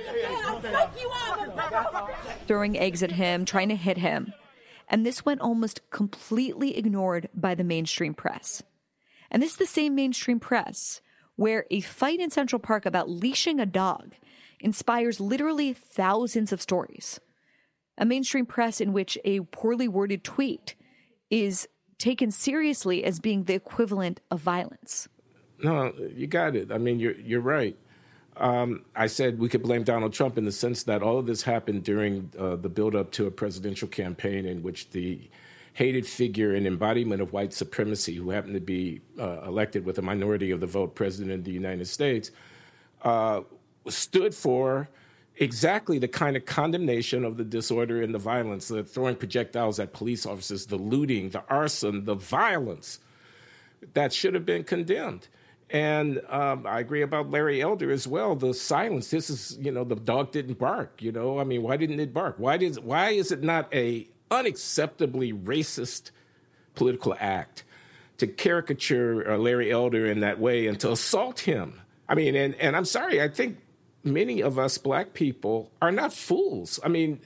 [2.48, 4.34] throwing eggs at him, trying to hit him.
[4.90, 8.62] And this went almost completely ignored by the mainstream press.
[9.32, 11.00] And this is the same mainstream press
[11.38, 14.16] where a fight in Central Park about leashing a dog
[14.60, 17.22] inspires literally thousands of stories
[17.98, 20.76] a mainstream press in which a poorly worded tweet
[21.30, 21.68] is
[21.98, 25.10] taken seriously as being the equivalent of violence.
[25.62, 26.72] No, you got it.
[26.72, 27.78] I mean, you're you're right.
[28.40, 31.42] Um, I said we could blame Donald Trump in the sense that all of this
[31.44, 35.30] happened during uh, the buildup to a presidential campaign in which the
[35.74, 40.02] hated figure and embodiment of white supremacy, who happened to be uh, elected with a
[40.02, 42.32] minority of the vote, president of the United States,
[43.04, 43.42] uh,
[43.88, 44.90] stood for
[45.38, 49.94] exactly the kind of condemnation of the disorder and the violence, the throwing projectiles at
[49.94, 53.00] police officers, the looting, the arson, the violence
[53.94, 55.28] that should have been condemned.
[55.72, 58.36] And um, I agree about Larry Elder as well.
[58.36, 59.12] The silence.
[59.12, 61.02] This is, you know, the dog didn't bark.
[61.02, 62.36] You know, I mean, why didn't it bark?
[62.38, 62.84] Why did?
[62.84, 66.12] Why is it not a unacceptably racist
[66.74, 67.64] political act
[68.18, 71.82] to caricature uh, Larry Elder in that way and to assault him?
[72.08, 73.22] I mean, and and I'm sorry.
[73.22, 73.60] I think
[74.04, 76.80] many of us black people are not fools.
[76.84, 77.20] I mean,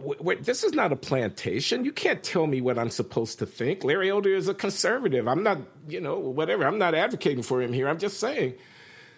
[0.00, 1.84] w- w- this is not a plantation.
[1.84, 3.84] You can't tell me what I'm supposed to think.
[3.84, 5.28] Larry Elder is a conservative.
[5.28, 5.58] I'm not,
[5.88, 6.66] you know, whatever.
[6.66, 7.88] I'm not advocating for him here.
[7.88, 8.54] I'm just saying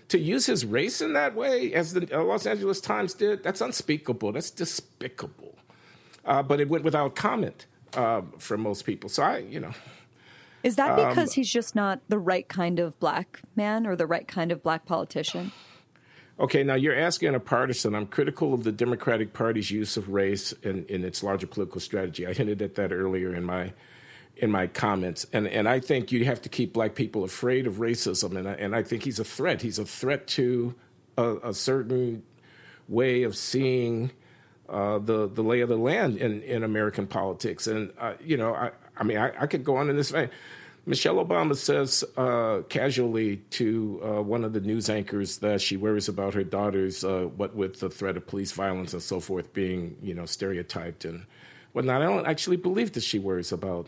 [0.08, 3.60] to use his race in that way, as the uh, Los Angeles Times did, that's
[3.60, 4.32] unspeakable.
[4.32, 5.56] That's despicable.
[6.24, 9.08] Uh, but it went without comment uh, from most people.
[9.08, 9.72] So I, you know.
[10.62, 14.06] Is that because um, he's just not the right kind of black man or the
[14.06, 15.50] right kind of black politician?
[16.40, 17.94] Okay, now you're asking a partisan.
[17.94, 22.26] I'm critical of the Democratic Party's use of race in, in its larger political strategy.
[22.26, 23.72] I hinted at that earlier in my
[24.36, 27.74] in my comments, and and I think you have to keep black people afraid of
[27.74, 29.60] racism, and I, and I think he's a threat.
[29.60, 30.74] He's a threat to
[31.18, 32.22] a, a certain
[32.88, 34.10] way of seeing
[34.70, 38.54] uh, the the lay of the land in, in American politics, and uh, you know,
[38.54, 40.30] I I mean, I, I could go on in this vein.
[40.84, 46.08] Michelle Obama says uh, casually to uh, one of the news anchors that she worries
[46.08, 49.96] about her daughters, uh, what with the threat of police violence and so forth, being
[50.02, 51.24] you know stereotyped and
[51.72, 52.02] whatnot.
[52.02, 53.86] I don't actually believe that she worries about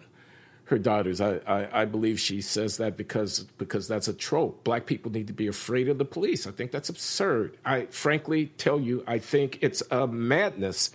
[0.67, 1.21] her daughters.
[1.21, 4.63] I, I, I believe she says that because because that's a trope.
[4.63, 6.47] Black people need to be afraid of the police.
[6.47, 7.59] I think that's absurd.
[7.65, 10.93] I frankly tell you, I think it's a madness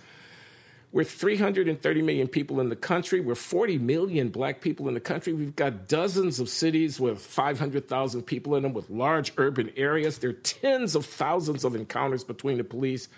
[0.92, 3.20] we're 330 million people in the country.
[3.20, 5.32] We're 40 million black people in the country.
[5.32, 10.18] We've got dozens of cities with 500,000 people in them with large urban areas.
[10.18, 13.08] There are tens of thousands of encounters between the police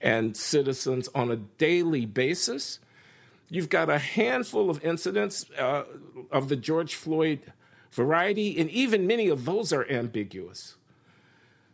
[0.00, 2.78] and citizens on a daily basis.
[3.48, 5.84] You've got a handful of incidents uh,
[6.30, 7.40] of the George Floyd
[7.90, 10.76] variety, and even many of those are ambiguous.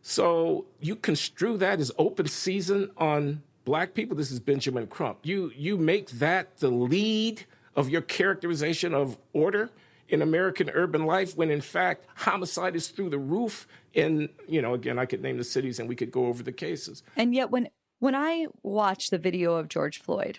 [0.00, 5.20] So you construe that as open season on black people, this is Benjamin Crump.
[5.22, 7.44] You you make that the lead
[7.74, 9.70] of your characterization of order
[10.08, 14.74] in American urban life when in fact homicide is through the roof in you know
[14.74, 17.02] again I could name the cities and we could go over the cases.
[17.16, 17.68] And yet when
[17.98, 20.38] when I watch the video of George Floyd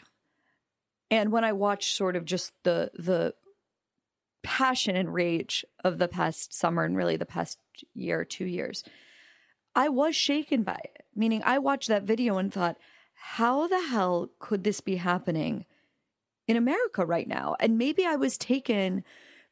[1.09, 3.33] and when I watch sort of just the the
[4.43, 7.57] passion and rage of the past summer and really the past
[7.93, 8.83] year 2 years
[9.73, 12.77] I was shaken by it meaning I watched that video and thought
[13.25, 15.65] how the hell could this be happening
[16.45, 17.55] in America right now?
[17.61, 19.01] And maybe I was taken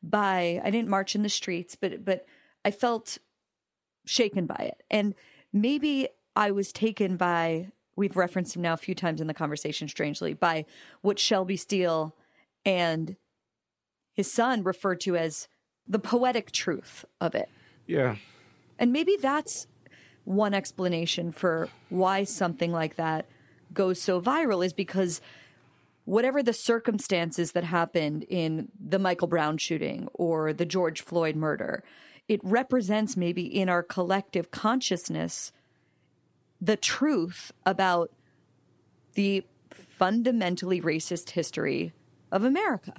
[0.03, 2.25] by I didn't march in the streets, but but
[2.65, 3.17] I felt
[4.05, 4.83] shaken by it.
[4.91, 5.15] And
[5.53, 9.87] maybe I was taken by we've referenced him now a few times in the conversation
[9.87, 10.65] strangely by
[10.99, 12.13] what Shelby Steele
[12.65, 13.15] and
[14.13, 15.47] his son referred to as
[15.87, 17.47] the poetic truth of it.
[17.87, 18.17] Yeah.
[18.77, 19.65] And maybe that's
[20.25, 23.27] one explanation for why something like that
[23.73, 25.21] goes so viral is because
[26.05, 31.83] whatever the circumstances that happened in the Michael Brown shooting or the George Floyd murder,
[32.27, 35.51] it represents maybe in our collective consciousness
[36.59, 38.11] the truth about
[39.13, 41.93] the fundamentally racist history
[42.31, 42.93] of America.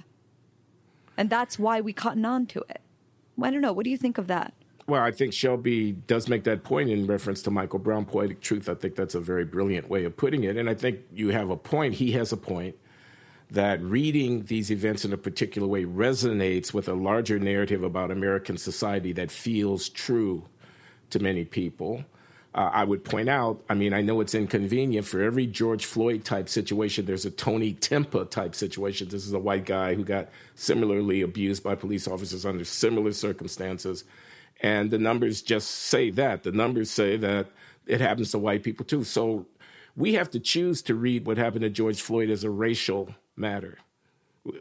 [1.17, 2.81] And that's why we cotton on to it.
[3.41, 3.73] I don't know.
[3.73, 4.53] What do you think of that?
[4.85, 8.67] Well, I think Shelby does make that point in reference to Michael Brown, Poetic Truth.
[8.67, 10.57] I think that's a very brilliant way of putting it.
[10.57, 11.95] And I think you have a point.
[11.95, 12.75] He has a point
[13.49, 18.57] that reading these events in a particular way resonates with a larger narrative about American
[18.57, 20.45] society that feels true
[21.11, 22.03] to many people.
[22.55, 26.25] Uh, I would point out, I mean, I know it's inconvenient for every George Floyd
[26.25, 29.07] type situation, there's a Tony Timpa type situation.
[29.09, 34.03] This is a white guy who got similarly abused by police officers under similar circumstances.
[34.63, 36.43] And the numbers just say that.
[36.43, 37.47] The numbers say that
[37.85, 39.03] it happens to white people too.
[39.03, 39.45] So
[39.95, 43.77] we have to choose to read what happened to George Floyd as a racial matter.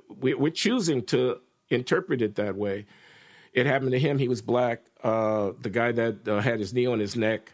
[0.09, 2.87] We're choosing to interpret it that way.
[3.53, 4.19] It happened to him.
[4.19, 4.83] He was black.
[5.03, 7.53] Uh, the guy that uh, had his knee on his neck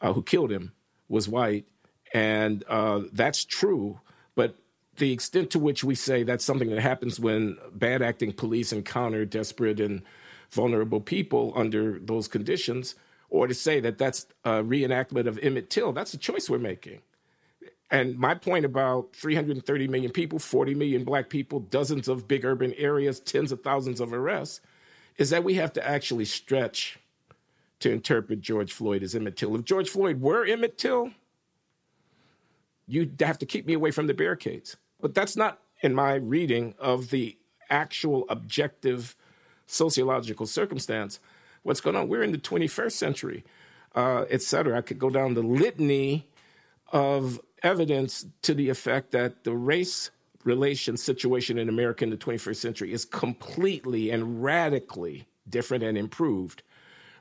[0.00, 0.72] uh, who killed him
[1.08, 1.66] was white,
[2.12, 4.00] and uh, that's true.
[4.34, 4.56] But
[4.96, 9.24] the extent to which we say that's something that happens when bad acting police encounter
[9.24, 10.02] desperate and
[10.50, 12.94] vulnerable people under those conditions,
[13.28, 17.00] or to say that that's a reenactment of Emmett Till, that's a choice we're making.
[17.90, 22.72] And my point about 330 million people, 40 million black people, dozens of big urban
[22.74, 24.60] areas, tens of thousands of arrests,
[25.18, 26.98] is that we have to actually stretch
[27.78, 29.54] to interpret George Floyd as Emmett Till.
[29.54, 31.10] If George Floyd were Emmett Till,
[32.86, 34.76] you'd have to keep me away from the barricades.
[35.00, 37.36] But that's not in my reading of the
[37.68, 39.14] actual objective
[39.66, 41.20] sociological circumstance.
[41.62, 42.08] What's going on?
[42.08, 43.44] We're in the 21st century,
[43.94, 44.78] uh, et cetera.
[44.78, 46.28] I could go down the litany
[46.92, 50.10] of evidence to the effect that the race
[50.44, 56.62] relation situation in America in the 21st century is completely and radically different and improved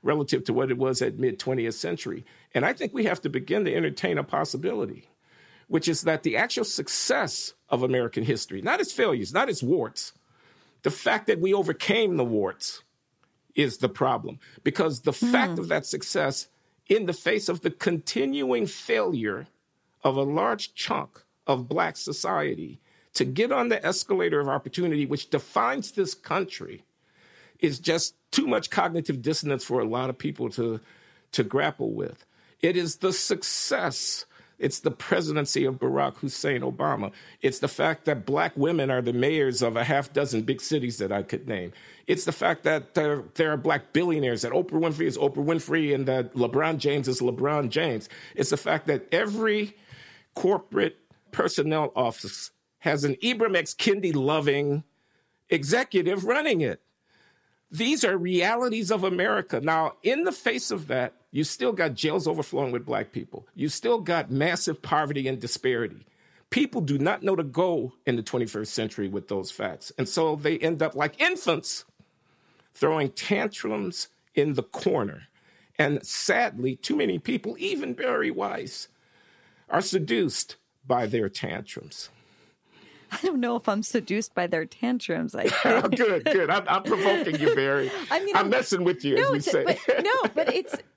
[0.04, 2.24] relative to what it was at mid 20th century.
[2.54, 5.10] And I think we have to begin to entertain a possibility,
[5.68, 10.14] which is that the actual success of American history, not its failures, not its warts,
[10.86, 12.84] the fact that we overcame the warts
[13.56, 14.38] is the problem.
[14.64, 15.32] Because the mm.
[15.32, 16.48] fact of that success
[16.88, 19.48] in the face of the continuing failure
[20.04, 22.80] of a large chunk of black society
[23.16, 26.84] to get on the escalator of opportunity, which defines this country,
[27.60, 30.80] is just too much cognitive dissonance for a lot of people to,
[31.32, 32.28] to grapple with.
[32.62, 34.28] It is the success.
[34.58, 37.12] It's the presidency of Barack Hussein Obama.
[37.42, 40.98] It's the fact that black women are the mayors of a half dozen big cities
[40.98, 41.74] that I could name.
[42.08, 45.94] It's the fact that there, there, are black billionaires, that Oprah Winfrey is Oprah Winfrey,
[45.94, 48.08] and that LeBron James is LeBron James.
[48.36, 49.76] It's the fact that every
[50.36, 50.98] corporate
[51.32, 53.74] personnel office has an Ibram X.
[53.74, 54.84] Kendi loving
[55.50, 56.82] executive running it.
[57.72, 59.60] These are realities of America.
[59.60, 63.46] Now, in the face of that, you still got jails overflowing with black people.
[63.56, 66.06] You still got massive poverty and disparity.
[66.50, 69.92] People do not know to go in the 21st century with those facts.
[69.98, 71.84] And so they end up like infants
[72.74, 75.24] throwing tantrums in the corner.
[75.78, 78.88] And sadly, too many people, even Bari Weiss,
[79.70, 80.56] are seduced
[80.88, 82.12] by their tantrums.
[83.12, 85.36] I don't know if I'm seduced by their tantrums.
[85.36, 86.50] I oh, good, good.
[86.50, 87.92] I'm, I'm, provoking you, Barry.
[88.10, 89.64] I mean, I'm, I'm messing with you, no, as we say.
[89.66, 90.76] But, no, but it's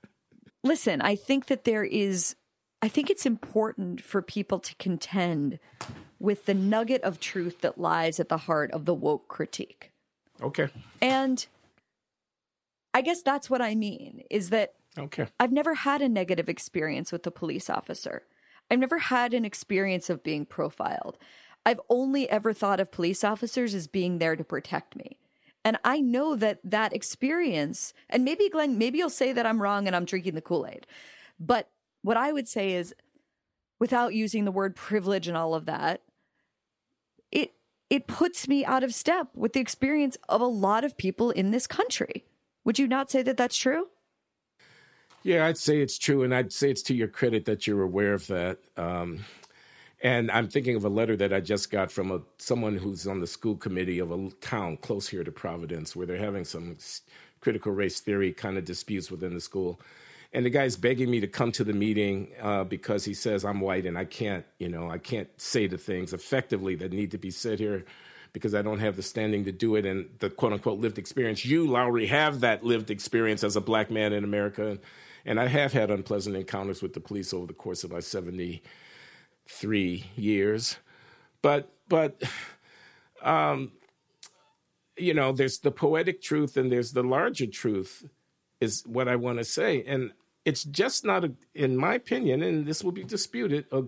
[0.63, 1.01] listen.
[1.01, 2.35] I think that there is.
[2.81, 5.59] I think it's important for people to contend
[6.19, 9.91] with the nugget of truth that lies at the heart of the woke critique.
[10.41, 10.69] Okay.
[11.01, 11.45] And
[12.93, 15.27] I guess that's what I mean is that okay.
[15.39, 18.23] I've never had a negative experience with a police officer.
[18.71, 21.17] I've never had an experience of being profiled.
[21.65, 25.17] I've only ever thought of police officers as being there to protect me.
[25.65, 29.87] And I know that that experience, and maybe Glenn, maybe you'll say that I'm wrong
[29.87, 30.87] and I'm drinking the Kool Aid.
[31.39, 31.69] But
[32.01, 32.95] what I would say is,
[33.79, 36.01] without using the word privilege and all of that,
[37.31, 37.53] it
[37.89, 41.51] it puts me out of step with the experience of a lot of people in
[41.51, 42.23] this country.
[42.63, 43.87] Would you not say that that's true?
[45.23, 48.13] Yeah, I'd say it's true, and I'd say it's to your credit that you're aware
[48.13, 48.59] of that.
[48.77, 49.25] Um,
[50.01, 53.19] and I'm thinking of a letter that I just got from a, someone who's on
[53.19, 56.77] the school committee of a town close here to Providence, where they're having some
[57.41, 59.79] critical race theory kind of disputes within the school.
[60.31, 63.61] And the guy's begging me to come to the meeting uh, because he says I'm
[63.61, 67.17] white and I can't, you know, I can't say the things effectively that need to
[67.17, 67.83] be said here
[68.31, 71.43] because I don't have the standing to do it and the quote unquote lived experience.
[71.43, 74.77] You, Loury, have that lived experience as a black man in America.
[75.25, 77.99] And, I have had unpleasant encounters with the police over the course of my
[79.49, 80.77] 73 years.
[81.41, 82.21] But, but,
[83.21, 83.71] um,
[84.97, 88.07] you know, there's the poetic truth and there's the larger truth,
[88.61, 89.83] is what I want to say.
[89.85, 90.11] And
[90.45, 93.83] it's just not, a, in my opinion, and this will be disputed, a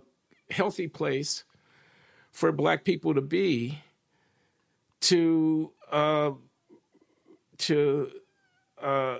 [0.49, 1.43] healthy place
[2.31, 3.79] for black people to be
[5.01, 6.31] to uh,
[7.57, 8.09] to
[8.81, 9.17] uh,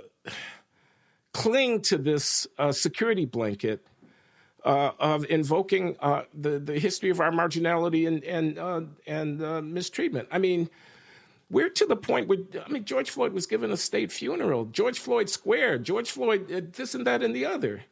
[1.33, 3.83] cling to this uh, security blanket
[4.63, 10.27] uh, of invoking uh, the the history of our marginality and and uh, and mistreatment.
[10.31, 10.69] I mean.
[11.49, 14.63] We're to the point where I mean George Floyd was given a state funeral.
[14.67, 16.47] George Floyd Square, George Floyd
[16.77, 17.83] this and that and the other.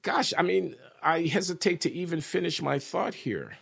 [0.00, 3.58] Gosh, I mean, I hesitate to even finish my thought here.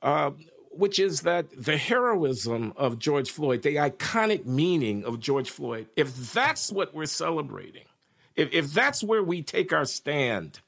[0.00, 0.30] Uh,
[0.70, 6.32] which is that the heroism of George Floyd, the iconic meaning of George Floyd, if
[6.32, 7.84] that's what we're celebrating,
[8.36, 10.60] if, if that's where we take our stand,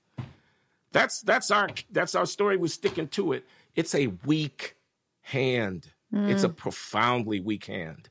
[0.92, 2.56] that's that's our that's our story.
[2.56, 3.46] We're sticking to it.
[3.74, 4.76] It's a weak
[5.22, 5.88] hand.
[6.12, 6.30] Mm.
[6.30, 8.10] It's a profoundly weak hand.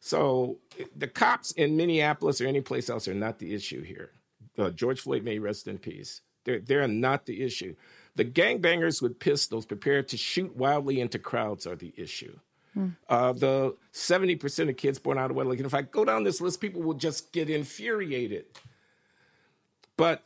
[0.00, 0.58] So
[0.96, 4.12] the cops in Minneapolis or any place else are not the issue here.
[4.56, 6.22] Uh, George Floyd may rest in peace.
[6.44, 7.74] They're they're not the issue.
[8.16, 12.38] The gangbangers with pistols prepared to shoot wildly into crowds are the issue.
[12.74, 12.88] Hmm.
[13.08, 15.58] Uh, the 70% of kids born out of wedlock.
[15.58, 18.46] And if I go down this list, people will just get infuriated.
[19.96, 20.22] But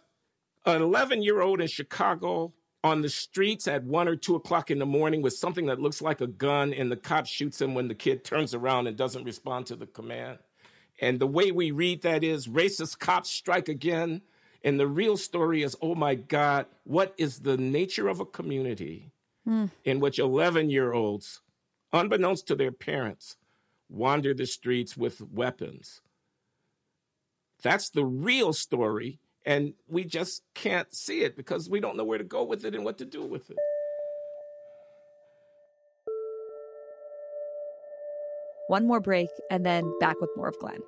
[0.65, 2.53] an 11 year old in Chicago
[2.85, 6.03] on the streets at one or two o'clock in the morning with something that looks
[6.03, 9.25] like a gun, and the cop shoots him when the kid turns around and doesn't
[9.25, 10.39] respond to the command.
[11.01, 14.23] And the way we read that is racist cops strike again.
[14.65, 19.11] And the real story is oh my God, what is the nature of a community
[19.47, 19.71] mm.
[19.85, 21.41] in which 11 year olds,
[21.93, 23.37] unbeknownst to their parents,
[23.89, 26.01] wander the streets with weapons?
[27.63, 29.19] That's the real story.
[29.45, 32.75] And we just can't see it because we don't know where to go with it
[32.75, 33.57] and what to do with it.
[38.69, 40.81] One more break and then back with more of Glenn.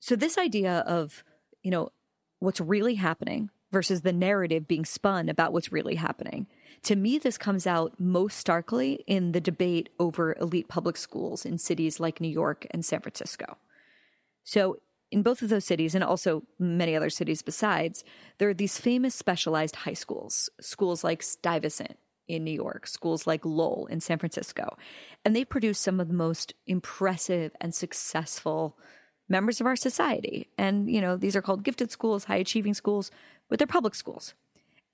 [0.00, 1.22] So this idea of,
[1.62, 1.90] you know,
[2.38, 6.46] what's really happening versus the narrative being spun about what's really happening.
[6.84, 11.58] To me, this comes out most starkly in the debate over elite public schools in
[11.58, 13.58] cities like New York and San Francisco.
[14.44, 14.78] So,
[15.10, 18.04] in both of those cities, and also many other cities besides,
[18.36, 21.96] there are these famous specialized high schools, schools like Stuyvesant
[22.28, 24.76] in New York, schools like Lowell in San Francisco.
[25.24, 28.76] And they produce some of the most impressive and successful
[29.28, 30.48] members of our society.
[30.56, 33.10] And, you know, these are called gifted schools, high achieving schools,
[33.48, 34.34] but they're public schools.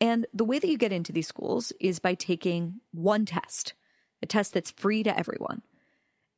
[0.00, 3.74] And the way that you get into these schools is by taking one test,
[4.22, 5.62] a test that's free to everyone.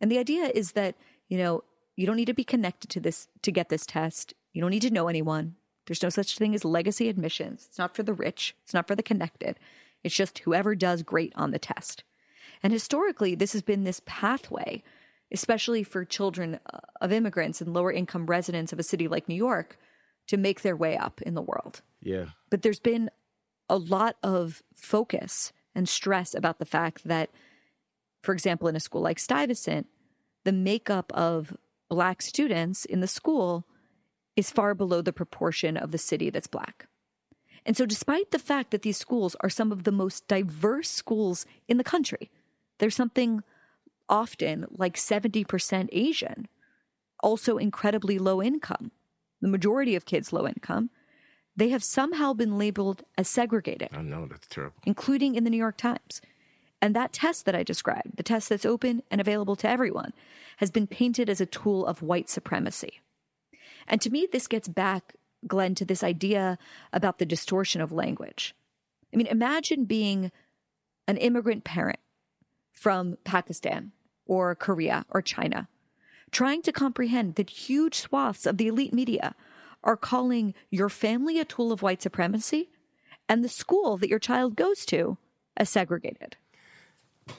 [0.00, 0.94] And the idea is that,
[1.28, 1.64] you know,
[1.96, 4.34] you don't need to be connected to this to get this test.
[4.52, 5.56] You don't need to know anyone.
[5.86, 7.66] There's no such thing as legacy admissions.
[7.68, 9.58] It's not for the rich, it's not for the connected.
[10.04, 12.04] It's just whoever does great on the test.
[12.62, 14.82] And historically, this has been this pathway
[15.32, 19.34] especially for children uh, of immigrants and lower income residents of a city like New
[19.34, 19.78] York,
[20.28, 21.82] to make their way up in the world.
[22.06, 22.26] Yeah.
[22.50, 23.10] But there's been
[23.68, 27.30] a lot of focus and stress about the fact that,
[28.22, 29.88] for example, in a school like Stuyvesant,
[30.44, 31.56] the makeup of
[31.88, 33.66] Black students in the school
[34.36, 36.86] is far below the proportion of the city that's Black.
[37.64, 41.44] And so, despite the fact that these schools are some of the most diverse schools
[41.66, 42.30] in the country,
[42.78, 43.42] there's something
[44.08, 46.46] often like 70% Asian,
[47.20, 48.92] also incredibly low income.
[49.40, 50.90] The majority of kids low income.
[51.56, 53.88] They have somehow been labeled as segregated.
[53.92, 54.76] I know, that's terrible.
[54.84, 56.20] Including in the New York Times.
[56.82, 60.12] And that test that I described, the test that's open and available to everyone,
[60.58, 63.00] has been painted as a tool of white supremacy.
[63.88, 65.14] And to me, this gets back,
[65.46, 66.58] Glenn, to this idea
[66.92, 68.54] about the distortion of language.
[69.12, 70.30] I mean, imagine being
[71.08, 72.00] an immigrant parent
[72.72, 73.92] from Pakistan
[74.26, 75.68] or Korea or China,
[76.30, 79.34] trying to comprehend that huge swaths of the elite media
[79.84, 82.70] are calling your family a tool of white supremacy
[83.28, 85.18] and the school that your child goes to
[85.56, 86.36] as segregated.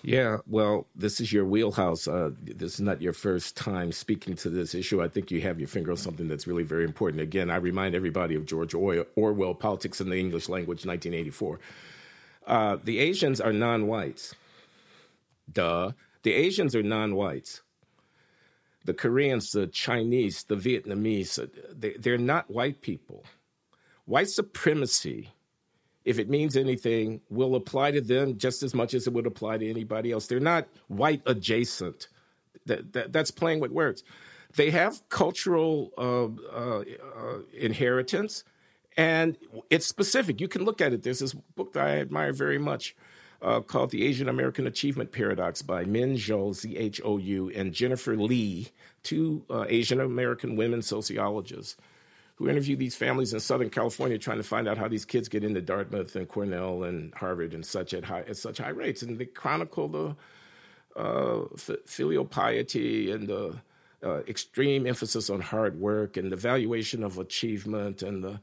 [0.04, 2.08] Yeah, well, this is your wheelhouse.
[2.08, 5.02] Uh, this is not your first time speaking to this issue.
[5.02, 7.22] I think you have your finger on something that's really very important.
[7.22, 11.60] Again, I remind everybody of George Orwell, Politics in the English Language, 1984.
[12.46, 14.36] Uh, the Asians are non whites.
[15.52, 15.92] Duh.
[16.24, 17.62] The Asians are non whites.
[18.88, 21.48] The Koreans, the Chinese, the Vietnamese, uh,
[21.78, 23.26] they, they're not white people.
[24.06, 25.32] White supremacy,
[26.06, 29.58] if it means anything, will apply to them just as much as it would apply
[29.58, 30.28] to anybody else.
[30.28, 32.08] They're not white adjacent.
[32.66, 34.06] That, that, that's playing with words.
[34.56, 38.46] They have cultural uh, uh, uh, inheritance,
[38.96, 39.38] and
[39.70, 40.40] it's specific.
[40.40, 41.04] You can look at it.
[41.04, 42.96] There's this book that I admire very much
[43.42, 47.74] uh, called The Asian American Achievement Paradox by Min Zhou, Z H O U, and
[47.74, 48.70] Jennifer Lee,
[49.04, 51.78] two uh, Asian American women sociologists
[52.36, 55.44] who interview these families in Southern California trying to find out how these kids get
[55.44, 59.02] into Dartmouth and Cornell and Harvard and such at, high, at such high rates.
[59.02, 60.16] And they chronicle the
[60.96, 63.56] uh, f- filial piety and the
[64.04, 68.40] uh, extreme emphasis on hard work and the valuation of achievement and the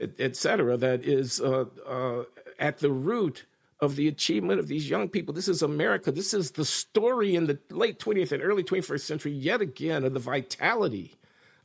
[0.00, 2.24] et, et cetera that is uh, uh
[2.58, 3.44] at the root
[3.80, 5.34] of the achievement of these young people.
[5.34, 6.12] This is America.
[6.12, 10.14] This is the story in the late 20th and early 21st century, yet again, of
[10.14, 11.16] the vitality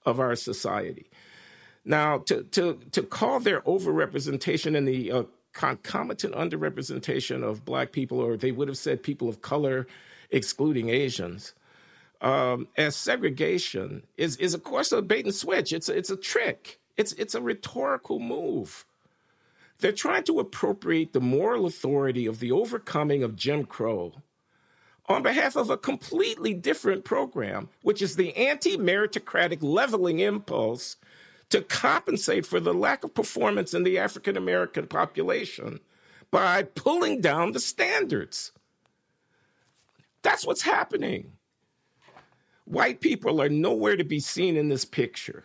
[0.05, 1.09] of our society.
[1.85, 5.23] Now, to, to, to call their overrepresentation and the uh,
[5.53, 9.87] concomitant underrepresentation of black people, or they would have said people of color,
[10.29, 11.53] excluding Asians,
[12.21, 15.71] um, as segregation is, is, of course, a bait and switch.
[15.71, 16.79] It's a, it's a trick.
[16.97, 18.85] It's, it's a rhetorical move.
[19.79, 24.15] They're trying to appropriate the moral authority of the overcoming of Jim Crow
[25.07, 30.97] on behalf of a completely different program, which is the anti meritocratic leveling impulse
[31.49, 35.79] to compensate for the lack of performance in the African American population
[36.29, 38.51] by pulling down the standards.
[40.21, 41.31] That's what's happening.
[42.65, 45.43] White people are nowhere to be seen in this picture.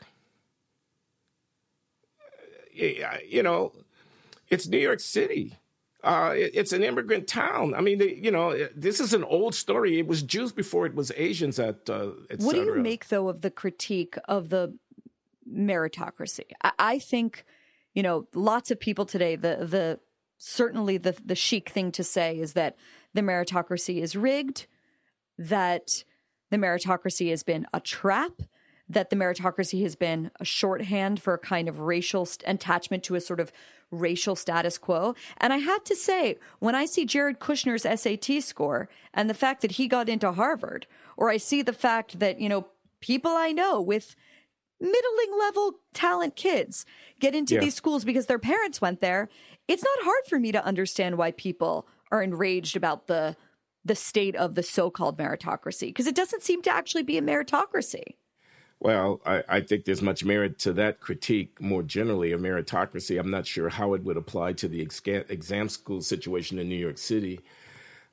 [2.77, 3.73] Eh, eh, you know,
[4.55, 5.59] it's New York City.
[6.02, 7.74] Uh, it, it's an immigrant town.
[7.74, 9.98] I mean, you know, this is an old story.
[9.98, 11.89] It was Jews before it was Asians at.
[11.89, 14.74] Uh, what do you make though of the critique of the
[15.51, 16.44] meritocracy.
[16.62, 17.44] I, I think,
[17.94, 20.01] you know, lots of people today, the the
[20.39, 22.76] certainly the the chic thing to say is that
[23.12, 24.66] the meritocracy is rigged,
[25.39, 26.05] that
[26.51, 28.32] the meritocracy has been a trap,
[28.89, 33.15] that the meritocracy has been a shorthand for a kind of racial st- attachment to
[33.15, 33.51] a sort of
[33.90, 35.15] racial status quo.
[35.39, 39.62] And I have to say, when I see Jared Kushner's SAT score and the fact
[39.62, 40.86] that he got into Harvard,
[41.16, 42.66] or I see the fact that, you know,
[43.01, 44.15] people I know with
[44.81, 46.85] middling level talent kids
[47.20, 47.61] get into yeah.
[47.61, 49.28] these schools because their parents went there.
[49.69, 53.36] It's not hard for me to understand why people are enraged about the
[53.86, 58.15] the state of the so-called meritocracy because it doesn't seem to actually be a meritocracy.
[58.85, 63.19] Well, I, I, think there's much merit to that critique more generally, of meritocracy.
[63.19, 66.98] I'm not sure how it would apply to the exam school situation in New York
[66.98, 67.40] City.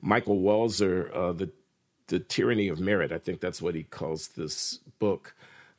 [0.00, 1.50] Michael Walzer, uh, the
[2.08, 5.34] the tyranny of merit, I think that's what he calls this book,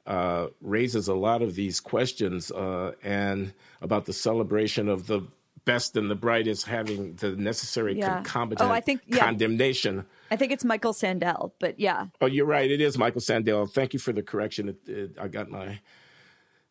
[0.08, 5.22] uh, raises a lot of these questions uh, and about the celebration of the
[5.66, 8.16] best and the brightest having the necessary yeah.
[8.16, 9.24] concomitant oh, I think, yeah.
[9.24, 10.06] condemnation.
[10.32, 12.08] I think it's Michael Sandel, but yeah.
[12.22, 12.70] Oh, you're right.
[12.70, 13.68] It is Michael Sandel.
[13.68, 14.70] Thank you for the correction.
[14.70, 15.80] It, it, I got my.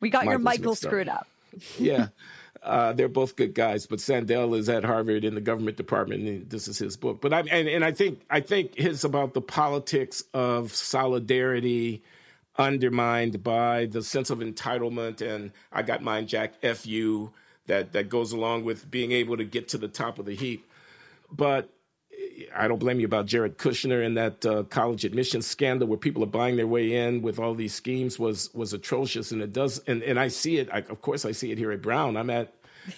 [0.01, 1.27] We got Michael's your Michael screwed up.
[1.79, 2.09] yeah.
[2.63, 6.49] Uh, they're both good guys, but Sandel is at Harvard in the government department, and
[6.49, 7.21] this is his book.
[7.21, 12.05] But I and, and I think I think his about the politics of solidarity
[12.57, 17.33] undermined by the sense of entitlement and I got mine, Jack, F you,
[17.67, 20.69] that, that goes along with being able to get to the top of the heap.
[21.31, 21.71] But
[22.55, 26.23] I don't blame you about Jared Kushner and that uh, college admissions scandal where people
[26.23, 29.79] are buying their way in with all these schemes was was atrocious, and it does.
[29.87, 30.69] And, and I see it.
[30.73, 32.17] I, of course, I see it here at Brown.
[32.17, 32.53] I'm at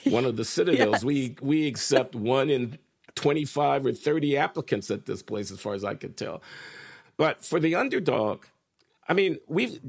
[0.05, 0.97] one of the citadels.
[0.97, 1.05] yes.
[1.05, 2.79] We we accept one in
[3.15, 6.43] twenty five or thirty applicants at this place, as far as I can tell.
[7.17, 8.45] But for the underdog,
[9.07, 9.81] I mean, we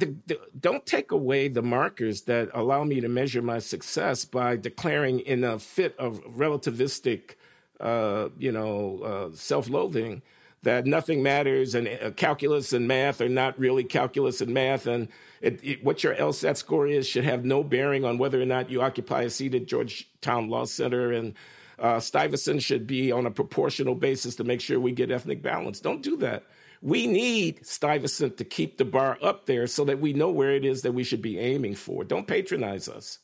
[0.60, 5.44] don't take away the markers that allow me to measure my success by declaring in
[5.44, 7.36] a fit of relativistic,
[7.80, 10.22] uh, you know, uh, self-loathing
[10.64, 15.08] that nothing matters and uh, calculus and math are not really calculus and math and
[15.40, 18.70] it, it, what your LSAT score is should have no bearing on whether or not
[18.70, 21.36] you occupy a seat at Georgetown Law Center and
[21.78, 25.80] uh, Stuyvesant should be on a proportional basis to make sure we get ethnic balance.
[25.80, 26.44] Don't do that.
[26.86, 30.64] We need Stuyvesant to keep the bar up there so that we know where it
[30.64, 32.04] is that we should be aiming for.
[32.04, 33.18] Don't patronize us.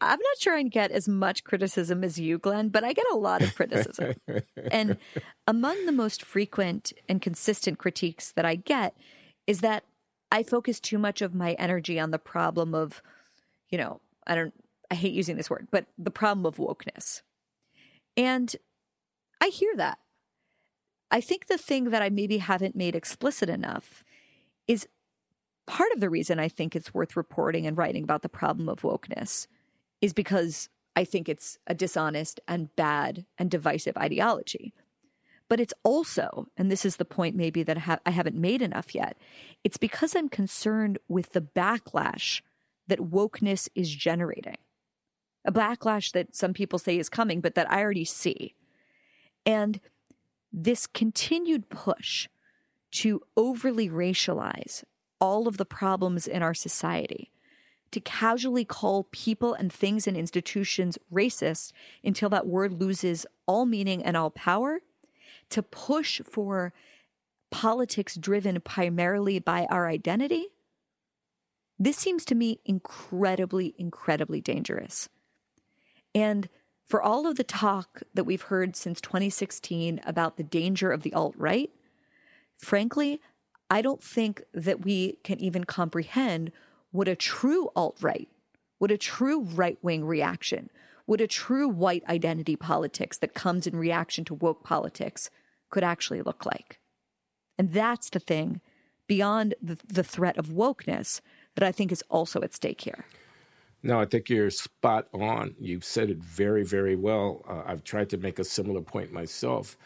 [0.00, 3.16] I'm not sure I get as much criticism as you, Glenn, but I get a
[3.16, 4.14] lot of criticism.
[4.72, 4.96] and
[5.46, 8.96] among the most frequent and consistent critiques that I get
[9.46, 9.84] is that
[10.32, 13.02] I focus too much of my energy on the problem of,
[13.68, 14.54] you know, I don't,
[14.90, 17.20] I hate using this word, but the problem of wokeness.
[18.16, 18.56] And
[19.42, 19.98] I hear that.
[21.10, 24.04] I think the thing that I maybe haven't made explicit enough
[24.66, 24.88] is
[25.66, 28.82] part of the reason I think it's worth reporting and writing about the problem of
[28.82, 29.46] wokeness
[30.00, 34.72] is because I think it's a dishonest and bad and divisive ideology.
[35.48, 39.16] But it's also, and this is the point maybe that I haven't made enough yet,
[39.62, 42.42] it's because I'm concerned with the backlash
[42.88, 44.56] that wokeness is generating.
[45.44, 48.54] A backlash that some people say is coming, but that I already see.
[49.44, 49.80] And
[50.56, 52.28] this continued push
[52.90, 54.82] to overly racialize
[55.20, 57.30] all of the problems in our society,
[57.90, 61.72] to casually call people and things and institutions racist
[62.02, 64.80] until that word loses all meaning and all power,
[65.50, 66.72] to push for
[67.50, 70.46] politics driven primarily by our identity.
[71.78, 75.10] This seems to me incredibly, incredibly dangerous.
[76.14, 76.48] And
[76.86, 81.12] for all of the talk that we've heard since 2016 about the danger of the
[81.12, 81.70] alt right,
[82.56, 83.20] frankly,
[83.68, 86.52] I don't think that we can even comprehend
[86.92, 88.28] what a true alt right,
[88.78, 90.70] what a true right wing reaction,
[91.06, 95.28] what a true white identity politics that comes in reaction to woke politics
[95.70, 96.78] could actually look like.
[97.58, 98.60] And that's the thing
[99.08, 101.20] beyond the, the threat of wokeness
[101.56, 103.06] that I think is also at stake here.
[103.82, 105.54] No, I think you're spot on.
[105.60, 107.44] You've said it very, very well.
[107.48, 109.76] Uh, I've tried to make a similar point myself.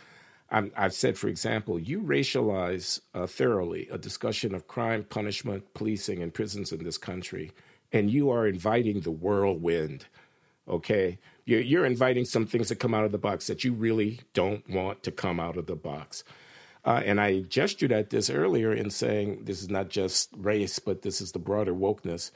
[0.50, 6.22] i have said, for example, you racialize uh, thoroughly a discussion of crime, punishment, policing,
[6.22, 7.52] and prisons in this country,
[7.92, 10.06] and you are inviting the whirlwind.
[10.68, 14.20] Okay, you're, you're inviting some things that come out of the box that you really
[14.34, 16.24] don't want to come out of the box.
[16.84, 21.02] Uh, and I gestured at this earlier in saying this is not just race, but
[21.02, 22.30] this is the broader wokeness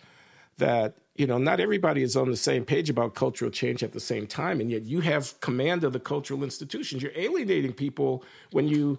[0.58, 4.00] that you know not everybody is on the same page about cultural change at the
[4.00, 7.02] same time and yet you have command of the cultural institutions.
[7.02, 8.98] You're alienating people when you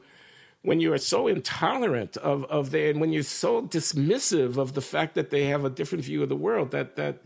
[0.61, 4.81] when you are so intolerant of of their and when you're so dismissive of the
[4.81, 7.21] fact that they have a different view of the world that that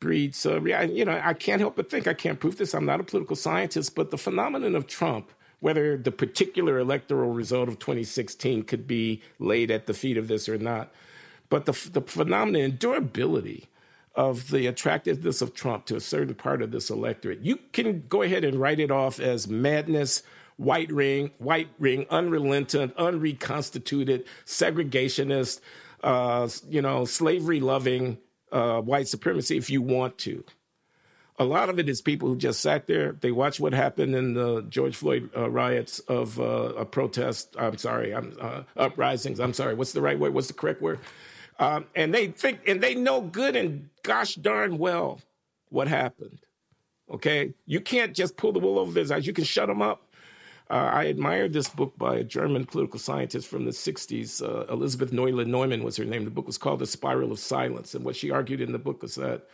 [0.00, 3.00] breeds uh, you know I can't help but think I can't prove this I'm not
[3.00, 5.30] a political scientist but the phenomenon of Trump
[5.60, 10.48] whether the particular electoral result of 2016 could be laid at the feet of this
[10.48, 10.90] or not
[11.50, 13.66] but the, the phenomenon and durability
[14.14, 18.22] of the attractiveness of Trump to a certain part of this electorate, you can go
[18.22, 20.22] ahead and write it off as madness,
[20.56, 25.60] white ring, white ring, unrelentant, unreconstituted, segregationist,
[26.02, 28.18] uh, you know, slavery loving
[28.52, 30.44] uh, white supremacy if you want to.
[31.38, 33.12] A lot of it is people who just sat there.
[33.12, 37.56] They watched what happened in the George Floyd uh, riots of uh, a protest.
[37.58, 39.40] I'm sorry, I'm uh, uprisings.
[39.40, 39.74] I'm sorry.
[39.74, 40.34] What's the right word?
[40.34, 40.98] What's the correct word?
[41.60, 45.20] Um, and they think, and they know good and gosh darn well
[45.68, 46.38] what happened.
[47.10, 47.52] Okay.
[47.66, 49.26] You can't just pull the wool over their eyes.
[49.26, 50.02] You can shut them up.
[50.70, 54.40] Uh, I admired this book by a German political scientist from the 60s.
[54.40, 56.24] Uh, Elisabeth Noelle-Neumann was her name.
[56.24, 57.94] The book was called The Spiral of Silence.
[57.94, 59.46] And what she argued in the book was that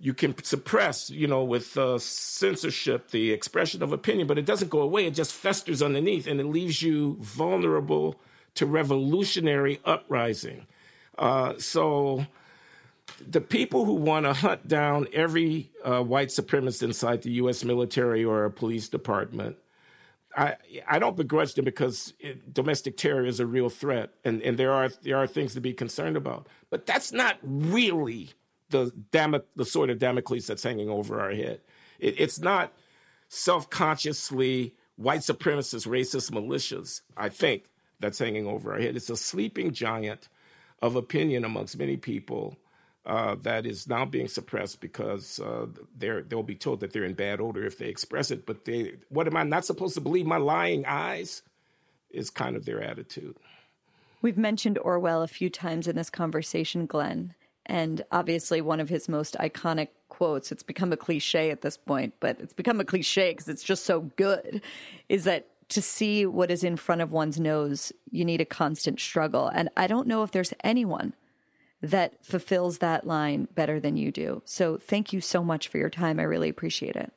[0.00, 4.70] you can suppress, you know, with uh, censorship, the expression of opinion, but it doesn't
[4.70, 5.06] go away.
[5.06, 8.16] It just festers underneath and it leaves you vulnerable
[8.54, 10.66] to revolutionary uprising.
[11.18, 12.26] Uh, so
[13.20, 17.64] the people who want to hunt down every uh, white supremacist inside the U.S.
[17.64, 19.56] military or a police department,
[20.36, 20.56] I
[20.88, 24.72] I don't begrudge them because it, domestic terror is a real threat, and, and there
[24.72, 26.46] are there are things to be concerned about.
[26.70, 28.30] But that's not really
[28.70, 31.60] the Dam- the sort of Damocles that's hanging over our head.
[31.98, 32.72] It, it's not
[33.28, 37.02] self consciously white supremacist, racist militias.
[37.16, 37.64] I think
[38.00, 38.96] that's hanging over our head.
[38.96, 40.28] It's a sleeping giant
[40.82, 42.56] of opinion amongst many people
[43.06, 47.14] uh, that is now being suppressed because uh, they're they'll be told that they're in
[47.14, 48.46] bad odor if they express it.
[48.46, 50.26] But they, what am I not supposed to believe?
[50.26, 51.42] My lying eyes
[52.10, 53.36] is kind of their attitude.
[54.20, 57.34] We've mentioned Orwell a few times in this conversation, Glenn,
[57.66, 60.52] and obviously one of his most iconic quotes.
[60.52, 63.84] It's become a cliche at this point, but it's become a cliche because it's just
[63.84, 64.62] so good.
[65.08, 69.00] Is that to see what is in front of one's nose, you need a constant
[69.00, 69.48] struggle.
[69.48, 71.14] And I don't know if there's anyone
[71.82, 74.42] that fulfills that line better than you do.
[74.44, 76.20] So thank you so much for your time.
[76.20, 77.12] I really appreciate it.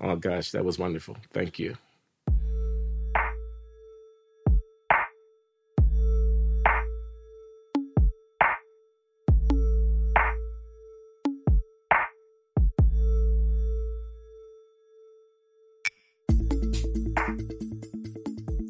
[0.00, 1.16] Oh, gosh, that was wonderful.
[1.30, 1.76] Thank you.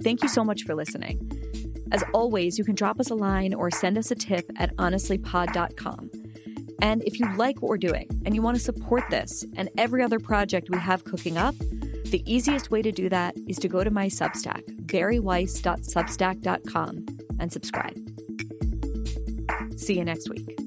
[0.02, 1.30] Thank you so much for listening.
[1.92, 6.10] As always, you can drop us a line or send us a tip at honestlypod.com.
[6.80, 10.02] And if you like what we're doing and you want to support this and every
[10.02, 11.54] other project we have cooking up,
[12.06, 17.06] the easiest way to do that is to go to my Substack, bariweiss.substack.com,
[17.38, 17.96] and subscribe.
[19.78, 20.61] See you next week.